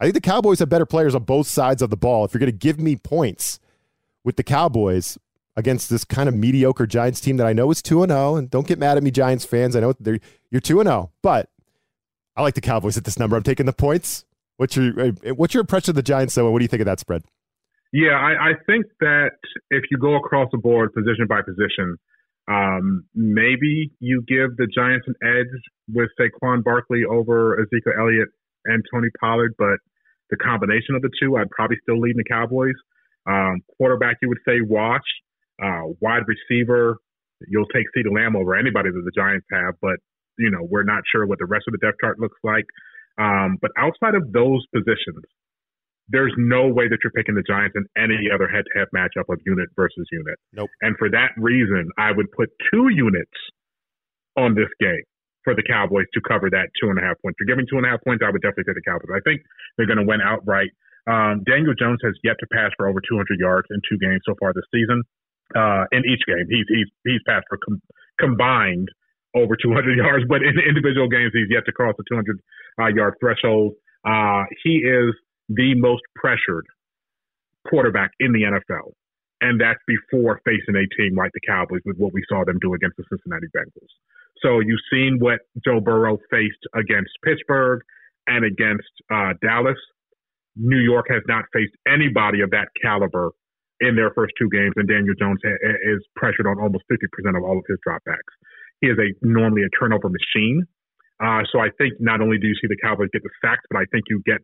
I 0.00 0.04
think 0.04 0.14
the 0.14 0.20
Cowboys 0.20 0.60
have 0.60 0.68
better 0.68 0.86
players 0.86 1.14
on 1.14 1.24
both 1.24 1.48
sides 1.48 1.82
of 1.82 1.90
the 1.90 1.96
ball. 1.96 2.24
If 2.24 2.32
you're 2.32 2.40
going 2.40 2.52
to 2.52 2.56
give 2.56 2.78
me 2.78 2.96
points 2.96 3.58
with 4.24 4.36
the 4.36 4.44
Cowboys 4.44 5.18
against 5.58 5.90
this 5.90 6.04
kind 6.04 6.28
of 6.28 6.36
mediocre 6.36 6.86
Giants 6.86 7.20
team 7.20 7.36
that 7.38 7.46
I 7.46 7.52
know 7.52 7.68
is 7.72 7.82
2 7.82 8.06
0, 8.06 8.36
and 8.36 8.48
don't 8.48 8.66
get 8.66 8.78
mad 8.78 8.96
at 8.96 9.02
me, 9.02 9.10
Giants 9.10 9.44
fans. 9.44 9.74
I 9.74 9.80
know 9.80 9.92
you're 10.50 10.60
2 10.60 10.82
0, 10.82 11.10
but 11.20 11.50
I 12.36 12.42
like 12.42 12.54
the 12.54 12.60
Cowboys 12.60 12.96
at 12.96 13.04
this 13.04 13.18
number. 13.18 13.36
I'm 13.36 13.42
taking 13.42 13.66
the 13.66 13.72
points. 13.72 14.24
What's 14.56 14.76
your 14.76 14.92
what's 15.34 15.54
your 15.54 15.60
impression 15.60 15.90
of 15.90 15.96
the 15.96 16.02
Giants, 16.02 16.36
though, 16.36 16.44
and 16.44 16.52
what 16.52 16.60
do 16.60 16.64
you 16.64 16.68
think 16.68 16.80
of 16.80 16.86
that 16.86 17.00
spread? 17.00 17.24
Yeah, 17.92 18.12
I, 18.12 18.50
I 18.50 18.52
think 18.66 18.86
that 19.00 19.30
if 19.70 19.82
you 19.90 19.98
go 19.98 20.16
across 20.16 20.48
the 20.52 20.58
board, 20.58 20.92
position 20.92 21.26
by 21.28 21.40
position, 21.42 21.96
um, 22.46 23.04
maybe 23.14 23.90
you 23.98 24.22
give 24.28 24.56
the 24.56 24.68
Giants 24.72 25.06
an 25.08 25.14
edge 25.22 25.60
with 25.92 26.08
Saquon 26.20 26.62
Barkley 26.62 27.02
over 27.08 27.58
Ezekiel 27.60 27.94
Elliott 27.98 28.28
and 28.64 28.84
Tony 28.92 29.08
Pollard, 29.20 29.54
but 29.58 29.78
the 30.30 30.36
combination 30.36 30.94
of 30.94 31.02
the 31.02 31.10
two, 31.20 31.36
I'd 31.36 31.50
probably 31.50 31.78
still 31.82 31.98
lead 31.98 32.16
the 32.16 32.24
Cowboys. 32.24 32.76
Um, 33.26 33.60
quarterback, 33.76 34.18
you 34.22 34.28
would 34.28 34.38
say 34.46 34.60
wash. 34.60 35.02
Uh, 35.62 35.92
wide 36.00 36.22
receiver, 36.26 36.96
you'll 37.48 37.66
take 37.66 37.86
CeeDee 37.96 38.14
Lamb 38.14 38.36
over 38.36 38.54
anybody 38.54 38.90
that 38.90 39.02
the 39.04 39.12
Giants 39.14 39.46
have, 39.52 39.74
but 39.80 39.96
you 40.38 40.50
know 40.50 40.62
we're 40.62 40.84
not 40.84 41.02
sure 41.10 41.26
what 41.26 41.38
the 41.38 41.46
rest 41.46 41.64
of 41.66 41.72
the 41.72 41.84
depth 41.84 41.98
chart 42.00 42.18
looks 42.18 42.38
like. 42.44 42.64
Um, 43.18 43.58
but 43.60 43.72
outside 43.76 44.14
of 44.14 44.32
those 44.32 44.62
positions, 44.72 45.26
there's 46.08 46.32
no 46.38 46.68
way 46.68 46.88
that 46.88 46.98
you're 47.02 47.12
picking 47.12 47.34
the 47.34 47.42
Giants 47.42 47.76
in 47.76 47.84
any 47.98 48.30
other 48.32 48.48
head-to-head 48.48 48.88
matchup 48.94 49.28
of 49.28 49.40
unit 49.44 49.68
versus 49.76 50.06
unit. 50.10 50.38
Nope. 50.52 50.70
And 50.80 50.96
for 50.96 51.10
that 51.10 51.36
reason, 51.36 51.90
I 51.98 52.12
would 52.12 52.30
put 52.32 52.48
two 52.72 52.88
units 52.88 53.36
on 54.36 54.54
this 54.54 54.70
game 54.80 55.04
for 55.44 55.54
the 55.54 55.62
Cowboys 55.66 56.06
to 56.14 56.20
cover 56.26 56.48
that 56.50 56.70
two 56.80 56.88
and 56.88 56.98
a 56.98 57.02
half 57.02 57.20
points. 57.20 57.36
If 57.36 57.44
you're 57.44 57.56
giving 57.56 57.66
two 57.68 57.76
and 57.76 57.84
a 57.84 57.90
half 57.90 58.00
points, 58.06 58.22
I 58.24 58.30
would 58.30 58.40
definitely 58.40 58.72
take 58.72 58.80
the 58.80 58.88
Cowboys. 58.88 59.12
I 59.12 59.20
think 59.26 59.42
they're 59.76 59.90
going 59.90 60.00
to 60.00 60.08
win 60.08 60.22
outright. 60.24 60.70
Um, 61.08 61.42
Daniel 61.44 61.74
Jones 61.76 62.00
has 62.04 62.14
yet 62.24 62.36
to 62.40 62.46
pass 62.52 62.70
for 62.76 62.88
over 62.88 63.00
200 63.00 63.24
yards 63.40 63.68
in 63.72 63.80
two 63.88 63.98
games 63.98 64.20
so 64.24 64.36
far 64.40 64.52
this 64.52 64.68
season. 64.72 65.02
Uh, 65.56 65.84
in 65.92 66.02
each 66.04 66.20
game, 66.26 66.44
he's 66.48 66.66
he's 66.68 66.88
he's 67.04 67.20
passed 67.26 67.46
for 67.48 67.58
com- 67.64 67.82
combined 68.18 68.88
over 69.34 69.56
200 69.56 69.96
yards, 70.04 70.24
but 70.28 70.42
in 70.42 70.58
individual 70.58 71.08
games, 71.08 71.32
he's 71.32 71.48
yet 71.50 71.64
to 71.66 71.72
cross 71.72 71.94
the 71.96 72.04
200 72.08 72.40
uh, 72.80 72.86
yard 72.94 73.14
threshold. 73.20 73.74
Uh, 74.04 74.44
he 74.62 74.84
is 74.84 75.14
the 75.48 75.74
most 75.76 76.02
pressured 76.14 76.66
quarterback 77.68 78.10
in 78.20 78.32
the 78.32 78.42
NFL. 78.42 78.92
And 79.40 79.60
that's 79.60 79.78
before 79.86 80.40
facing 80.44 80.74
a 80.74 80.86
team 80.96 81.16
like 81.16 81.30
the 81.32 81.40
Cowboys 81.46 81.80
with 81.84 81.96
what 81.96 82.12
we 82.12 82.22
saw 82.28 82.44
them 82.44 82.58
do 82.60 82.74
against 82.74 82.96
the 82.96 83.04
Cincinnati 83.08 83.46
Bengals. 83.54 83.92
So 84.42 84.60
you've 84.60 84.82
seen 84.90 85.18
what 85.20 85.40
Joe 85.64 85.80
Burrow 85.80 86.18
faced 86.30 86.62
against 86.74 87.10
Pittsburgh 87.24 87.80
and 88.26 88.44
against 88.44 88.90
uh, 89.12 89.34
Dallas. 89.40 89.78
New 90.56 90.78
York 90.78 91.06
has 91.10 91.22
not 91.28 91.44
faced 91.52 91.74
anybody 91.86 92.40
of 92.40 92.50
that 92.50 92.68
caliber 92.82 93.30
in 93.80 93.96
their 93.96 94.10
first 94.14 94.32
two 94.38 94.48
games, 94.50 94.72
and 94.76 94.88
Daniel 94.88 95.14
Jones 95.18 95.38
ha- 95.44 95.62
is 95.62 96.02
pressured 96.16 96.46
on 96.46 96.58
almost 96.58 96.84
50% 96.90 97.36
of 97.36 97.42
all 97.44 97.58
of 97.58 97.64
his 97.68 97.78
dropbacks. 97.86 98.34
He 98.80 98.88
is 98.88 98.98
a 98.98 99.10
normally 99.26 99.62
a 99.62 99.70
turnover 99.78 100.08
machine. 100.08 100.64
Uh, 101.22 101.42
so 101.50 101.58
I 101.58 101.68
think 101.78 101.94
not 101.98 102.20
only 102.20 102.38
do 102.38 102.46
you 102.46 102.54
see 102.60 102.68
the 102.68 102.78
Cowboys 102.82 103.08
get 103.12 103.22
the 103.22 103.30
sacks, 103.42 103.62
but 103.70 103.78
I 103.78 103.84
think 103.90 104.04
you 104.08 104.22
get 104.24 104.38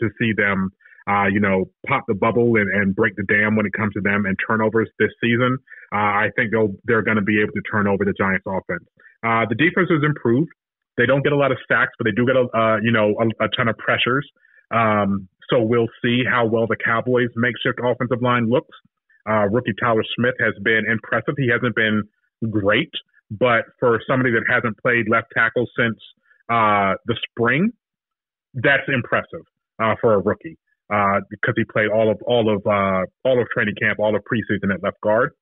to 0.00 0.10
see 0.18 0.32
them, 0.36 0.70
uh, 1.08 1.26
you 1.30 1.38
know, 1.38 1.70
pop 1.86 2.04
the 2.08 2.14
bubble 2.14 2.56
and, 2.56 2.68
and 2.70 2.94
break 2.94 3.14
the 3.14 3.22
dam 3.22 3.54
when 3.54 3.64
it 3.66 3.72
comes 3.72 3.94
to 3.94 4.00
them 4.00 4.26
and 4.26 4.36
turnovers 4.46 4.90
this 4.98 5.10
season. 5.22 5.58
Uh, 5.94 6.26
I 6.26 6.30
think 6.34 6.50
they'll, 6.50 6.74
they're 6.84 7.02
going 7.02 7.16
to 7.16 7.22
be 7.22 7.40
able 7.40 7.52
to 7.52 7.62
turn 7.70 7.86
over 7.86 8.04
the 8.04 8.14
Giants 8.18 8.44
offense. 8.46 8.82
Uh, 9.22 9.46
the 9.48 9.54
defense 9.54 9.88
has 9.90 10.02
improved. 10.02 10.50
They 10.96 11.06
don't 11.06 11.22
get 11.22 11.32
a 11.32 11.36
lot 11.36 11.52
of 11.52 11.58
sacks, 11.68 11.92
but 11.98 12.04
they 12.04 12.14
do 12.14 12.26
get 12.26 12.34
a, 12.34 12.46
uh, 12.50 12.76
you 12.82 12.90
know, 12.90 13.14
a, 13.20 13.44
a 13.44 13.48
ton 13.56 13.68
of 13.68 13.78
pressures. 13.78 14.26
Um, 14.74 15.28
so 15.50 15.60
we'll 15.60 15.88
see 16.02 16.22
how 16.28 16.46
well 16.46 16.66
the 16.66 16.76
Cowboys 16.76 17.28
makeshift 17.36 17.78
offensive 17.82 18.22
line 18.22 18.48
looks. 18.48 18.74
Uh, 19.28 19.46
rookie 19.50 19.74
Tyler 19.80 20.04
Smith 20.16 20.34
has 20.40 20.54
been 20.62 20.84
impressive. 20.90 21.34
He 21.36 21.48
hasn't 21.50 21.74
been 21.74 22.02
great, 22.50 22.90
but 23.30 23.64
for 23.80 24.00
somebody 24.08 24.30
that 24.32 24.44
hasn't 24.48 24.78
played 24.78 25.08
left 25.08 25.28
tackle 25.34 25.66
since 25.78 25.98
uh, 26.48 26.94
the 27.06 27.16
spring, 27.30 27.72
that's 28.54 28.86
impressive 28.88 29.44
uh, 29.82 29.94
for 30.00 30.14
a 30.14 30.18
rookie 30.18 30.58
uh, 30.90 31.20
because 31.30 31.54
he 31.56 31.64
played 31.64 31.90
all 31.90 32.10
of 32.10 32.18
all 32.26 32.54
of 32.54 32.62
uh, 32.66 33.02
all 33.24 33.40
of 33.40 33.48
training 33.50 33.74
camp, 33.80 33.98
all 33.98 34.14
of 34.14 34.22
preseason 34.22 34.72
at 34.72 34.82
left 34.82 35.00
guard. 35.00 35.32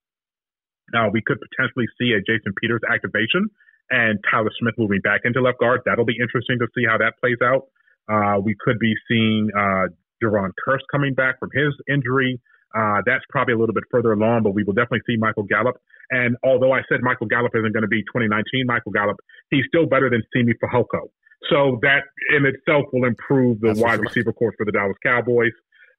Now 0.93 1.11
we 1.11 1.23
could 1.25 1.39
potentially 1.41 1.87
see 1.99 2.13
a 2.13 2.21
Jason 2.21 2.53
Peters 2.61 2.81
activation 2.91 3.49
and 3.91 4.19
Tyler 4.31 4.51
Smith 4.59 4.75
moving 4.79 5.01
back 5.01 5.23
into 5.25 5.41
left 5.41 5.61
guard. 5.61 5.81
That'll 5.85 6.05
be 6.05 6.17
interesting 6.21 6.59
to 6.61 6.67
see 6.75 6.85
how 6.89 6.99
that 6.99 7.15
plays 7.21 7.39
out. 7.43 7.69
Uh, 8.09 8.39
we 8.43 8.55
could 8.65 8.79
be 8.79 8.95
seeing 9.09 9.51
uh, 9.57 9.87
Kearse 10.23 10.85
coming 10.91 11.15
back 11.15 11.39
from 11.39 11.51
his 11.53 11.73
injury. 11.89 12.41
Uh, 12.75 13.03
that's 13.07 13.25
probably 13.29 13.55
a 13.55 13.59
little 13.59 13.75
bit 13.75 13.85
further 13.91 14.13
along, 14.13 14.43
but 14.43 14.51
we 14.51 14.65
will 14.65 14.73
definitely 14.73 15.03
see 15.07 15.17
Michael 15.17 15.45
Gallup. 15.45 15.77
And 16.11 16.37
although 16.43 16.73
I 16.73 16.81
said 16.89 17.03
Michael 17.03 17.27
Gallup 17.27 17.53
isn't 17.55 17.73
going 17.73 17.83
to 17.83 17.89
be 17.89 18.03
2019 18.03 18.67
Michael 18.67 18.93
Gallup, 18.93 19.17
he's 19.51 19.65
still 19.69 19.87
better 19.87 20.11
than 20.11 20.23
Simi 20.33 20.55
Fehoko. 20.55 21.09
So 21.51 21.79
that 21.83 22.05
in 22.35 22.47
itself 22.47 22.87
will 22.93 23.07
improve 23.07 23.61
the 23.61 23.69
That's 23.69 23.81
wide 23.81 24.01
receiver 24.01 24.33
corps 24.33 24.55
for 24.57 24.65
the 24.65 24.73
Dallas 24.73 24.97
Cowboys. 25.03 25.53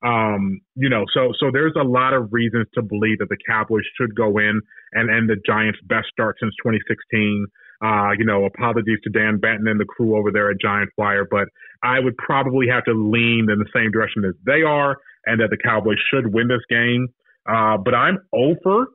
Um, 0.03 0.59
you 0.75 0.89
know, 0.89 1.05
so 1.13 1.31
so 1.39 1.49
there's 1.51 1.73
a 1.79 1.83
lot 1.83 2.13
of 2.13 2.31
reasons 2.31 2.67
to 2.75 2.81
believe 2.81 3.19
that 3.19 3.29
the 3.29 3.37
Cowboys 3.47 3.83
should 3.97 4.15
go 4.15 4.37
in 4.37 4.61
and 4.93 5.09
end 5.09 5.29
the 5.29 5.37
Giants' 5.45 5.79
best 5.83 6.07
start 6.11 6.35
since 6.39 6.53
2016. 6.61 7.47
Uh, 7.83 8.11
you 8.17 8.25
know, 8.25 8.45
apologies 8.45 8.99
to 9.03 9.09
Dan 9.09 9.37
Benton 9.37 9.67
and 9.67 9.79
the 9.79 9.85
crew 9.85 10.17
over 10.17 10.31
there 10.31 10.49
at 10.49 10.61
Giants 10.61 10.93
Wire, 10.97 11.27
but 11.29 11.47
I 11.83 11.99
would 11.99 12.17
probably 12.17 12.67
have 12.67 12.85
to 12.85 12.93
lean 12.93 13.47
in 13.51 13.59
the 13.59 13.69
same 13.73 13.91
direction 13.91 14.23
as 14.25 14.33
they 14.45 14.61
are, 14.61 14.97
and 15.25 15.41
that 15.41 15.49
the 15.49 15.57
Cowboys 15.57 15.97
should 16.11 16.33
win 16.33 16.47
this 16.47 16.63
game. 16.69 17.07
Uh, 17.47 17.77
but 17.77 17.93
I'm 17.93 18.19
over 18.33 18.87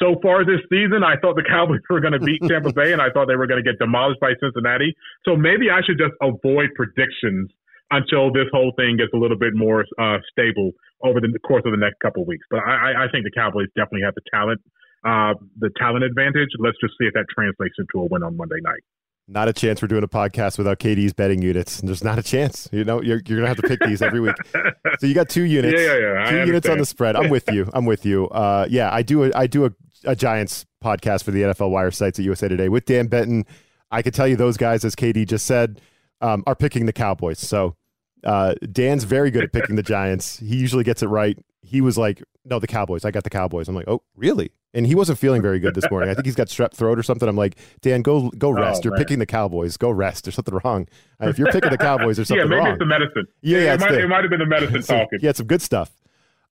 so 0.00 0.16
far 0.22 0.44
this 0.44 0.64
season, 0.72 1.04
I 1.04 1.16
thought 1.20 1.36
the 1.36 1.44
Cowboys 1.46 1.80
were 1.90 2.00
going 2.00 2.14
to 2.14 2.20
beat 2.20 2.40
Tampa 2.48 2.72
Bay, 2.74 2.92
and 2.92 3.02
I 3.02 3.10
thought 3.10 3.28
they 3.28 3.36
were 3.36 3.46
going 3.46 3.62
to 3.62 3.68
get 3.68 3.78
demolished 3.78 4.20
by 4.20 4.32
Cincinnati. 4.40 4.94
So 5.24 5.36
maybe 5.36 5.70
I 5.70 5.80
should 5.84 5.98
just 5.98 6.16
avoid 6.22 6.70
predictions 6.74 7.50
until 7.90 8.32
this 8.32 8.46
whole 8.52 8.72
thing 8.76 8.96
gets 8.96 9.12
a 9.12 9.18
little 9.18 9.36
bit 9.36 9.52
more 9.54 9.84
uh, 10.00 10.18
stable 10.32 10.72
over 11.02 11.20
the 11.20 11.28
course 11.40 11.62
of 11.66 11.72
the 11.72 11.80
next 11.80 12.00
couple 12.00 12.22
of 12.22 12.28
weeks. 12.28 12.46
But 12.50 12.60
I, 12.60 13.04
I 13.04 13.06
think 13.12 13.24
the 13.24 13.34
Cowboys 13.34 13.68
definitely 13.76 14.02
have 14.04 14.14
the 14.14 14.24
talent, 14.32 14.60
uh, 15.04 15.34
the 15.58 15.70
talent 15.78 16.04
advantage. 16.04 16.50
Let's 16.58 16.76
just 16.80 16.94
see 16.98 17.06
if 17.06 17.14
that 17.14 17.26
translates 17.34 17.74
into 17.78 18.04
a 18.04 18.08
win 18.10 18.22
on 18.22 18.36
Monday 18.36 18.60
night 18.62 18.82
not 19.30 19.48
a 19.48 19.52
chance 19.52 19.80
we're 19.80 19.88
doing 19.88 20.02
a 20.02 20.08
podcast 20.08 20.58
without 20.58 20.78
KD's 20.80 21.12
betting 21.12 21.40
units. 21.40 21.80
There's 21.80 22.02
not 22.02 22.18
a 22.18 22.22
chance. 22.22 22.68
You 22.72 22.84
know, 22.84 23.00
you're, 23.00 23.22
you're 23.24 23.38
gonna 23.38 23.46
have 23.46 23.56
to 23.58 23.68
pick 23.68 23.78
these 23.80 24.02
every 24.02 24.20
week. 24.20 24.34
So 24.98 25.06
you 25.06 25.14
got 25.14 25.30
two 25.30 25.44
units. 25.44 25.80
Yeah, 25.80 25.96
yeah, 25.96 26.24
yeah. 26.24 26.30
Two 26.30 26.46
units 26.46 26.68
on 26.68 26.76
the 26.76 26.84
spread. 26.84 27.16
I'm 27.16 27.30
with 27.30 27.50
you. 27.50 27.70
I'm 27.72 27.86
with 27.86 28.04
you. 28.04 28.28
Uh, 28.28 28.66
yeah, 28.68 28.92
I 28.92 29.02
do. 29.02 29.24
A, 29.24 29.30
I 29.34 29.46
do 29.46 29.64
a, 29.64 29.70
a 30.04 30.14
Giants 30.14 30.66
podcast 30.84 31.24
for 31.24 31.30
the 31.30 31.42
NFL 31.42 31.70
Wire 31.70 31.90
sites 31.90 32.18
at 32.18 32.24
USA 32.24 32.48
Today 32.48 32.68
with 32.68 32.84
Dan 32.84 33.06
Benton. 33.06 33.46
I 33.90 34.02
could 34.02 34.12
tell 34.12 34.28
you 34.28 34.36
those 34.36 34.58
guys, 34.58 34.84
as 34.84 34.94
KD 34.94 35.26
just 35.26 35.46
said, 35.46 35.80
um, 36.20 36.44
are 36.46 36.54
picking 36.54 36.84
the 36.84 36.92
Cowboys. 36.92 37.38
So 37.38 37.76
uh, 38.24 38.54
Dan's 38.70 39.04
very 39.04 39.30
good 39.30 39.44
at 39.44 39.52
picking 39.52 39.76
the 39.76 39.82
Giants. 39.82 40.38
He 40.38 40.56
usually 40.56 40.84
gets 40.84 41.02
it 41.02 41.06
right. 41.06 41.38
He 41.62 41.80
was 41.80 41.98
like, 41.98 42.22
"No, 42.44 42.58
the 42.58 42.66
Cowboys. 42.66 43.04
I 43.04 43.10
got 43.10 43.24
the 43.24 43.30
Cowboys." 43.30 43.68
I'm 43.68 43.74
like, 43.74 43.88
"Oh, 43.88 44.02
really?" 44.16 44.52
and 44.72 44.86
he 44.86 44.94
wasn't 44.94 45.18
feeling 45.18 45.42
very 45.42 45.58
good 45.58 45.74
this 45.74 45.90
morning. 45.90 46.10
I 46.10 46.14
think 46.14 46.26
he's 46.26 46.34
got 46.34 46.48
strep 46.48 46.72
throat 46.72 46.98
or 46.98 47.02
something. 47.02 47.28
I'm 47.28 47.36
like, 47.36 47.56
Dan, 47.80 48.02
go 48.02 48.30
go 48.30 48.48
oh, 48.48 48.52
rest. 48.52 48.82
Oh, 48.82 48.84
You're 48.84 48.92
man. 48.92 49.02
picking 49.02 49.18
the 49.18 49.26
Cowboys. 49.26 49.76
Go 49.76 49.90
rest. 49.90 50.24
There's 50.24 50.34
something 50.36 50.58
wrong. 50.64 50.86
Uh, 51.20 51.28
if 51.28 51.38
you're 51.38 51.50
picking 51.50 51.70
the 51.70 51.78
Cowboys, 51.78 52.16
there's 52.16 52.28
something 52.28 52.46
yeah, 52.46 52.50
maybe 52.50 52.60
wrong. 52.60 52.70
it's 52.70 52.78
the 52.78 52.86
medicine. 52.86 53.26
Yeah, 53.42 53.58
yeah, 53.58 53.74
it, 53.74 53.80
might, 53.80 53.94
it 53.94 54.08
might 54.08 54.22
have 54.22 54.30
been 54.30 54.40
the 54.40 54.46
medicine 54.46 54.82
talking. 54.96 55.20
He 55.20 55.26
had 55.26 55.36
some 55.36 55.46
good 55.46 55.62
stuff. 55.62 55.90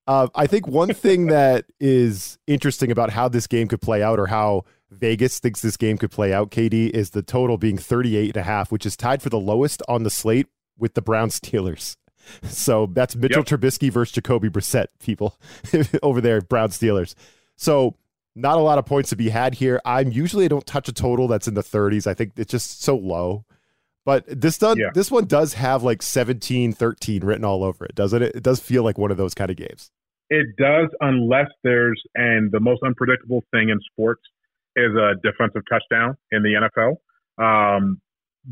Uh, 0.07 0.27
I 0.33 0.47
think 0.47 0.67
one 0.67 0.93
thing 0.93 1.27
that 1.27 1.65
is 1.79 2.39
interesting 2.47 2.91
about 2.91 3.11
how 3.11 3.29
this 3.29 3.47
game 3.47 3.67
could 3.67 3.81
play 3.81 4.01
out 4.01 4.19
or 4.19 4.25
how 4.25 4.63
Vegas 4.89 5.39
thinks 5.39 5.61
this 5.61 5.77
game 5.77 5.97
could 5.97 6.09
play 6.09 6.33
out, 6.33 6.49
KD, 6.49 6.89
is 6.89 7.11
the 7.11 7.21
total 7.21 7.57
being 7.57 7.77
38 7.77 8.35
and 8.35 8.37
a 8.37 8.43
half, 8.43 8.71
which 8.71 8.87
is 8.87 8.97
tied 8.97 9.21
for 9.21 9.29
the 9.29 9.39
lowest 9.39 9.83
on 9.87 10.03
the 10.03 10.09
slate 10.09 10.47
with 10.77 10.95
the 10.95 11.01
Brown 11.01 11.29
Steelers. 11.29 11.95
So 12.43 12.87
that's 12.87 13.15
Mitchell 13.15 13.43
yep. 13.47 13.59
Trubisky 13.59 13.91
versus 13.91 14.13
Jacoby 14.13 14.49
Brissett, 14.49 14.87
people 14.99 15.37
over 16.03 16.21
there, 16.21 16.41
Brown 16.41 16.69
Steelers. 16.69 17.15
So 17.55 17.95
not 18.35 18.57
a 18.57 18.61
lot 18.61 18.77
of 18.77 18.85
points 18.85 19.09
to 19.09 19.15
be 19.15 19.29
had 19.29 19.55
here. 19.55 19.81
I'm 19.85 20.11
usually 20.11 20.45
I 20.45 20.47
don't 20.47 20.65
touch 20.65 20.87
a 20.87 20.93
total 20.93 21.27
that's 21.27 21.47
in 21.47 21.53
the 21.53 21.63
30s. 21.63 22.07
I 22.07 22.13
think 22.13 22.33
it's 22.37 22.51
just 22.51 22.81
so 22.81 22.95
low. 22.95 23.45
But 24.05 24.25
this 24.27 24.57
does 24.57 24.77
yeah. 24.77 24.89
this 24.93 25.11
one 25.11 25.25
does 25.25 25.53
have 25.53 25.83
like 25.83 26.01
17 26.01 26.73
13 26.73 27.23
written 27.23 27.45
all 27.45 27.63
over 27.63 27.85
it, 27.85 27.95
doesn't 27.95 28.21
it? 28.21 28.35
It 28.35 28.43
does 28.43 28.59
feel 28.59 28.83
like 28.83 28.97
one 28.97 29.11
of 29.11 29.17
those 29.17 29.33
kind 29.33 29.51
of 29.51 29.57
games. 29.57 29.91
It 30.29 30.47
does 30.57 30.87
unless 31.01 31.47
there's 31.63 32.01
and 32.15 32.51
the 32.51 32.59
most 32.59 32.81
unpredictable 32.83 33.43
thing 33.51 33.69
in 33.69 33.79
sports 33.91 34.21
is 34.75 34.95
a 34.95 35.15
defensive 35.21 35.63
touchdown 35.69 36.15
in 36.31 36.43
the 36.43 36.69
NFL. 36.69 36.95
Um, 37.43 38.01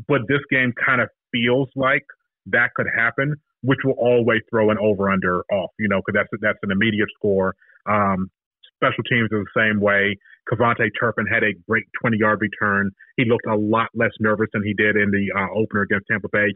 but 0.06 0.22
this 0.28 0.40
game 0.50 0.72
kind 0.84 1.00
of 1.00 1.08
feels 1.32 1.68
like 1.74 2.04
that 2.46 2.74
could 2.74 2.86
happen, 2.94 3.34
which 3.62 3.78
will 3.84 3.96
always 3.98 4.40
throw 4.50 4.70
an 4.70 4.78
over 4.80 5.10
under 5.10 5.42
off, 5.52 5.70
you 5.78 5.88
know, 5.88 6.00
because 6.04 6.14
that's 6.14 6.42
that's 6.42 6.58
an 6.62 6.70
immediate 6.70 7.08
score. 7.16 7.54
Um, 7.86 8.30
special 8.76 9.02
teams 9.04 9.30
are 9.32 9.42
the 9.42 9.54
same 9.56 9.80
way. 9.80 10.16
KaVontae 10.50 10.90
Turpin 10.98 11.26
had 11.26 11.42
a 11.42 11.52
great 11.68 11.84
20 12.00 12.16
yard 12.18 12.40
return. 12.40 12.90
He 13.16 13.24
looked 13.24 13.46
a 13.46 13.56
lot 13.56 13.88
less 13.94 14.12
nervous 14.20 14.48
than 14.52 14.62
he 14.64 14.74
did 14.74 14.96
in 14.96 15.10
the 15.10 15.28
uh, 15.36 15.52
opener 15.54 15.82
against 15.82 16.06
Tampa 16.10 16.28
Bay. 16.32 16.54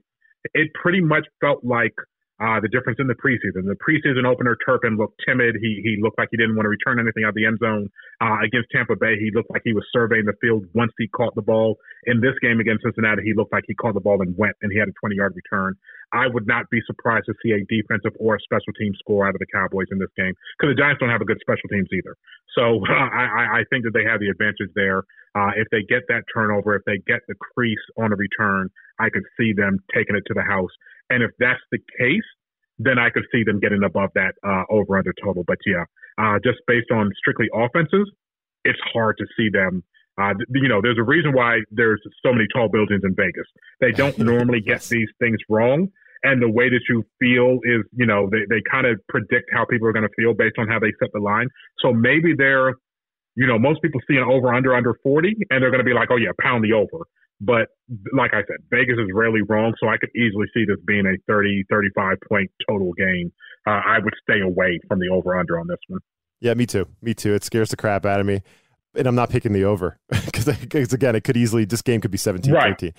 It 0.54 0.70
pretty 0.80 1.00
much 1.00 1.26
felt 1.40 1.64
like 1.64 1.94
uh, 2.40 2.58
the 2.60 2.68
difference 2.68 2.98
in 2.98 3.06
the 3.06 3.14
preseason. 3.14 3.68
The 3.68 3.78
preseason 3.78 4.24
opener, 4.24 4.56
Turpin 4.64 4.96
looked 4.96 5.20
timid. 5.26 5.56
He 5.60 5.80
he 5.84 6.00
looked 6.00 6.18
like 6.18 6.28
he 6.30 6.36
didn't 6.36 6.56
want 6.56 6.64
to 6.64 6.72
return 6.72 6.98
anything 6.98 7.24
out 7.24 7.36
of 7.36 7.38
the 7.38 7.46
end 7.46 7.58
zone. 7.60 7.90
Uh, 8.20 8.40
against 8.42 8.70
Tampa 8.72 8.96
Bay, 8.96 9.20
he 9.20 9.30
looked 9.34 9.50
like 9.50 9.62
he 9.64 9.72
was 9.72 9.84
surveying 9.92 10.24
the 10.24 10.36
field 10.40 10.64
once 10.74 10.92
he 10.98 11.08
caught 11.08 11.34
the 11.34 11.42
ball. 11.44 11.76
In 12.04 12.20
this 12.20 12.34
game 12.40 12.58
against 12.58 12.82
Cincinnati, 12.82 13.22
he 13.22 13.34
looked 13.34 13.52
like 13.52 13.64
he 13.66 13.74
caught 13.74 13.94
the 13.94 14.02
ball 14.02 14.22
and 14.22 14.36
went, 14.36 14.56
and 14.62 14.72
he 14.72 14.78
had 14.78 14.88
a 14.88 14.96
20 15.00 15.14
yard 15.14 15.34
return. 15.36 15.76
I 16.12 16.26
would 16.28 16.46
not 16.46 16.68
be 16.68 16.80
surprised 16.86 17.26
to 17.26 17.34
see 17.42 17.52
a 17.52 17.64
defensive 17.64 18.12
or 18.20 18.36
a 18.36 18.40
special 18.40 18.72
team 18.76 18.92
score 18.98 19.26
out 19.26 19.34
of 19.34 19.40
the 19.40 19.48
Cowboys 19.48 19.88
in 19.90 19.98
this 19.98 20.12
game 20.16 20.34
because 20.58 20.76
the 20.76 20.78
Giants 20.78 21.00
don't 21.00 21.08
have 21.08 21.22
a 21.22 21.28
good 21.28 21.40
special 21.40 21.68
teams 21.72 21.88
either. 21.92 22.16
So 22.54 22.84
uh, 22.90 23.08
I, 23.08 23.60
I 23.60 23.70
think 23.70 23.84
that 23.84 23.94
they 23.96 24.04
have 24.04 24.20
the 24.20 24.28
advantage 24.28 24.68
there. 24.74 25.04
Uh, 25.34 25.50
if 25.56 25.66
they 25.70 25.82
get 25.82 26.02
that 26.08 26.24
turnover, 26.32 26.76
if 26.76 26.82
they 26.84 26.98
get 27.06 27.20
the 27.28 27.34
crease 27.54 27.80
on 27.98 28.12
a 28.12 28.16
return, 28.16 28.68
I 29.00 29.08
could 29.08 29.24
see 29.38 29.52
them 29.52 29.78
taking 29.94 30.16
it 30.16 30.24
to 30.26 30.34
the 30.34 30.42
house. 30.42 30.70
And 31.10 31.22
if 31.22 31.30
that's 31.38 31.60
the 31.70 31.78
case, 31.98 32.28
then 32.78 32.98
I 32.98 33.10
could 33.10 33.24
see 33.32 33.44
them 33.44 33.60
getting 33.60 33.82
above 33.84 34.10
that 34.14 34.34
uh, 34.46 34.64
over 34.70 34.96
under 34.96 35.12
total. 35.22 35.44
But 35.46 35.58
yeah, 35.66 35.84
uh, 36.18 36.38
just 36.44 36.58
based 36.66 36.90
on 36.90 37.10
strictly 37.16 37.48
offenses, 37.54 38.10
it's 38.64 38.78
hard 38.92 39.16
to 39.18 39.26
see 39.36 39.48
them. 39.50 39.82
Uh, 40.20 40.34
you 40.54 40.68
know, 40.68 40.80
there's 40.82 40.98
a 40.98 41.02
reason 41.02 41.32
why 41.32 41.58
there's 41.70 42.00
so 42.24 42.32
many 42.32 42.46
tall 42.54 42.68
buildings 42.68 43.02
in 43.04 43.14
Vegas. 43.14 43.46
They 43.80 43.92
don't 43.92 44.18
normally 44.32 44.60
get 44.60 44.82
these 44.82 45.08
things 45.18 45.38
wrong. 45.48 45.88
And 46.24 46.40
the 46.40 46.48
way 46.48 46.68
that 46.68 46.82
you 46.88 47.04
feel 47.18 47.58
is, 47.64 47.82
you 47.92 48.06
know, 48.06 48.28
they, 48.30 48.44
they 48.48 48.62
kind 48.70 48.86
of 48.86 49.00
predict 49.08 49.50
how 49.52 49.64
people 49.64 49.88
are 49.88 49.92
going 49.92 50.06
to 50.06 50.14
feel 50.16 50.34
based 50.34 50.54
on 50.56 50.68
how 50.68 50.78
they 50.78 50.92
set 51.00 51.08
the 51.12 51.18
line. 51.18 51.48
So 51.80 51.92
maybe 51.92 52.34
they're, 52.36 52.74
you 53.34 53.46
know, 53.46 53.58
most 53.58 53.82
people 53.82 54.00
see 54.08 54.16
an 54.16 54.24
over 54.24 54.52
under 54.52 54.74
under 54.74 54.94
40 55.02 55.36
and 55.50 55.62
they're 55.62 55.70
going 55.70 55.80
to 55.80 55.84
be 55.84 55.94
like, 55.94 56.08
oh, 56.10 56.16
yeah, 56.16 56.30
pound 56.40 56.64
the 56.64 56.72
over. 56.72 57.06
But 57.40 57.68
like 58.12 58.32
I 58.34 58.42
said, 58.46 58.58
Vegas 58.70 58.98
is 58.98 59.08
rarely 59.12 59.42
wrong, 59.42 59.74
so 59.80 59.88
I 59.88 59.96
could 59.96 60.10
easily 60.14 60.46
see 60.54 60.64
this 60.64 60.78
being 60.86 61.06
a 61.06 61.16
30, 61.26 61.64
35 61.68 62.18
point 62.28 62.50
total 62.68 62.92
game. 62.92 63.32
Uh, 63.66 63.80
I 63.84 63.98
would 64.02 64.14
stay 64.22 64.40
away 64.40 64.78
from 64.88 65.00
the 65.00 65.08
over 65.08 65.36
under 65.36 65.58
on 65.58 65.66
this 65.66 65.78
one. 65.88 66.00
Yeah, 66.40 66.54
me 66.54 66.66
too. 66.66 66.86
Me 67.00 67.14
too. 67.14 67.34
It 67.34 67.42
scares 67.42 67.70
the 67.70 67.76
crap 67.76 68.06
out 68.06 68.20
of 68.20 68.26
me. 68.26 68.42
And 68.94 69.06
I'm 69.06 69.14
not 69.14 69.30
picking 69.30 69.52
the 69.52 69.64
over 69.64 69.98
because, 70.08 70.92
again, 70.92 71.16
it 71.16 71.24
could 71.24 71.36
easily, 71.36 71.64
this 71.64 71.82
game 71.82 72.00
could 72.00 72.10
be 72.10 72.18
17 72.18 72.52
right. 72.52 72.78
13. 72.78 72.92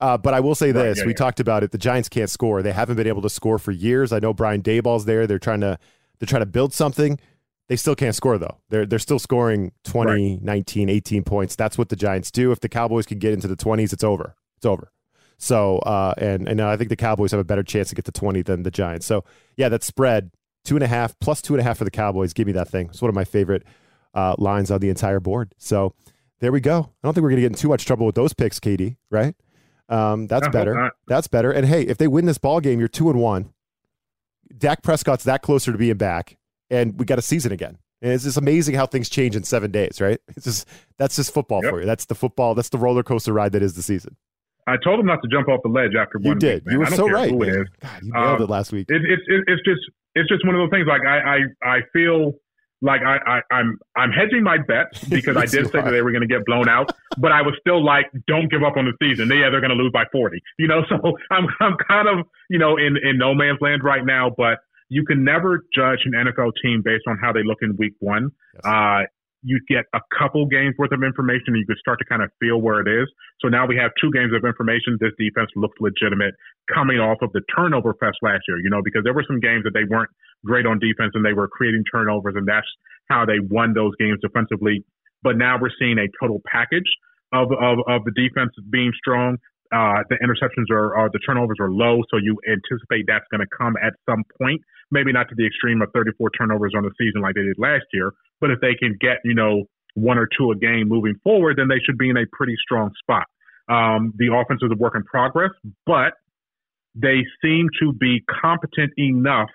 Uh, 0.00 0.16
but 0.16 0.32
I 0.32 0.40
will 0.40 0.54
say 0.54 0.72
this: 0.72 0.98
right, 0.98 1.02
yeah, 1.02 1.06
we 1.06 1.12
yeah. 1.12 1.16
talked 1.16 1.40
about 1.40 1.62
it. 1.62 1.72
The 1.72 1.78
Giants 1.78 2.08
can't 2.08 2.30
score. 2.30 2.62
They 2.62 2.72
haven't 2.72 2.96
been 2.96 3.06
able 3.06 3.20
to 3.22 3.28
score 3.28 3.58
for 3.58 3.70
years. 3.70 4.12
I 4.12 4.18
know 4.18 4.32
Brian 4.32 4.62
Daboll's 4.62 5.04
there. 5.04 5.26
They're 5.26 5.38
trying 5.38 5.60
to 5.60 5.78
they're 6.18 6.26
trying 6.26 6.40
to 6.40 6.46
build 6.46 6.72
something. 6.72 7.18
They 7.70 7.76
still 7.76 7.94
can't 7.94 8.16
score 8.16 8.36
though. 8.36 8.58
They're 8.68 8.84
they're 8.84 8.98
still 8.98 9.20
scoring 9.20 9.70
20, 9.84 10.32
right. 10.32 10.42
19, 10.42 10.88
18 10.88 11.22
points. 11.22 11.54
That's 11.54 11.78
what 11.78 11.88
the 11.88 11.94
Giants 11.94 12.32
do. 12.32 12.50
If 12.50 12.58
the 12.58 12.68
Cowboys 12.68 13.06
can 13.06 13.20
get 13.20 13.32
into 13.32 13.46
the 13.46 13.54
20s, 13.54 13.92
it's 13.92 14.02
over. 14.02 14.34
It's 14.56 14.66
over. 14.66 14.90
So 15.38 15.78
uh, 15.78 16.14
and 16.18 16.48
and 16.48 16.60
I 16.60 16.76
think 16.76 16.90
the 16.90 16.96
Cowboys 16.96 17.30
have 17.30 17.38
a 17.38 17.44
better 17.44 17.62
chance 17.62 17.88
to 17.90 17.94
get 17.94 18.06
to 18.06 18.12
20 18.12 18.42
than 18.42 18.64
the 18.64 18.72
Giants. 18.72 19.06
So 19.06 19.24
yeah, 19.56 19.68
that 19.68 19.84
spread 19.84 20.32
two 20.64 20.74
and 20.74 20.82
a 20.82 20.88
half 20.88 21.16
plus 21.20 21.40
two 21.40 21.54
and 21.54 21.60
a 21.60 21.62
half 21.62 21.78
for 21.78 21.84
the 21.84 21.92
Cowboys. 21.92 22.32
Give 22.32 22.48
me 22.48 22.52
that 22.54 22.66
thing. 22.68 22.88
It's 22.88 23.00
one 23.00 23.08
of 23.08 23.14
my 23.14 23.22
favorite 23.22 23.62
uh, 24.14 24.34
lines 24.36 24.72
on 24.72 24.80
the 24.80 24.88
entire 24.88 25.20
board. 25.20 25.54
So 25.56 25.94
there 26.40 26.50
we 26.50 26.60
go. 26.60 26.80
I 26.80 27.06
don't 27.06 27.14
think 27.14 27.22
we're 27.22 27.30
gonna 27.30 27.42
get 27.42 27.52
in 27.52 27.54
too 27.54 27.68
much 27.68 27.86
trouble 27.86 28.04
with 28.04 28.16
those 28.16 28.32
picks, 28.32 28.58
KD. 28.58 28.96
Right? 29.12 29.36
Um, 29.88 30.26
that's 30.26 30.48
better. 30.48 30.90
That's 31.06 31.28
better. 31.28 31.52
And 31.52 31.64
hey, 31.68 31.82
if 31.82 31.98
they 31.98 32.08
win 32.08 32.26
this 32.26 32.38
ball 32.38 32.58
game, 32.58 32.80
you're 32.80 32.88
two 32.88 33.10
and 33.10 33.20
one. 33.20 33.52
Dak 34.58 34.82
Prescott's 34.82 35.22
that 35.22 35.42
closer 35.42 35.70
to 35.70 35.78
being 35.78 35.96
back 35.96 36.36
and 36.70 36.98
we 36.98 37.04
got 37.04 37.18
a 37.18 37.22
season 37.22 37.52
again. 37.52 37.78
And 38.02 38.12
it's 38.12 38.24
just 38.24 38.38
amazing 38.38 38.74
how 38.74 38.86
things 38.86 39.08
change 39.10 39.36
in 39.36 39.42
seven 39.42 39.70
days, 39.70 40.00
right? 40.00 40.20
It's 40.36 40.44
just 40.44 40.68
that's 40.96 41.16
just 41.16 41.34
football 41.34 41.60
yep. 41.62 41.70
for 41.70 41.80
you. 41.80 41.86
That's 41.86 42.06
the 42.06 42.14
football. 42.14 42.54
That's 42.54 42.70
the 42.70 42.78
roller 42.78 43.02
coaster 43.02 43.32
ride 43.32 43.52
that 43.52 43.62
is 43.62 43.74
the 43.74 43.82
season. 43.82 44.16
I 44.66 44.76
told 44.82 45.00
him 45.00 45.06
not 45.06 45.20
to 45.22 45.28
jump 45.28 45.48
off 45.48 45.60
the 45.62 45.68
ledge 45.68 45.92
after 45.98 46.18
one. 46.18 46.26
You 46.26 46.34
did. 46.36 46.64
Week, 46.64 46.72
you 46.72 46.78
were 46.78 46.86
so 46.86 47.08
right. 47.08 47.30
Who 47.30 47.42
it 47.42 47.48
is. 47.48 47.66
God, 47.80 48.02
you 48.02 48.12
nailed 48.12 48.40
um, 48.40 48.42
it 48.42 48.50
last 48.50 48.72
week. 48.72 48.86
It, 48.88 49.02
it, 49.02 49.18
it, 49.26 49.44
it's 49.48 49.62
just 49.64 49.80
it's 50.14 50.28
just 50.28 50.46
one 50.46 50.54
of 50.54 50.60
those 50.60 50.70
things. 50.70 50.86
Like 50.86 51.02
I 51.06 51.38
I, 51.62 51.76
I 51.76 51.78
feel 51.92 52.34
like 52.82 53.02
I, 53.02 53.18
I 53.26 53.36
am 53.36 53.42
I'm, 53.50 53.78
I'm 53.96 54.12
hedging 54.12 54.42
my 54.42 54.58
bets 54.58 55.04
because 55.08 55.36
I 55.36 55.46
did 55.46 55.70
say 55.70 55.82
that 55.82 55.90
they 55.90 56.02
were 56.02 56.12
going 56.12 56.22
to 56.22 56.28
get 56.28 56.44
blown 56.46 56.68
out, 56.68 56.90
but 57.18 57.32
I 57.32 57.42
was 57.42 57.54
still 57.60 57.84
like, 57.84 58.06
don't 58.26 58.50
give 58.50 58.62
up 58.62 58.76
on 58.76 58.86
the 58.86 58.92
season. 59.02 59.28
Yeah, 59.28 59.50
they're 59.50 59.60
going 59.60 59.76
to 59.76 59.76
lose 59.76 59.92
by 59.92 60.04
40. 60.12 60.40
You 60.58 60.68
know, 60.68 60.82
so 60.88 60.96
I'm 61.30 61.46
I'm 61.60 61.76
kind 61.88 62.08
of 62.08 62.26
you 62.48 62.58
know 62.58 62.76
in 62.76 62.96
in 62.96 63.18
no 63.18 63.34
man's 63.34 63.58
land 63.60 63.82
right 63.84 64.04
now, 64.04 64.30
but 64.36 64.58
you 64.90 65.04
can 65.06 65.24
never 65.24 65.64
judge 65.72 66.00
an 66.04 66.12
NFL 66.12 66.52
team 66.62 66.82
based 66.84 67.04
on 67.08 67.16
how 67.22 67.32
they 67.32 67.42
look 67.42 67.58
in 67.62 67.76
week 67.78 67.94
one. 68.00 68.30
Yes. 68.54 68.62
Uh, 68.66 69.06
you 69.42 69.58
get 69.68 69.86
a 69.94 70.00
couple 70.12 70.44
games 70.44 70.74
worth 70.76 70.92
of 70.92 71.02
information 71.02 71.56
and 71.56 71.56
you 71.56 71.66
can 71.66 71.78
start 71.80 71.98
to 71.98 72.04
kind 72.04 72.20
of 72.20 72.28
feel 72.38 72.60
where 72.60 72.80
it 72.80 72.88
is. 72.90 73.08
So 73.40 73.48
now 73.48 73.66
we 73.66 73.76
have 73.76 73.90
two 73.96 74.10
games 74.12 74.32
of 74.36 74.44
information. 74.44 74.98
This 75.00 75.16
defense 75.16 75.48
looks 75.56 75.78
legitimate 75.80 76.34
coming 76.68 76.98
off 77.00 77.18
of 77.22 77.32
the 77.32 77.40
turnover 77.56 77.94
fest 77.96 78.18
last 78.20 78.44
year, 78.48 78.60
you 78.60 78.68
know, 78.68 78.82
because 78.84 79.00
there 79.02 79.14
were 79.14 79.24
some 79.26 79.40
games 79.40 79.64
that 79.64 79.72
they 79.72 79.88
weren't 79.88 80.10
great 80.44 80.66
on 80.66 80.78
defense 80.78 81.12
and 81.14 81.24
they 81.24 81.32
were 81.32 81.48
creating 81.48 81.84
turnovers 81.90 82.34
and 82.36 82.46
that's 82.46 82.68
how 83.08 83.24
they 83.24 83.40
won 83.40 83.72
those 83.72 83.96
games 83.96 84.18
defensively. 84.20 84.84
But 85.22 85.38
now 85.38 85.56
we're 85.56 85.72
seeing 85.78 85.96
a 85.96 86.08
total 86.20 86.42
package 86.44 86.88
of, 87.32 87.48
of, 87.52 87.78
of 87.88 88.04
the 88.04 88.12
defense 88.12 88.52
being 88.68 88.92
strong. 88.98 89.38
Uh, 89.72 90.02
the 90.10 90.18
interceptions 90.18 90.68
are, 90.70 90.96
are, 90.96 91.08
the 91.12 91.20
turnovers 91.24 91.56
are 91.60 91.70
low, 91.70 92.02
so 92.10 92.18
you 92.18 92.36
anticipate 92.44 93.06
that's 93.06 93.24
going 93.30 93.40
to 93.40 93.46
come 93.56 93.76
at 93.80 93.94
some 94.04 94.24
point. 94.36 94.60
Maybe 94.90 95.12
not 95.12 95.28
to 95.28 95.34
the 95.36 95.46
extreme 95.46 95.82
of 95.82 95.88
34 95.94 96.30
turnovers 96.38 96.72
on 96.76 96.82
the 96.82 96.90
season 96.98 97.22
like 97.22 97.34
they 97.34 97.42
did 97.42 97.58
last 97.58 97.84
year, 97.92 98.12
but 98.40 98.50
if 98.50 98.60
they 98.60 98.74
can 98.74 98.96
get 99.00 99.18
you 99.24 99.34
know 99.34 99.64
one 99.94 100.18
or 100.18 100.28
two 100.36 100.50
a 100.50 100.56
game 100.56 100.88
moving 100.88 101.14
forward, 101.22 101.58
then 101.58 101.68
they 101.68 101.78
should 101.84 101.98
be 101.98 102.10
in 102.10 102.16
a 102.16 102.26
pretty 102.32 102.54
strong 102.62 102.90
spot. 103.02 103.26
Um, 103.68 104.12
the 104.16 104.34
offense 104.34 104.60
is 104.62 104.70
a 104.72 104.76
work 104.76 104.94
in 104.96 105.04
progress, 105.04 105.50
but 105.86 106.14
they 106.94 107.22
seem 107.42 107.68
to 107.80 107.92
be 107.92 108.22
competent 108.42 108.92
enough 108.98 109.48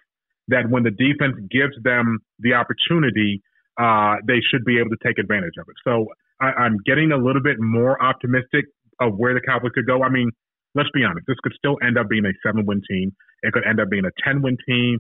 that 0.48 0.70
when 0.70 0.84
the 0.84 0.92
defense 0.92 1.36
gives 1.52 1.74
them 1.84 2.20
the 2.40 2.54
opportunity, 2.54 3.42
uh, 3.80 4.16
they 4.26 4.40
should 4.52 4.64
be 4.64 4.80
able 4.80 4.90
to 4.90 5.02
take 5.06 5.18
advantage 5.18 5.58
of 5.60 5.68
it. 5.68 5.76
So 5.84 6.08
I, 6.40 6.52
I'm 6.64 6.78
getting 6.86 7.12
a 7.12 7.18
little 7.18 7.42
bit 7.42 7.58
more 7.60 8.02
optimistic 8.02 8.66
of 9.02 9.18
where 9.18 9.34
the 9.34 9.42
Cowboys 9.42 9.72
could 9.74 9.88
go. 9.88 10.04
I 10.04 10.10
mean, 10.10 10.32
let's 10.76 10.90
be 10.94 11.04
honest, 11.04 11.26
this 11.28 11.38
could 11.44 11.54
still 11.58 11.78
end 11.86 11.98
up 11.98 12.08
being 12.08 12.26
a 12.26 12.34
seven 12.46 12.66
win 12.66 12.82
team. 12.90 13.12
It 13.44 13.54
could 13.54 13.64
end 13.68 13.80
up 13.80 13.90
being 13.90 14.06
a 14.06 14.14
10 14.24 14.42
win 14.42 14.58
team. 14.68 15.00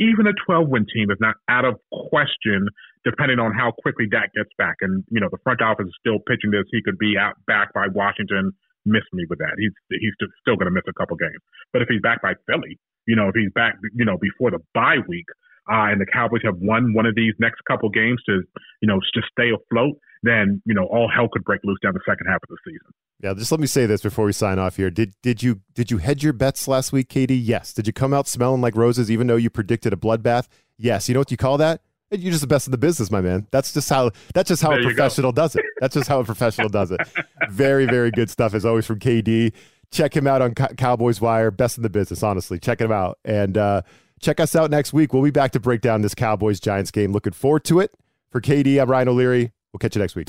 Even 0.00 0.26
a 0.26 0.32
12 0.46 0.68
win 0.68 0.86
team 0.92 1.10
is 1.10 1.18
not 1.20 1.36
out 1.48 1.64
of 1.64 1.76
question, 2.10 2.68
depending 3.04 3.38
on 3.38 3.52
how 3.52 3.72
quickly 3.82 4.06
Dak 4.06 4.32
gets 4.34 4.50
back. 4.56 4.76
And, 4.80 5.04
you 5.10 5.20
know, 5.20 5.28
the 5.30 5.42
front 5.42 5.60
office 5.60 5.86
is 5.86 5.96
still 5.98 6.18
pitching 6.20 6.50
this. 6.50 6.64
He 6.70 6.82
could 6.82 6.98
be 6.98 7.16
out 7.18 7.34
back 7.46 7.72
by 7.74 7.86
Washington. 7.92 8.52
Miss 8.86 9.02
me 9.12 9.24
with 9.28 9.38
that. 9.40 9.58
He's 9.58 9.74
he's 9.90 10.14
still 10.40 10.56
going 10.56 10.70
to 10.70 10.70
miss 10.70 10.86
a 10.88 10.94
couple 10.94 11.16
games. 11.16 11.42
But 11.72 11.82
if 11.82 11.88
he's 11.88 12.00
back 12.00 12.22
by 12.22 12.34
Philly, 12.46 12.78
you 13.06 13.16
know, 13.16 13.28
if 13.28 13.34
he's 13.34 13.52
back, 13.54 13.74
you 13.92 14.04
know, 14.04 14.16
before 14.16 14.50
the 14.50 14.60
bye 14.72 15.02
week, 15.08 15.26
uh, 15.68 15.92
and 15.92 16.00
the 16.00 16.06
Cowboys 16.06 16.40
have 16.44 16.56
won 16.58 16.94
one 16.94 17.04
of 17.04 17.14
these 17.14 17.34
next 17.38 17.60
couple 17.68 17.90
games 17.90 18.22
to, 18.24 18.40
you 18.80 18.88
know, 18.88 19.00
just 19.12 19.28
stay 19.28 19.50
afloat, 19.52 19.98
then 20.22 20.62
you 20.64 20.74
know 20.74 20.86
all 20.86 21.10
hell 21.14 21.28
could 21.30 21.44
break 21.44 21.60
loose 21.64 21.78
down 21.82 21.92
the 21.92 22.00
second 22.08 22.26
half 22.26 22.40
of 22.42 22.48
the 22.48 22.58
season. 22.64 22.88
Yeah, 23.20 23.34
just 23.34 23.50
let 23.50 23.60
me 23.60 23.66
say 23.66 23.86
this 23.86 24.00
before 24.00 24.24
we 24.26 24.32
sign 24.32 24.58
off 24.60 24.76
here. 24.76 24.90
Did 24.90 25.14
did 25.22 25.42
you 25.42 25.60
did 25.74 25.90
you 25.90 25.98
hedge 25.98 26.22
your 26.22 26.32
bets 26.32 26.68
last 26.68 26.92
week, 26.92 27.08
KD? 27.08 27.38
Yes. 27.42 27.72
Did 27.72 27.86
you 27.86 27.92
come 27.92 28.14
out 28.14 28.28
smelling 28.28 28.60
like 28.60 28.76
roses, 28.76 29.10
even 29.10 29.26
though 29.26 29.36
you 29.36 29.50
predicted 29.50 29.92
a 29.92 29.96
bloodbath? 29.96 30.46
Yes. 30.76 31.08
You 31.08 31.14
know 31.14 31.20
what 31.20 31.30
you 31.30 31.36
call 31.36 31.58
that? 31.58 31.82
You're 32.10 32.30
just 32.30 32.40
the 32.40 32.46
best 32.46 32.66
in 32.66 32.70
the 32.70 32.78
business, 32.78 33.10
my 33.10 33.20
man. 33.20 33.46
That's 33.50 33.72
just 33.72 33.90
how 33.90 34.12
that's 34.34 34.48
just 34.48 34.62
how 34.62 34.70
there 34.70 34.80
a 34.80 34.84
professional 34.84 35.32
does 35.32 35.56
it. 35.56 35.64
That's 35.80 35.94
just 35.94 36.08
how 36.08 36.20
a 36.20 36.24
professional 36.24 36.68
does 36.68 36.90
it. 36.90 37.00
Very, 37.50 37.86
very 37.86 38.10
good 38.10 38.28
stuff 38.30 38.52
as 38.54 38.64
always 38.64 38.84
from 38.86 38.98
KD. 38.98 39.52
Check 39.90 40.14
him 40.14 40.26
out 40.26 40.42
on 40.42 40.54
Cowboys 40.54 41.20
Wire. 41.20 41.50
Best 41.50 41.78
in 41.78 41.82
the 41.82 41.88
business, 41.88 42.22
honestly. 42.22 42.58
Check 42.58 42.80
him 42.80 42.92
out. 42.92 43.18
And 43.24 43.56
uh, 43.56 43.82
check 44.20 44.38
us 44.38 44.54
out 44.54 44.70
next 44.70 44.92
week. 44.92 45.14
We'll 45.14 45.22
be 45.22 45.30
back 45.30 45.52
to 45.52 45.60
break 45.60 45.80
down 45.80 46.02
this 46.02 46.14
Cowboys 46.14 46.60
Giants 46.60 46.90
game. 46.90 47.12
Looking 47.12 47.32
forward 47.32 47.64
to 47.64 47.80
it. 47.80 47.92
For 48.30 48.40
KD, 48.42 48.80
I'm 48.80 48.90
Ryan 48.90 49.08
O'Leary. 49.08 49.52
We'll 49.72 49.78
catch 49.78 49.96
you 49.96 50.02
next 50.02 50.14
week. 50.14 50.28